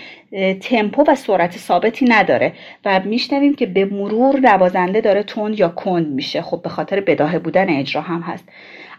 [0.61, 2.53] تمپو و سرعت ثابتی نداره
[2.85, 6.41] و میشنویم که به مرور نوازنده داره تند یا کند میشه.
[6.41, 8.49] خب به خاطر بداهه بودن اجرا هم هست.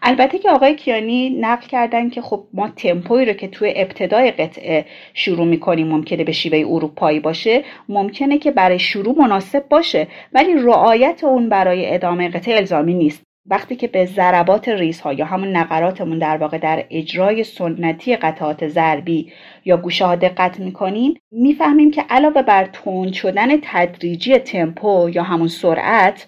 [0.02, 4.84] البته که آقای کیانی نقل کردن که خب ما تمپوی رو که توی ابتدای قطعه
[5.14, 11.24] شروع می‌کنیم ممکنه به شیوه اروپایی باشه ممکنه که برای شروع مناسب باشه ولی رعایت
[11.24, 13.26] اون برای ادامه قطعه الزامی نیست.
[13.50, 19.32] وقتی که به ضربات ریزها یا همون نقراتمون در واقع در اجرای سنتی قطعات ضربی
[19.64, 25.48] یا گوشه ها دقت می‌کنیم می‌فهمیم که علاوه بر تند شدن تدریجی تمپو یا همون
[25.48, 26.26] سرعت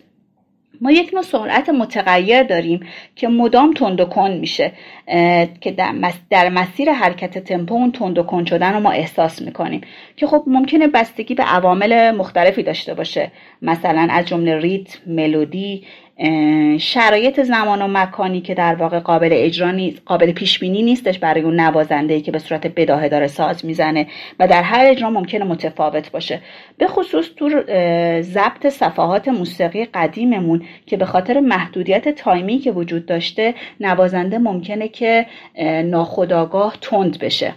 [0.81, 2.87] ما یک نوع سرعت متغیر داریم
[3.17, 4.73] که مدام تند و کند میشه
[5.61, 5.77] که
[6.31, 9.81] در مسیر حرکت تمپو اون تند و کند شدن رو ما احساس می‌کنیم.
[10.17, 13.31] که خب ممکنه بستگی به عوامل مختلفی داشته باشه.
[13.63, 15.85] مثلا از جمله ریتم ملودی
[16.79, 21.43] شرایط زمان و مکانی که در واقع قابل اجرا نیست قابل پیش بینی نیستش برای
[21.43, 24.07] اون نوازنده که به صورت بداهه داره ساز می‌زنه
[24.39, 26.41] و در هر اجرا ممکنه متفاوت باشه.
[26.79, 27.49] به خصوص تو
[28.21, 35.27] ضبط صفحات موسیقی قدیممون که به خاطر محدودیت تایمی که وجود داشته نوازنده ممکنه که
[35.85, 37.55] ناخداگاه تند بشه.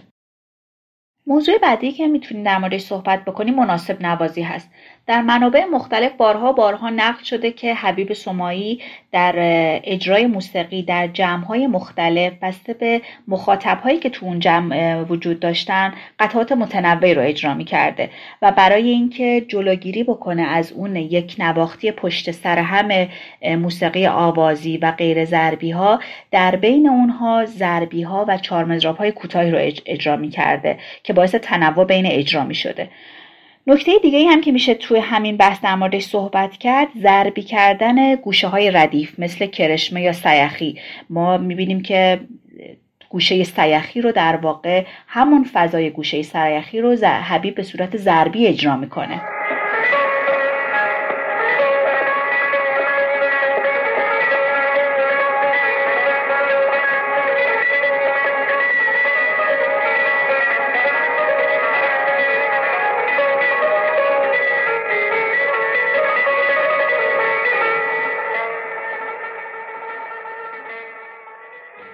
[1.26, 4.70] موضوع بعدی که می‌تونیم در موردش صحبت بکنیم مناسب نوازی هست.
[5.06, 8.80] در منابع مختلف بارها بارها نقل شده که حبیب سمایی
[9.12, 9.34] در
[9.84, 16.52] اجرای موسیقی در جمعهای مختلف بسته به مخاطبهایی که تو اون جمع وجود داشتن قطعات
[16.52, 18.10] متنوعی رو اجرا می کرده
[18.42, 23.08] و برای اینکه جلوگیری بکنه از اون یک نواختی پشت سر هم
[23.56, 26.00] موسیقی آوازی و غیر ضربی ها
[26.30, 31.34] در بین اونها ضربی ها و چارمزراب های کوتاهی رو اجرا می کرده که باعث
[31.34, 32.88] تنوع بین اجرا می شده
[33.66, 38.48] نکته دیگه هم که میشه توی همین بحث در موردش صحبت کرد ضربی کردن گوشه
[38.48, 40.78] های ردیف مثل کرشمه یا سیخی
[41.10, 42.20] ما می‌بینیم که
[43.08, 48.76] گوشه سیخی رو در واقع همون فضای گوشه سیخی رو حبیب به صورت ضربی اجرا
[48.76, 49.20] می‌کنه.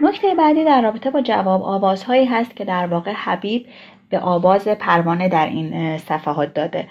[0.08, 3.66] نکته بعدی در رابطه با جواب آوازهایی هست که در واقع حبیب
[4.10, 6.88] به آواز پروانه در این صفحات داده.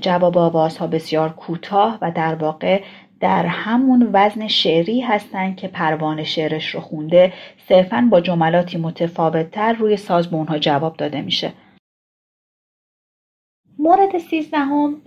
[0.00, 2.82] جواب آوازها بسیار کوتاه و در واقع
[3.20, 7.32] در همون وزن شعری هستند که پروانه شعرش رو خونده.
[7.68, 11.52] صرفا با جملاتی متفاوتتر روی ساز به اونها جواب داده میشه.
[13.78, 15.00] مورد سیزدهم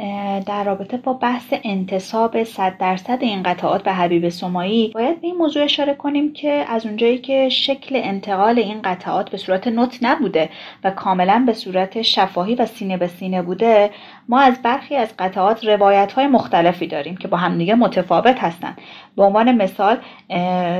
[0.45, 5.35] در رابطه با بحث انتصاب صد درصد این قطعات به حبیب سمایی باید به این
[5.35, 10.49] موضوع اشاره کنیم که از اونجایی که شکل انتقال این قطعات به صورت نوت نبوده
[10.84, 13.89] و کاملا به صورت شفاهی و سینه به سینه بوده
[14.30, 18.77] ما از برخی از قطعات روایت های مختلفی داریم که با همدیگه متفاوت هستند
[19.15, 19.98] به عنوان مثال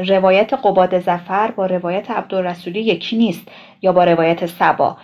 [0.08, 3.48] روایت قباد زفر با روایت عبدالرسولی یکی نیست
[3.82, 4.98] یا با روایت سبا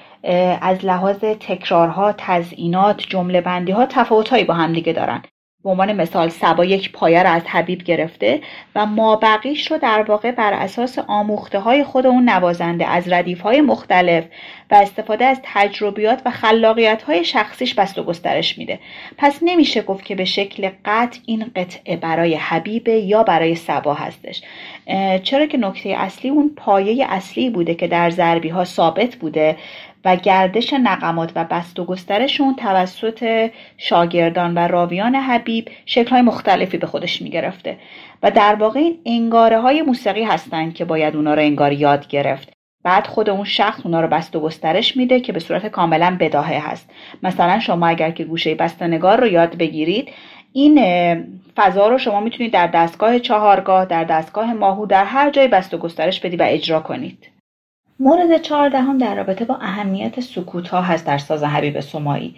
[0.62, 5.22] از لحاظ تکرارها تزئینات جمله بندی ها تفاوتهایی با هم دیگه دارن.
[5.64, 8.42] به عنوان مثال سبا یک پایه را از حبیب گرفته
[8.76, 13.42] و ما بقیش رو در واقع بر اساس آموخته های خود اون نوازنده از ردیف
[13.42, 14.24] های مختلف
[14.72, 18.80] و استفاده از تجربیات و خلاقیت های شخصیش بست و گسترش میده.
[19.18, 24.42] پس نمیشه گفت که به شکل قطع این قطعه برای حبیب یا برای سبا هستش.
[25.24, 29.58] چرا که نکته اصلی اون پایه اصلی بوده که در ضربی ها ثابت بوده
[30.06, 36.88] و گردش نقمات و بست و گسترشون توسط شاگردان و راویان حبیب شکلهای مختلفی به
[36.88, 37.78] خودش می‌گرفته.
[38.24, 42.54] و در واقع این انگاره های موسیقی هستند که باید اونا رو انگار یاد گرفت.
[42.84, 46.72] بعد خود اون شخص اونا رو بست و گسترش میده که به صورت کاملا بداهه
[46.72, 46.90] هست.
[47.24, 50.10] مثلا شما اگر که گوشه بستنگار رو یاد بگیرید
[50.54, 50.80] این
[51.56, 55.78] فضا رو شما می‌تونید در دستگاه چهارگاه در دستگاه ماهو در هر جای بست و
[55.78, 57.33] گسترش بدید و اجرا کنید.
[58.00, 62.36] مورد چهاردهم در رابطه با اهمیت سکوت ها هست در ساز حبیب سمایی.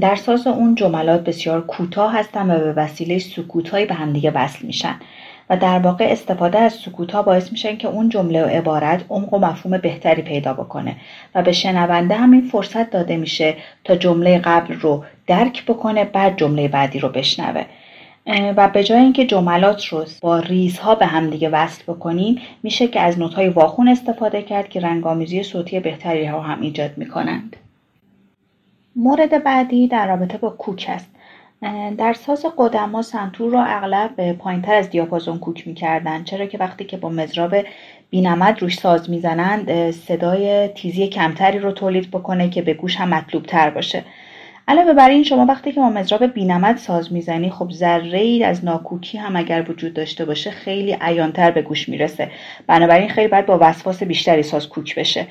[0.00, 4.94] در ساز اون جملات بسیار کوتاه هستن و به وسیله سکوت به همدیگه وصل میشن
[5.50, 9.34] و در واقع استفاده از سکوت ها باعث میشن که اون جمله و عبارت عمق
[9.34, 10.96] و مفهوم بهتری پیدا بکنه
[11.34, 16.68] و به شنونده همین فرصت داده میشه تا جمله قبل رو درک بکنه بعد جمله
[16.68, 17.64] بعدی رو بشنوه.
[18.28, 23.18] و به جای اینکه جملات رو با ریزها به همدیگه وصل بکنیم میشه که از
[23.18, 27.56] نوت‌های واخون استفاده کرد که رنگامیزی صوتی بهتری رو هم ایجاد می‌کنند.
[28.96, 31.10] مورد بعدی در رابطه با کوک است.
[31.98, 36.96] در ساز قدما سنتور را اغلب پایینتر از دیاپازون کوک می‌کردن چرا که وقتی که
[36.96, 37.56] با مزراب
[38.10, 43.42] بینمد روش ساز می‌زنند صدای تیزی کمتری رو تولید بکنه که به گوش هم مطلوب
[43.42, 44.04] تر باشه
[44.68, 48.64] علاوه بر این شما وقتی که با مزراب بینمد ساز می‌زنی خب ذره ای از
[48.64, 52.30] ناکوکی هم اگر وجود داشته باشه خیلی عیانتر به گوش می‌رسه.
[52.66, 55.26] بنابراین خیلی باید با وسواس بیشتری ساز کوک بشه.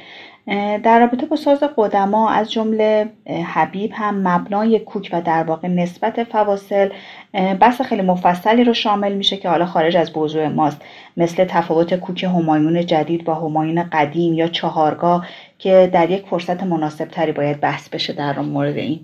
[0.83, 3.09] در رابطه با ساز قدما از جمله
[3.53, 6.89] حبیب هم مبنای کوک و در واقع نسبت فواصل
[7.33, 10.81] بحث خیلی مفصلی رو شامل میشه که حالا خارج از موضوع ماست.
[11.17, 15.27] مثل تفاوت کوک همایون جدید با همایون قدیم یا چهارگاه
[15.57, 18.99] که در یک فرصت مناسب تری باید بحث بشه در مورد این.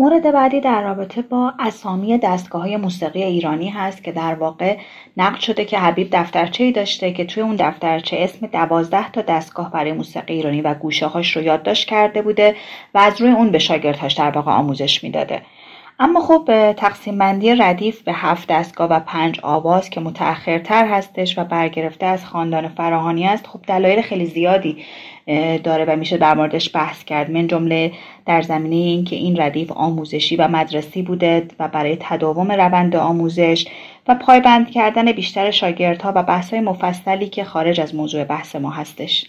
[0.00, 4.76] مورد بعدی در رابطه با اسامی دستگاه های موسیقی ایرانی هست که در واقع
[5.16, 9.70] نقد شده که حبیب دفترچه ای داشته که توی اون دفترچه اسم دوازده تا دستگاه
[9.70, 12.56] برای موسیقی ایرانی و گوشه هاش رو یادداشت کرده بوده
[12.94, 15.42] و از روی اون به شاگردهاش در واقع آموزش می‌داده.
[16.00, 21.44] اما خب تقسیم بندی ردیف به هفت دستگاه و پنج آواز که متأخرتر هستش و
[21.44, 24.84] برگرفته از خاندان فراهانی است خب دلایل خیلی زیادی
[25.64, 27.30] داره و میشه در موردش بحث کرد.
[27.30, 27.92] من جمله
[28.26, 33.66] در زمینه اینکه این ردیف آموزشی و مدرسی بوده و برای تداوم روند آموزش
[34.08, 39.26] و پایبند کردن بیشتر شاگردها و بحث‌های مفصلی که خارج از موضوع بحث ما هستش.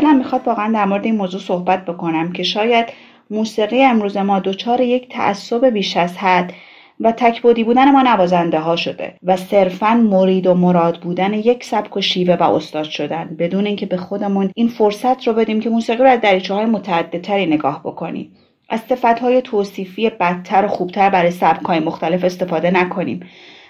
[0.00, 2.86] دلم می‌خواد واقعا در مورد این موضوع صحبت بکنم که شاید
[3.30, 6.52] موسیقی امروز ما دچار یک تعصب بیش از حد
[7.00, 11.96] و تکبودی بودن ما نوازنده ها شده و صرفا مرید و مراد بودن یک سبک
[11.96, 13.36] و شیوه و استاد شدن.
[13.38, 17.46] بدون اینکه به خودمون این فرصت رو بدیم که موسیقی رو از دریچه های متعددتری
[17.46, 18.32] نگاه بکنیم.
[18.68, 23.20] از صفت های توصیفی بدتر و خوبتر برای سبک های مختلف استفاده نکنیم.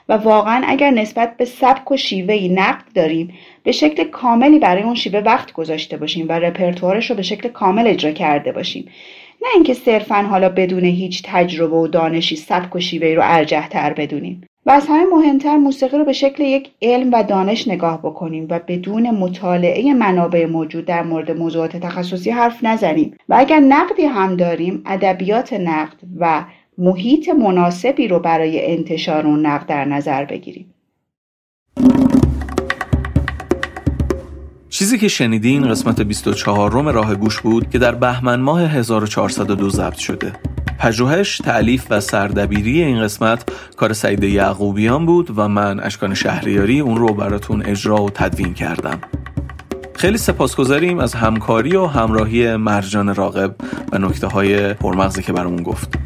[0.09, 4.95] و واقعا اگر نسبت به سبک و شیوهی نقد داریم به شکل کاملی برای اون
[4.95, 8.89] شیوه وقت گذاشته باشیم و رپرتوارش رو به شکل کامل اجرا کرده باشیم.
[9.43, 13.93] نه اینکه صرفا حالا بدون هیچ تجربه و دانشی سبک و شیوهی رو ارجح تر
[13.93, 14.45] بدونیم.
[14.67, 18.61] و از همه مهمتر موسیقی رو به شکل یک علم و دانش نگاه بکنیم و
[18.69, 23.17] بدون مطالعه منابع موجود در مورد موضوعات تخصصی حرف نزنیم.
[23.29, 26.45] و اگر نقدی هم داریم ادبیات نقد و
[26.79, 30.75] محیط مناسبی رو برای انتشار اون نقد در نظر بگیریم.
[34.69, 39.95] چیزی که شنیدین قسمت 24 روم راه گوش بود که در بهمن ماه 1402 ضبط
[39.95, 40.33] شده.
[40.79, 46.97] پژوهش، تعلیف و سردبیری این قسمت کار سعید یعقوبیان بود و من اشکان شهریاری اون
[46.97, 49.01] رو براتون اجرا و تدوین کردم.
[49.95, 53.55] خیلی سپاسگزاریم از همکاری و همراهی مرجان راقب
[53.93, 55.99] و نکته های پرمغزی که برامون گفت.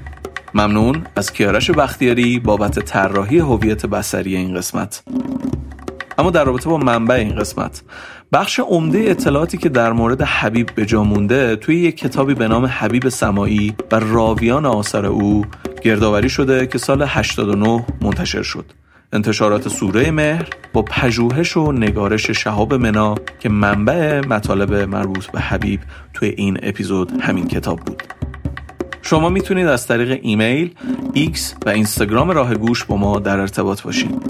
[0.54, 5.02] ممنون از کیارش بختیاری بابت طراحی هویت بصری این قسمت.
[6.18, 7.82] اما در رابطه با منبع این قسمت
[8.32, 12.66] بخش عمده اطلاعاتی که در مورد حبیب به جا مونده توی یک کتابی به نام
[12.66, 15.46] حبیب سماعی و راویان آثار او
[15.82, 18.64] گردآوری شده که سال 89 منتشر شد.
[19.12, 25.80] انتشارات سوره مهر با پژوهش و نگارش شهاب منا که منبع مطالب مربوط به حبیب
[26.14, 28.02] توی این اپیزود همین کتاب بود.
[29.02, 30.74] شما می‌تونید از طریق ایمیل،
[31.12, 34.20] ایکس و اینستاگرام راه گوش با ما در ارتباط باشین.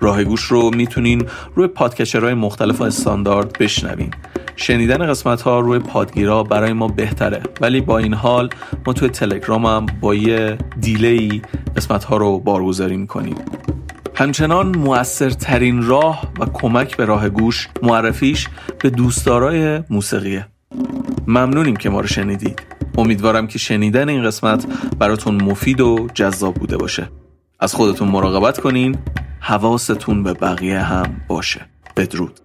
[0.00, 4.10] راه گوش رو می‌تونین روی پادکچرهای مختلف و استاندارد بشنوین.
[4.56, 7.42] شنیدن قسمت ها روی پادگیرا برای ما بهتره.
[7.60, 8.48] ولی با این حال
[8.86, 11.42] ما توی تلگرام هم با یه دیلی
[11.76, 13.36] قسمت ها رو بارگذاری می‌کنیم.
[14.14, 18.48] همچنان مؤثرترین راه و کمک به راه گوش معرفیش
[18.82, 20.46] به دوستدارای موسیقیه.
[21.26, 22.79] ممنونیم که ما رو شنیدید.
[23.00, 24.66] امیدوارم که شنیدن این قسمت
[24.98, 27.10] براتون مفید و جذاب بوده باشه.
[27.60, 28.98] از خودتون مراقبت کنین
[29.40, 31.60] حواستون به بقیه هم باشه.
[31.96, 32.40] بدرود.